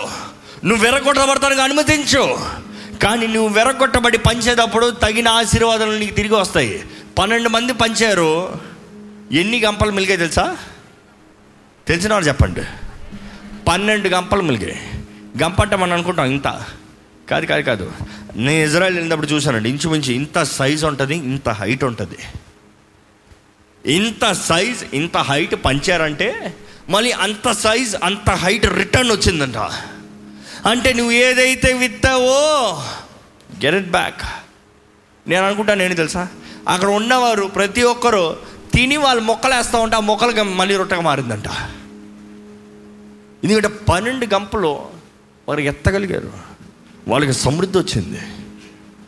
నువ్వు 0.66 0.86
వెరగొట్టబడతానికి 0.86 1.62
అనుమతించు. 1.62 2.40
కానీ 3.04 3.28
నువ్వు 3.28 3.54
వెరగొట్టబడి 3.54 4.18
పంచేటప్పుడు 4.18 4.90
తగిన 4.90 5.28
ఆశీర్వాదాలు 5.28 5.92
నీకు 5.92 6.14
తిరిగి 6.14 6.36
వస్తాయి. 6.36 6.84
పన్నెండు 7.18 7.50
మంది 7.50 7.74
పంచారు. 7.74 8.62
ఎన్ని 9.32 9.60
గంపలు 9.60 9.92
మిలిగాయి 9.92 10.18
తెలుసా? 10.18 10.58
తెలిసిన 11.88 12.14
వాళ్ళు 12.14 12.28
చెప్పండి. 12.28 12.62
పన్నెండు 13.68 14.10
గంపలు 14.10 14.42
మిలిగాయి. 14.42 14.92
గంప 15.44 15.62
అంటే 15.62 15.76
మనం 15.76 15.94
అనుకుంటాం 15.94 16.26
ఇంత. 16.26 16.66
కాదు 17.30 17.46
కాదు 17.46 17.62
కాదు. 17.62 17.92
నేను 18.36 18.66
ఇజ్రాయల్ 18.66 18.96
వెళ్ళినప్పుడు 18.96 19.28
చూశానండి. 19.28 19.70
ఇంచుమించు 19.70 20.12
ఇంత 20.12 20.44
సైజ్ 20.44 20.86
ఉంటుంది 20.86 21.16
ఇంత 21.16 21.50
హైట్ 21.50 21.84
ఉంటుంది. 21.84 22.18
ఇంత 23.96 24.32
సైజ్ 24.32 24.86
ఇంత 24.94 25.18
హైట్ 25.18 25.56
పంచారంటే 25.66 26.54
మళ్ళీ 26.90 27.12
అంత 27.12 27.52
సైజ్ 27.52 27.96
అంత 28.04 28.30
హైట్ 28.30 28.66
రిటర్న్ 28.66 29.12
వచ్చిందంట. 29.12 29.70
అంటే 30.66 30.94
నువ్వు 30.94 31.12
ఏదైతే 31.12 31.74
విత్తావో 31.74 32.72
గెట్ 33.66 33.76
ఇట్ 33.76 33.92
బ్యాక్ 33.92 34.22
నేను 35.28 35.46
అనుకుంటాను 35.46 35.84
ఏంటి 35.84 35.96
తెలుసా? 35.96 36.28
అక్కడ 36.68 36.90
ఉన్నవారు 36.90 37.46
ప్రతి 37.46 37.84
ఒక్కరు 37.84 38.38
తిని 38.74 38.98
వాళ్ళు 38.98 39.24
మొక్కలు 39.24 39.56
వేస్తూ 39.56 39.78
ఉంటే 39.78 39.96
ఆ 39.96 40.00
మొక్కలుగా 40.00 40.44
మళ్ళీ 40.44 40.76
రొట్టెగా 40.76 41.02
మారిందంట. 41.02 41.48
ఎందుకంటే 43.44 43.68
పన్నెండు 43.68 44.28
గంపలు 44.34 44.80
వారు 45.50 45.60
ఎత్తగలిగారు. 45.60 46.32
వాళ్ళకి 47.08 47.34
సమృద్ధి 47.34 47.78
వచ్చింది. 47.78 48.20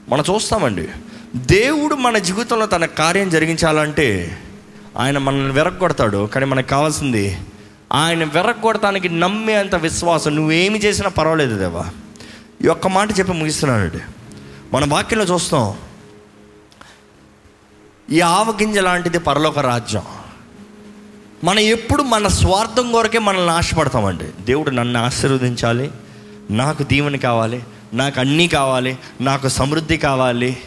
మనం 0.10 0.24
చూస్తామండి. 0.30 0.88
దేవుడు 1.36 1.96
మన 1.96 2.18
జీవితంలో 2.18 2.66
తన 2.66 2.86
కార్యం 2.86 3.30
జరిగించాలంటే 3.30 4.38
ఆయన 4.98 5.18
మనల్ని 5.18 5.54
వెరగొడతాడు 5.54 6.28
కానీ 6.28 6.46
మనకు 6.46 6.68
కావాల్సింది 6.68 7.38
ఆయన 7.92 8.24
వెరగొడటానికి 8.24 9.10
నమ్మే 9.10 9.54
అంత 9.56 9.76
విశ్వాసం 9.76 10.36
నువ్వేమి 10.36 10.80
చేసినా 10.80 11.10
పర్వాలేదు 11.10 11.58
దేవా. 11.58 11.86
ఈ 12.64 12.68
ఒక్క 12.68 12.88
మాట 12.88 13.20
చెప్పి 13.20 13.34
ముగిస్తున్నానండి 13.34 14.00
మన 14.74 14.94
వాక్యంలో 14.94 15.34
చూస్తాం. 15.34 15.78
ఈ 18.12 18.20
ఆవగింజ 18.20 18.78
లాంటిది 18.78 19.20
పరలోక 19.20 19.60
రాజ్యం. 19.60 20.02
మనం 21.44 21.60
ఎప్పుడు 21.60 22.04
మన 22.04 22.28
స్వార్థం 22.28 22.92
కొరకే 22.92 23.20
మనల్ని 23.20 23.52
ఆశపడతామండి. 23.52 24.26
దేవుడు 24.42 24.70
నన్ను 24.70 25.04
ఆశీర్వదించాలి 25.04 25.92
నాకు 26.52 26.84
దీవెన 26.84 27.16
కావాలి 27.16 27.64
నాకు 27.94 28.20
అన్నీ 28.20 28.48
కావాలి 28.48 28.98
నాకు 29.22 29.48
సమృద్ధి 29.48 29.98
కావాలి. 29.98 30.58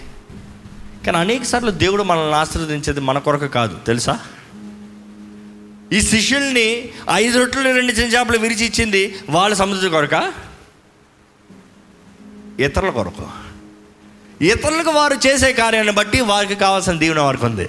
కానీ 1.06 1.18
అనేక 1.18 1.42
సార్లు 1.42 1.70
దేవుడు 1.70 2.02
మనల్ని 2.02 2.34
ఆశీర్వదించేది 2.34 3.00
మన 3.00 3.18
కొరకు 3.18 3.46
కాదు 3.46 3.78
తెలుసా? 3.86 4.18
ఈ 5.94 6.00
శిష్యుల్ని 6.00 6.92
ఐదు 7.12 7.38
రొట్టెలు 7.38 7.74
రెండు 7.74 7.92
చిన్న 7.92 8.16
చేపలు 8.16 8.38
విరిచి 8.38 8.66
ఇచ్చింది 8.66 9.16
వాళ్ళ 9.30 9.54
సమృద్ధి 9.54 9.88
కొరక? 9.88 10.32
ఇతరుల 12.60 12.90
కొరకు. 12.90 13.28
ఇతరులకు 14.44 14.90
వారు 14.90 15.14
చేసే 15.26 15.52
కార్యాన్ని 15.52 15.92
బట్టి 15.92 16.20
వారికి 16.20 16.54
కావాల్సిన 16.54 16.92
దీవెన 16.92 17.20
వారికి 17.20 17.44
ఉంది. 17.44 17.68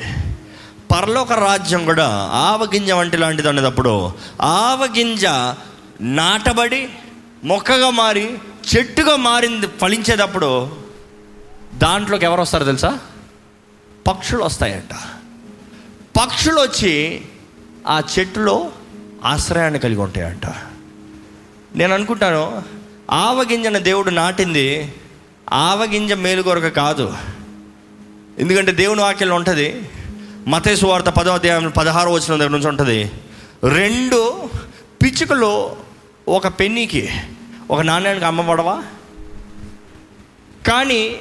పరలోక 0.91 1.33
రాజ్యం 1.33 1.85
కూడా 1.85 2.07
ఆవగింజ 2.33 2.91
వంటి 2.91 3.17
లాంటిది 3.17 3.49
అనేటప్పుడు 3.49 4.11
ఆవగింజ 4.41 5.25
నాటబడి 6.01 6.89
మొక్కగా 7.43 7.89
మారి 7.89 8.37
చెట్టుగా 8.75 9.15
మారింది 9.15 9.67
ఫలించేటప్పుడు 9.67 10.77
దాంట్లోకి 11.73 12.25
ఎవరు 12.25 12.41
వస్తారో 12.41 12.65
తెలుసా? 12.65 12.99
పక్షులు 14.07 14.43
వస్తాయంట. 14.43 14.93
పక్షులు 16.19 16.61
వచ్చి 16.61 17.21
ఆ 17.85 18.01
చెట్టులో 18.19 18.71
ఆశ్రయాన్ని 19.23 19.79
కలిగి 19.79 19.99
ఉంటాయంట. 19.99 20.45
నేను 21.75 21.93
అనుకుంటాను 21.93 22.63
ఆవగింజన 23.11 23.77
దేవుడు 23.77 24.09
నాటింది 24.09 24.93
ఆవగింజ 25.53 26.13
మేలు 26.13 26.41
కొరక 26.41 26.67
కాదు. 26.67 27.13
ఎందుకంటే 28.39 28.71
దేవుని 28.71 29.01
వాక్యంలో 29.01 29.35
ఉంటుంది 29.35 29.89
మతేసు 30.47 30.85
వార్త 30.85 31.05
పదో 31.05 31.33
అధ్యాయం 31.33 31.69
పదహారు 31.77 32.09
వచ్చిన 32.09 32.37
దగ్గర 32.37 32.51
నుంచి 32.51 32.67
ఉంటుంది 32.67 33.11
రెండు 33.63 34.49
పిచ్చుకలు 35.03 35.75
ఒక 36.27 36.47
పెన్నీకి 36.47 37.09
ఒక 37.71 37.81
నాణ్యానికి 37.81 38.25
అమ్మబడవా? 38.25 38.83
కానీ 40.67 41.15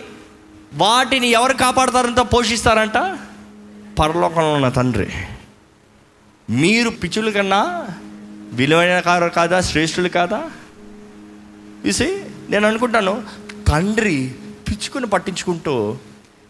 వాటిని 0.74 1.28
ఎవరు 1.28 1.54
కాపాడతారంట 1.54 2.18
పోషిస్తారంట? 2.18 3.18
పరలోకంలో 3.98 4.52
ఉన్న 4.52 4.68
తండ్రి. 4.68 5.08
మీరు 6.50 6.90
పిచ్చుల 6.90 7.30
కన్నా 7.30 7.86
విలువైన 8.52 9.00
కారు 9.00 9.24
కాదా 9.24 9.60
శ్రేష్ఠులు 9.60 10.08
కాదా? 10.08 10.42
ఇసి 11.84 12.20
నేను 12.50 12.66
అనుకుంటాను 12.66 13.22
తండ్రి 13.68 14.32
పిచ్చుకుని 14.68 15.06
పట్టించుకుంటూ 15.06 15.96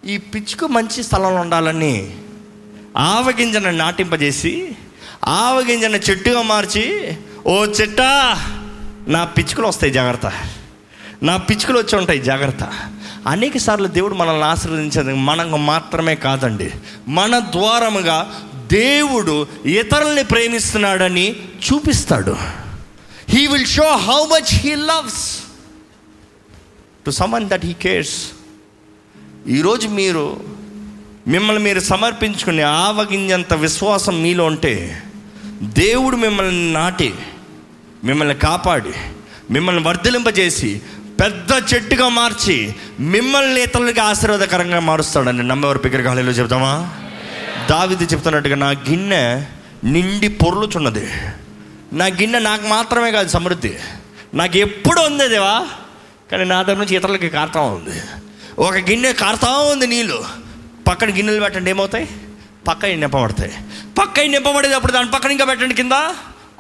ఈ 0.07 0.17
పిచ్చుకు 0.17 0.67
మంచి 0.67 1.03
స్థలంలో 1.03 1.41
ఉండాలని 1.41 2.17
ఆవగింజను 2.97 3.71
నాటింపజేసి 3.71 4.77
ఆవగింజను 5.25 5.97
చెట్టుగా 5.97 6.43
మార్చి 6.43 7.17
ఓ 7.47 7.65
చెట్టా 7.65 8.41
నా 9.09 9.25
పిచ్చుకలు 9.25 9.67
వస్తాయి 9.67 9.93
జాగ్రత్త. 9.93 10.33
నా 11.23 11.37
పిచ్చుకలు 11.37 11.79
వచ్చి 11.79 11.99
ఉంటాయి 11.99 12.19
జాగ్రత్త. 12.19 12.73
అనేక 13.29 13.57
సార్లు 13.57 13.89
దేవుడు 13.89 14.15
మనల్ని 14.15 14.45
ఆశీర్వదించేది 14.45 15.15
మనకు 15.15 15.57
మాత్రమే 15.57 16.15
కాదండి. 16.15 16.71
మన 17.09 17.39
ద్వారముగా 17.39 18.35
దేవుడు 18.67 19.47
ఇతరుల్ని 19.65 20.25
ప్రేమిస్తున్నాడని 20.25 21.37
చూపిస్తాడు. 21.71 22.37
He 23.29 23.47
will 23.47 23.67
show 23.67 23.83
how 23.83 24.27
much 24.27 24.55
he 24.55 24.75
loves 24.75 25.43
to 27.05 27.11
someone 27.11 27.49
that 27.49 27.65
he 27.65 27.73
cares 27.73 28.17
ఈరోజు 29.49 29.89
మీరు 29.89 30.41
మిమ్మల్ని 31.29 31.65
మీరు 31.65 31.81
సమర్పించుకునే 31.81 32.63
ఆవగింజంత 32.63 33.55
విశ్వాసం 33.55 34.23
మీలో 34.23 34.47
ఉంటే 34.47 35.03
దేవుడు 35.63 36.17
మిమ్మల్ని 36.17 36.73
నాటి 36.73 37.15
మిమ్మల్ని 38.05 38.35
కాపాడి 38.35 38.93
మిమ్మల్ని 39.51 39.83
వర్ధలింపజేసి 39.83 40.81
పెద్ద 41.21 41.53
చెట్టుగా 41.75 42.09
మార్చి 42.09 42.75
మిమ్మల్ని 43.01 43.63
ఇతరులకి 43.63 44.01
ఆశీర్వాదకరంగా 44.01 44.81
మారుస్తాడని 44.81 45.43
నమ్మేవారు 45.43 45.79
పిక్కర 45.79 46.01
గాలిలో 46.01 46.33
చెబుతామా 46.33 46.91
దావిది 47.71 48.05
చెప్తున్నట్టుగా 48.05 48.57
నా 48.57 48.71
గిన్నె 48.71 49.45
నిండి 49.85 50.29
పొర్లుచున్నది. 50.29 51.11
నా 51.93 52.07
గిన్నె 52.07 52.39
నాకు 52.39 52.67
మాత్రమే 52.67 53.11
కాదు 53.11 53.29
సమృద్ధి. 53.29 53.77
నాకు 54.35 54.57
ఎప్పుడు 54.57 55.01
ఉంది 55.01 55.29
దేవా 55.29 55.67
కానీ 56.33 56.45
నా 56.45 56.63
దగ్గర 56.63 56.79
నుంచి 56.79 56.97
ఇతరులకి 56.97 57.29
కారుతా 57.29 57.61
ఉంది. 57.61 58.01
ఒక 58.59 58.75
గిన్నె 58.75 59.13
కారుతా 59.13 59.49
ఉంది 59.49 59.87
నీళ్ళు. 59.87 60.25
పక్కన 60.89 61.09
గిన్నెలు 61.09 61.41
పెట్టండి 61.41 61.71
ఏమవుతాయి? 61.71 62.09
పక్క 62.69 62.87
నింపబడతాయి. 62.87 63.53
పక్క 63.99 64.21
నింపబడేటప్పుడు 64.21 64.93
దాని 64.93 65.11
పక్కన 65.11 65.31
ఇంకా 65.31 65.45
పెట్టండి 65.45 65.75
కింద. 65.75 65.93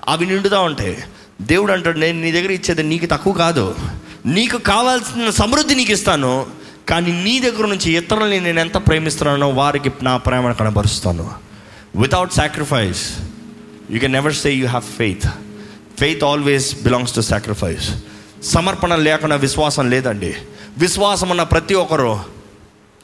అవి 0.08 0.26
నిండుతూ 0.26 0.62
ఉంటాయి. 0.62 1.04
దేవుడు 1.42 1.72
అంటాడు 1.72 1.98
నేను 1.98 2.20
నీ 2.20 2.32
దగ్గర 2.32 2.50
ఇచ్చేది 2.50 2.82
నీకు 2.82 3.06
తక్కువ 3.06 3.32
కాదు. 3.32 3.76
నీకు 4.26 4.58
కావాల్సిన 4.58 5.30
సమృద్ధి 5.30 5.74
నీకు 5.74 5.92
ఇస్తాను. 5.92 6.46
కానీ 6.88 7.22
నీ 7.22 7.40
దగ్గర 7.40 7.66
నుంచి 7.66 7.96
ఇతరులని 7.96 8.40
నేను 8.40 8.60
ఎంత 8.60 8.76
ప్రేమిస్తున్నానో 8.76 9.48
వారికి 9.48 9.92
నా 10.02 10.16
ప్రేమను 10.16 10.54
కనబరుస్తాను. 10.54 11.30
Without 11.96 12.32
sacrifice 12.32 13.18
you 13.90 13.98
can 13.98 14.12
never 14.12 14.34
say 14.34 14.52
you 14.52 14.66
have 14.66 14.84
faith 14.84 15.26
faith 16.00 16.24
always 16.24 16.82
belongs 16.82 17.14
to 17.14 17.20
sacrifice 17.20 18.04
సమర్పణ 18.42 18.96
లేకుండా 18.96 19.36
విశ్వాసం 19.36 19.90
లేదండి. 19.90 20.34
విశ్వాసం 20.78 21.28
ఉన్న 21.28 21.42
ప్రతి 21.42 21.74
ఒక్కరు 21.74 22.20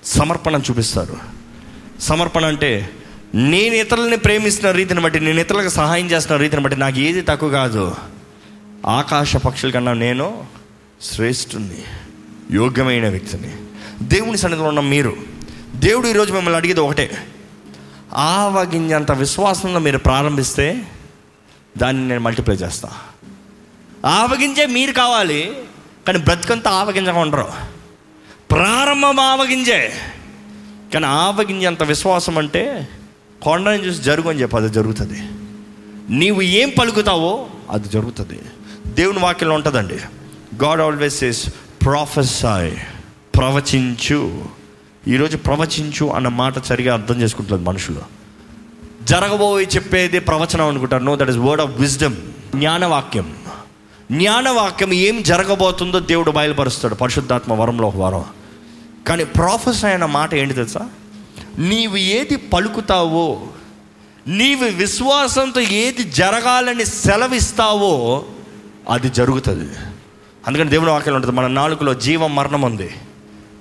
సమర్పణ 0.04 0.60
చూపిస్తారు. 0.70 1.16
సమర్పణ 2.00 2.44
అంటే 2.44 2.90
నేను 3.34 3.74
ఇతరులని 3.74 4.16
ప్రేమిస్తున్న 4.16 4.70
రీతిని 4.70 5.00
బట్టి 5.00 5.20
నేను 5.20 5.40
ఇతరులకు 5.40 5.68
సహాయం 5.68 6.10
చేస్తున్న 6.10 6.40
రీతిని 6.40 6.62
బట్టి 6.62 6.80
నాకు 6.80 6.98
ఏది 6.98 7.20
తక్కువ 7.20 7.50
కాదు. 7.50 7.94
ఆకాశ 8.86 9.36
పక్షుల 9.36 9.70
కన్నా 9.70 9.92
నేను 9.92 10.44
శ్రేష్ఠుని 11.02 11.82
యోగ్యమైన 12.50 13.08
వ్యక్తిని. 13.08 13.52
దేవుని 14.02 14.38
సన్నిధిలో 14.38 14.68
ఉన్న 14.68 14.80
మీరు. 14.80 15.16
దేవుడు 15.74 16.08
ఈరోజు 16.08 16.32
మిమ్మల్ని 16.32 16.56
అడిగేది 16.56 16.80
ఒకటే. 16.80 17.26
ఆవగింజంత 18.12 19.12
విశ్వాసంలో 19.12 19.80
మీరు 19.80 19.98
ప్రారంభిస్తే 19.98 20.86
దాన్ని 21.78 22.08
నేను 22.08 22.20
మల్టిప్లై 22.20 22.54
చేస్తా. 22.54 22.90
ఆవగింజే 24.06 24.66
మీరు 24.66 24.92
కావాలి 24.92 25.52
కానీ 26.06 26.18
బ్రతికంతా 26.18 26.70
ఆవగింజగా 26.70 27.18
ఉండరు. 27.18 27.48
ప్రారంభం 28.50 29.20
ఆవగింజే 29.20 29.92
కానీ 30.94 31.06
ఆవగింజంత 31.06 31.82
విశ్వాసం 31.82 32.38
అంటే 32.38 32.88
కొండని 33.42 33.86
చూసి 33.86 34.02
జరుగు 34.02 34.28
అని 34.28 34.42
చెప్పి 34.42 34.56
అది 34.56 34.68
జరుగుతుంది. 34.68 35.22
నీవు 36.10 36.42
ఏం 36.42 36.72
పలుకుతావో 36.80 37.46
అది 37.70 37.88
జరుగుతుంది. 37.88 38.40
దేవుని 38.86 39.18
వాక్యంలో 39.18 39.54
ఉంటుందండి. 39.54 39.98
గాడ్ 40.64 40.80
ఆల్వేస్ 40.80 41.24
ఇస్ 41.24 41.48
ప్రొఫెసర్ 41.84 42.74
ప్రవచించు. 43.40 44.44
ఈరోజు 45.08 45.36
ప్రవచించు 45.36 46.06
అన్న 46.06 46.28
మాట 46.28 46.64
సరిగా 46.64 46.94
అర్థం 46.94 47.22
చేసుకుంటుంది 47.22 47.64
మనుషులు. 47.64 48.00
జరగబోయి 49.02 49.68
చెప్పేది 49.76 50.18
ప్రవచనం 50.18 50.68
అనుకుంటారు. 50.68 51.02
No 51.02 51.16
that 51.16 51.28
is 51.28 51.38
word 51.38 51.62
of 51.62 51.70
wisdom 51.80 52.16
జ్ఞానవాక్యం. 52.56 53.34
జ్ఞానవాక్యం 54.12 54.92
ఏం 54.92 55.22
జరగబోతుందో 55.22 56.00
దేవుడు 56.00 56.30
బయలుపరుస్తాడు 56.30 56.94
పరిశుద్ధాత్మ 56.94 57.52
వరంలో 57.52 57.88
ఒక 57.88 57.96
వరం. 57.96 58.24
కానీ 59.08 59.24
ప్రాఫెస్ 59.24 59.84
అయిన 59.84 60.04
మాట 60.04 60.34
ఏంటి 60.34 60.54
తెలుసా? 60.54 60.88
నీవు 61.58 61.96
ఏది 61.96 62.36
పలుకుతావో 62.36 63.42
నీవు 64.28 64.64
విశ్వాసంతో 64.64 65.60
ఏది 65.60 66.04
జరగాలని 66.04 66.86
సెలవిస్తావో 66.86 68.24
అది 68.90 69.08
జరుగుతుంది. 69.08 69.74
అందుకని 70.46 70.70
దేవుని 70.70 70.90
వాక్యం 70.90 71.14
ఉంటుంది 71.14 71.36
మన 71.36 71.46
నాలుగులో 71.46 71.94
జీవం 71.94 72.34
మరణం 72.34 72.62
ఉంది. 72.62 72.90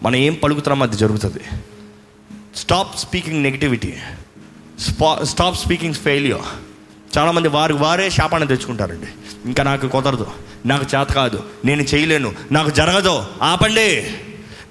మనం 0.03 0.15
ఏం 0.15 0.33
పలుకుతున్నామో 0.33 0.85
అది 0.85 0.97
జరుగుతుంది. 0.97 1.39
Stop 2.55 2.99
speaking 2.99 3.43
negativity 3.43 3.93
spa 4.79 5.19
stop 5.23 5.57
speaking 5.57 5.93
failure 5.93 6.41
చాలామంది 7.17 7.47
వారు 7.47 7.73
వారే 7.73 8.09
శాపాన్ని 8.09 8.47
తెచ్చుకుంటారండి. 8.47 9.07
ఇంకా 9.45 9.63
నాకు 9.63 9.87
కుదరదు. 9.87 10.27
నాకు 10.65 10.85
చేత 10.95 11.07
కాదు. 11.07 11.43
నేను 11.65 11.81
చేయలేను. 11.81 12.33
నాకు 12.51 12.69
జరగదు. 12.69 13.23
ఆపండి. 13.41 14.07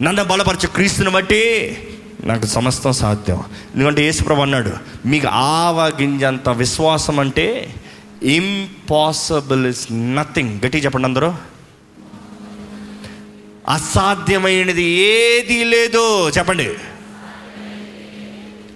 నన్ను 0.03 0.25
బలపరచు 0.25 0.67
క్రీస్తుని 0.67 1.11
బట్టి 1.11 1.77
నాకు 2.25 2.47
సమస్తం 2.47 2.93
సాధ్యం. 2.93 3.43
ఎందుకంటే 3.75 4.03
యేసుప్రభు 4.03 4.41
అన్నాడు 4.41 4.73
మీకు 5.07 5.29
ఆవగింజంత 5.29 6.49
విశ్వాసం 6.49 7.21
అంటే 7.21 7.75
ఇంపాసిబుల్ 8.23 9.67
ఇస్ 9.67 9.89
నథింగ్ 9.93 10.61
గట్టి 10.65 10.79
చెప్పండి 10.79 11.09
అందరూ. 11.09 11.35
అసాధ్యమైనది 13.69 14.83
ఏది 14.83 15.65
లేదో 15.65 16.31
చెప్పండి. 16.31 16.75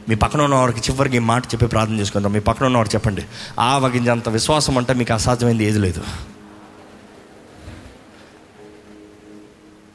మీ 0.09 0.15
పక్కన 0.15 0.43
ఉన్నవారికి 0.43 0.81
చివరికి 0.81 1.17
ఈ 1.17 1.19
మాట 1.19 1.47
చెప్పి 1.47 1.67
ప్రార్థన 1.67 2.01
చేసుకుందాం. 2.01 2.33
మీ 2.33 2.41
పక్కన 2.41 2.67
ఉన్నవారు 2.67 2.89
చెప్పండి. 2.89 3.23
ఆవగింజంత 3.61 4.29
విశ్వాసం 4.29 4.79
అంటే 4.79 4.95
మీకు 4.95 5.13
అసాధ్యమైంది 5.13 5.65
ఏది 5.65 5.79
లేదు. 5.79 6.03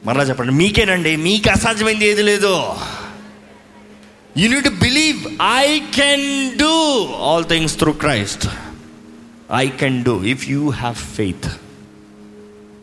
మరలా 0.06 0.24
చెప్పండి. 0.24 0.52
మీకేనండి? 0.52 1.16
మీకు 1.16 1.50
అసాధ్యమైంది 1.50 2.06
ఏది 2.06 2.22
లేదు. 2.22 2.64
You 4.36 4.48
need 4.48 4.68
believe 4.68 5.18
I 5.58 5.78
can 5.78 6.58
do 6.58 7.04
all 7.04 7.44
things 7.44 7.78
through 7.78 7.92
Christ 7.92 8.48
I 9.56 9.68
can 9.68 10.04
do 10.04 10.22
if 10.22 10.48
you 10.48 10.70
have 10.70 10.94
faith 10.94 11.48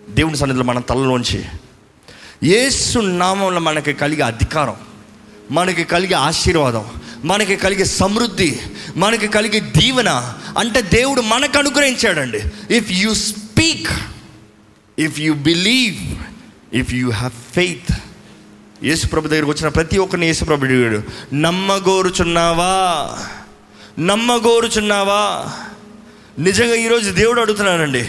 దేవుని 0.10 0.38
సన్నిధిలో 0.38 0.66
మన 0.66 0.80
తలలోంచి 0.80 1.46
యేసు 2.44 3.00
నామంలో 3.00 3.60
మనకి 3.60 3.94
కలిగే 3.94 4.22
అధికారం 4.22 4.76
మనకి 5.52 5.84
కలిగే 5.84 6.14
ఆశీర్వాదం 6.14 6.86
మనకి 7.24 7.56
కలిగే 7.56 7.86
సమృద్ధి 7.86 8.60
మనకి 8.96 9.28
కలిగే 9.28 9.60
దీవెన. 9.60 10.34
అంటే 10.58 10.82
దేవుడు 10.82 11.22
మనకు 11.22 11.58
అనుగ్రహించాడండి. 11.58 12.42
If 12.76 12.92
you 12.92 13.14
speak 13.14 13.88
if 15.00 15.20
you 15.20 15.34
believe 15.34 16.16
if 16.76 16.94
you 16.94 17.12
have 17.12 17.54
faith 17.54 17.96
యేసుప్రభు 18.84 19.28
దగ్గరికి 19.28 19.52
వచ్చిన 19.52 19.68
ప్రతి 19.68 19.98
ఒక్కరిని 19.98 20.26
యేసుప్రభు 20.26 20.66
అడిగాడు 20.66 21.04
నమ్మగోరుచున్నావా? 21.34 23.18
నమ్మగోరుచున్నావా? 24.00 25.52
నిజంగా 26.40 26.76
ఈరోజు 26.76 27.12
దేవుడు 27.12 27.42
అడుగుతున్నానండి 27.42 28.06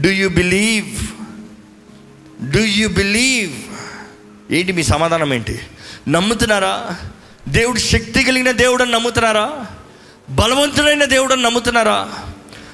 do 0.00 0.08
you 0.08 0.28
believe 0.28 1.11
do 2.50 2.60
you 2.60 2.88
believe 2.88 3.52
ఏంటి 4.52 4.72
మీ 4.72 4.82
సమాధానం 4.82 5.34
ఏంటి? 5.34 5.60
నమ్ముతున్నారా? 6.08 6.96
దేవుడు 7.48 7.78
శక్తి 7.78 8.24
కలిగిన 8.24 8.50
దేవుడని 8.50 8.90
నమ్ముతున్నారా? 8.90 9.52
బలవంతుడైన 10.30 11.04
దేవుడు 11.04 11.34
నమ్ముతున్నారా? 11.34 12.08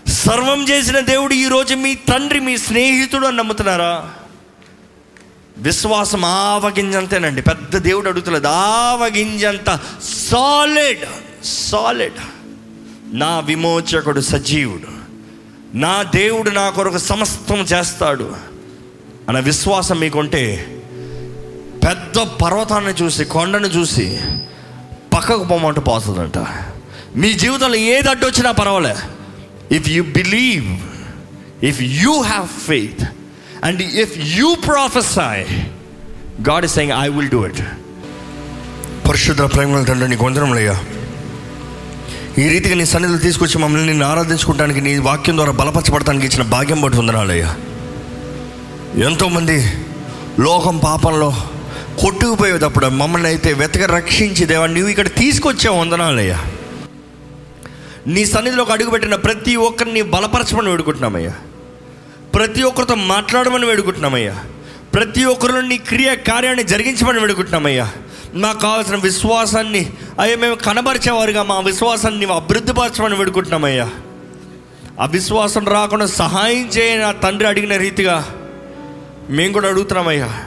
సర్వం 0.09 0.69
చేసిన 0.69 0.99
దేవుడు 0.99 1.35
ఈరోజు 1.35 1.75
మీ 1.75 1.95
తండ్రి 1.95 2.41
మీ 2.41 2.59
స్నేహితుడు 2.59 3.27
అని 3.27 3.37
నమ్ముతున్నారా? 3.37 4.11
విశ్వాసం 5.59 6.25
ఆవగింజంతేనండి 6.25 7.43
పెద్ద 7.43 7.77
దేవుడు 7.77 8.09
అడుగుతలేదు. 8.09 8.47
ఆవగింజంత 8.47 9.81
సాలిడ్ 10.03 11.05
సాలిడ్ 11.45 12.15
నా 13.13 13.39
విమోచకుడు 13.39 14.21
సజీవుడు. 14.21 14.99
నా 15.77 16.03
దేవుడు 16.03 16.51
నా 16.51 16.71
కొరకు 16.71 16.99
సమస్తం 16.99 17.59
చేస్తాడు. 17.59 18.48
అన్న 19.29 19.41
విశ్వాసం 19.41 20.01
మీకుంటే 20.01 20.67
పెద్ద 21.87 22.19
పర్వతాన్ని 22.19 23.05
చూసి 23.05 23.25
కొండను 23.25 23.67
చూసి 23.67 24.19
పక్కకు 25.15 25.45
పోమంటూ 25.45 25.81
పోతుందంట. 25.81 26.39
మీ 27.17 27.33
జీవితంలో 27.33 27.75
ఏది 27.75 28.09
అడ్డు 28.09 28.27
వచ్చినా 28.27 28.51
పర్వాలే. 28.51 28.97
If 29.73 29.89
you 29.89 30.03
believe 30.03 30.79
if 31.65 31.83
you 31.83 32.21
have 32.21 32.47
faith 32.47 33.05
and 33.65 33.83
if 33.83 34.19
you 34.19 34.55
prophesy 34.55 35.43
God 36.49 36.65
is 36.65 36.75
saying 36.75 36.93
I 36.93 37.09
will 37.09 37.29
do 37.29 37.47
it 37.47 37.63
పరిశుద్ధ 39.09 39.43
ప్రేమల 39.43 39.83
తండ్రి 39.83 40.09
నీకు 40.09 40.25
వందనములయ్యా 40.25 40.81
ఈ 42.39 42.49
రీతిగా 42.49 42.75
నీ 42.75 42.87
సన్నిధిలో 42.87 43.19
తీసుకొచ్చి 43.19 43.59
మమ్మల్ని 43.59 43.87
నిన్ను 43.87 44.07
ఆరాధించుకోవడానికి 44.07 44.81
నీ 44.81 44.99
వాక్యం 44.99 45.37
ద్వారా 45.37 45.53
బలపరచబడటానికి 45.53 46.27
ఇచ్చిన 46.27 46.43
భాగ్యం 46.43 46.81
బట్టి 46.81 46.97
ఎంతోమంది 48.97 49.73
లోకం 50.41 50.79
పాపంలో 50.79 51.35
కొట్టుకుపోయేటప్పుడు 52.03 52.87
మమ్మల్ని 52.87 53.29
అయితే 53.29 53.53
వెతక 53.53 53.83
రక్షించి 53.83 54.45
దేవా 54.45 54.67
నువ్వు 54.67 54.89
ఇక్కడ 54.89 55.09
తీసుకొచ్చావు 55.09 55.79
వందనాలయ్యా. 55.79 56.45
నీ 58.07 58.27
సన్నిధిలోకి 58.27 58.73
అడుగుపెట్టిన 58.73 59.15
ప్రతి 59.15 59.57
ఒక్కరిని 59.57 60.03
బలపరచమని 60.03 60.69
వేడుకుంటున్నామయ్యా. 60.69 61.33
ప్రతి 62.35 62.63
ఒక్కరితో 62.63 62.95
మాట్లాడమని 62.95 63.67
వేడుకుంటున్నామయ్యా. 63.67 64.37
ప్రతి 64.95 65.25
ఒక్కరిలో 65.25 65.61
నీ 65.61 65.79
క్రియ 65.79 66.15
కార్యాన్ని 66.15 66.63
జరిగించమని 66.63 67.21
వేడుకుంటున్నామయ్యా. 67.21 67.89
మాకు 68.35 68.61
కావాల్సిన 68.61 68.97
విశ్వాసాన్ని 68.97 69.93
అయ్యా 70.21 70.37
మేము 70.37 70.55
కనబరిచేవారుగా 70.55 71.43
మా 71.43 71.61
విశ్వాసాన్ని 71.61 72.21
నీవు 72.21 72.33
అభివృద్ధిపరచమని 72.33 73.15
వేడుకుంటున్నామయ్యా. 73.15 73.89
ఆ 75.01 75.07
విశ్వాసం 75.07 75.67
రాకుండా 75.67 76.07
సహాయం 76.07 76.71
చేయని 76.79 77.03
నా 77.03 77.13
తండ్రి 77.13 77.49
అడిగిన 77.49 77.77
రీతిగా 77.77 78.38
మేము 79.31 79.53
కూడా 79.53 79.69
అడుగుతున్నామయ్యా. 79.69 80.45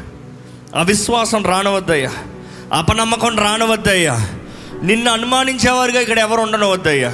అవిశ్వాసం 0.76 1.46
రానవద్దయ్యా. 1.46 2.12
అపనమ్మకం 2.74 3.40
రానవద్దయ్యా. 3.40 4.28
నిన్ను 4.84 5.12
అనుమానించేవారుగా 5.12 6.00
ఇక్కడ 6.00 6.20
ఎవరు 6.20 6.42
ఉండనవద్దయ్యా. 6.42 7.10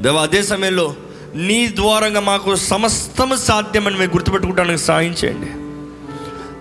దేవ 0.00 0.16
అదే 0.16 0.42
సమయంలో 0.42 0.94
నీ 1.34 1.68
ద్వారంగా 1.68 2.20
మాకు 2.20 2.54
సమస్తము 2.54 3.36
సాధ్యమని 3.36 3.98
మేము 3.98 4.12
గుర్తుపెట్టుకోవడానికి 4.12 4.78
సహాయం 4.78 5.12
చేయండి. 5.12 5.50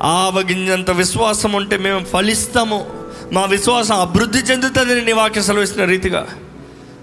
ఆవగింజంత 0.04 0.92
విశ్వాసం 0.92 1.54
ఉంటే 1.54 1.78
మేము 1.78 2.06
ఫలిస్తాము. 2.06 2.90
మా 3.34 3.46
విశ్వాసం 3.46 4.00
అభివృద్ధి 4.00 4.40
చెందుతుందని 4.40 5.06
నీ 5.06 5.12
వాక్య 5.12 5.42
సెలవిస్తున్న 5.42 5.86
రీతిగా. 5.86 6.28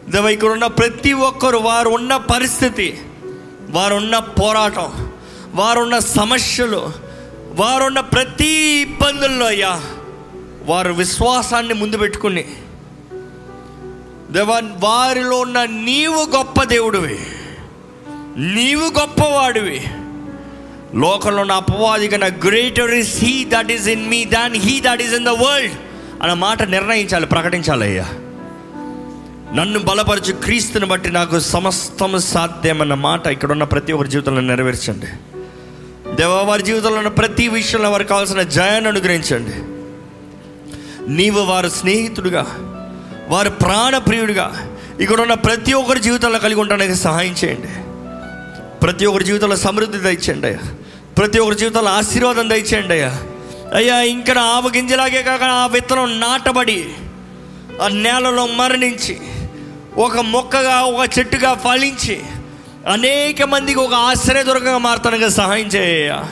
దేవ 0.09 0.28
ఇక్కడ 0.28 0.48
ఉన్న 0.48 0.66
ప్రతి 0.66 1.12
ఒక్కరు 1.12 1.59
వారు 1.59 1.88
ఉన్న 1.88 2.16
పరిస్థితి 2.16 3.00
వారున్న 3.70 4.18
పోరాటం 4.18 5.07
వారున్న 5.54 5.98
సమస్యలు 5.98 6.92
వారున్న 7.50 8.00
ప్రతి 8.00 8.48
ఇబ్బందుల్లో 8.80 9.46
అయ్యా 9.46 9.80
వారు 10.64 10.92
విశ్వాసాన్ని 10.92 11.74
ముందు 11.74 11.96
పెట్టుకుని 11.96 12.44
దేవా 14.30 14.62
వారిలో 14.78 15.40
ఉన్న 15.40 15.64
నీవు 15.64 16.36
గొప్ప 16.36 16.62
దేవుడివి 16.62 17.18
నీవు 18.36 19.00
గొప్పవాడివి. 19.00 19.86
లోకంలో 20.94 21.40
ఉన్న 21.40 21.52
అపవాది 21.52 22.08
కన్నా 22.08 22.26
greater 22.26 22.90
is 22.90 23.24
he 23.24 23.44
that 23.44 23.72
is 23.72 23.88
in 23.88 24.08
me 24.08 24.24
than 24.24 24.54
he 24.54 24.80
that 24.80 25.02
is 25.02 25.14
in 25.14 25.24
the 25.24 25.28
world 25.28 25.72
అన్న 26.22 26.32
మాట 26.32 26.62
నిర్ణయించాలి 26.62 27.26
ప్రకటించాలి 27.26 27.86
అయ్యా. 27.86 28.04
నన్ను 29.54 29.78
బలపరచు 29.78 30.32
క్రీస్తుని 30.32 30.86
బట్టి 30.86 31.10
నాకు 31.10 31.40
సమస్తము 31.40 32.18
సాధ్యమన్న 32.18 32.94
మాట 32.94 33.26
ఇక్కడున్న 33.26 33.64
ప్రతి 33.64 33.92
ఒక్కరి 33.92 34.08
జీవితంలో 34.08 34.40
నెరవేర్చండి. 34.40 35.38
దేవ 36.18 36.32
వారి 36.32 36.62
జీవితంలో 36.62 36.96
ఉన్న 36.96 37.08
ప్రతి 37.08 37.48
విషయంలో 37.48 37.90
వారికి 37.90 38.10
కావాల్సిన 38.10 38.42
జయాన్ని 38.42 38.90
అనుగ్రహించండి. 38.90 39.54
నీవు 41.12 41.40
వారి 41.40 41.70
స్నేహితుడిగా 41.70 42.46
వారి 43.28 43.50
ప్రాణప్రియుడిగా 43.50 44.76
ఇక్కడ 45.00 45.20
ఉన్న 45.20 45.34
ప్రతి 45.34 45.72
ఒక్కరి 45.72 46.00
జీవితంలో 46.00 46.38
కలిగి 46.38 46.60
ఉండడానికి 46.60 46.94
సహాయం 46.94 47.34
చేయండి. 47.44 47.68
ప్రతి 48.78 49.06
ఒక్కరి 49.06 49.24
జీవితంలో 49.24 49.56
సమృద్ధి 49.56 49.98
దయచేయండి 49.98 50.46
అయ్యా. 50.46 50.74
ప్రతి 51.18 51.38
ఒక్కరి 51.38 51.58
జీవితంలో 51.58 51.90
ఆశీర్వాదం 51.90 52.50
దయచేయండి 52.50 52.92
అయ్యా. 52.92 53.16
అయ్యా 53.74 54.00
ఇంకా 54.00 54.40
ఆవగింజలాగే 54.40 55.22
కాక 55.22 55.42
ఆ 55.42 55.66
విత్తనం 55.66 56.20
నాటబడి 56.20 56.94
ఆ 57.82 57.88
నేలలో 57.88 58.46
మరణించి 58.46 59.18
ఒక 59.96 60.18
మొక్కగా 60.18 60.80
ఒక 60.80 61.18
చెట్టుగా 61.18 61.54
ఫలించి 61.54 62.20
అనేక 62.86 63.42
మందికి 63.42 63.78
ఒక 63.78 63.94
ఆశ్రయదుర్గంగా 63.94 64.78
మారతానికి 64.78 65.30
సహాయం 65.30 65.66
చేయ 65.66 66.24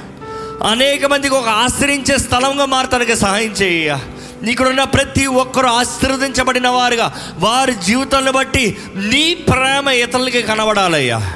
అనేక 0.66 1.06
మందికి 1.06 1.35
ఒక 1.35 1.48
ఆశ్రయించే 1.48 2.18
స్థలంగా 2.18 2.64
మారతానికి 2.64 3.16
సహాయం 3.16 3.51
చేయ 3.51 3.98
నీకున్న 4.43 4.85
ప్రతి 4.85 5.27
ఒక్కరు 5.27 5.66
ఆశీర్వదించబడిన 5.66 6.68
వారుగా 6.68 7.35
వారి 7.39 7.74
జీవితాన్ని 7.74 8.32
బట్టి 8.32 8.77
నీ 8.94 9.35
ప్రేమ 9.35 9.89
ఇతరులకి 9.89 10.43
కనబడాలయ్యా. 10.43 11.32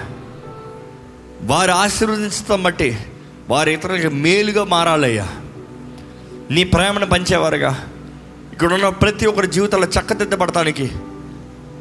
వారు 1.42 1.70
ఆశీర్వదించడం 1.70 2.62
బట్టి 2.62 2.98
వారి 3.48 3.72
ఇతరులకి 3.72 4.08
మేలుగా 4.08 4.64
మారాలయ్యా. 4.64 5.28
నీ 6.50 6.64
ప్రేమను 6.64 7.06
పంచేవారుగా. 7.06 7.86
ఇక్కడున్న 8.52 8.88
ప్రతి 8.88 9.26
ఒక్కరి 9.26 9.46
జీవితంలో 9.46 9.86
చక్కదిద్దబడటానికి 9.86 10.90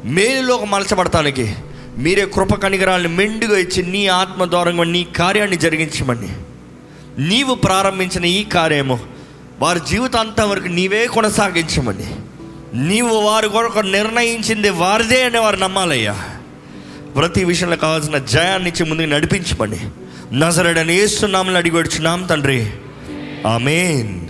మేలులోకి 0.04 0.66
మలచబడటానికి 0.66 1.54
మీరే 2.00 2.26
కృప 2.26 2.54
కనికరాలను 2.54 3.08
మెండుగా 3.08 3.58
ఇచ్చి 3.58 3.82
నీ 3.82 4.06
ఆత్మ 4.06 4.44
ద్వారంగా 4.44 4.84
నీ 4.84 5.04
కార్యాన్ని 5.04 5.56
జరిగించమని. 5.56 6.28
నీవు 7.18 7.54
ప్రారంభించిన 7.54 8.24
ఈ 8.24 8.44
కార్యము 8.44 9.00
వారి 9.58 9.80
జీవితాంతం 9.88 10.50
వరకు 10.50 10.68
నీవే 10.68 11.06
కొనసాగించమని. 11.06 12.16
నీవు 12.74 13.14
వారి 13.14 13.48
కొరకు 13.48 13.78
నిర్ణయించింది 13.78 14.70
వారిదే 14.70 15.24
అని 15.24 15.38
వారు 15.38 15.56
నమ్మాలయ్యా. 15.56 16.24
ప్రతి 17.16 17.44
విషయంలో 17.44 17.76
కావాల్సిన 17.76 18.18
జయాన్ని 18.18 18.70
ఇచ్చి 18.70 18.90
ముందుకు 18.90 19.06
నడిపించమని. 19.06 19.90
నజరడని 20.32 20.96
ఏస్తున్నామని 20.96 21.56
అడిగి 21.56 21.76
వచ్చున్నాం 21.76 22.22
తండ్రి. 22.22 22.72
ఆమెన్. 23.46 24.28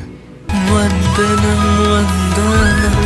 వందనం 0.50 1.92
వందనం. 1.92 2.99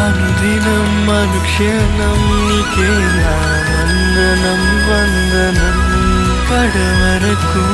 అనుదినం 0.00 0.88
అనుక్షణం 1.16 2.20
నీకే 2.40 2.90
నా 3.16 3.34
వందనం 3.70 4.62
వందనం 4.88 5.78
కడవరకు 6.48 7.64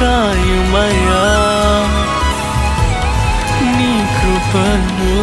కాయుమయా 0.00 1.24
నీ 3.76 3.92
కృపను 4.16 5.14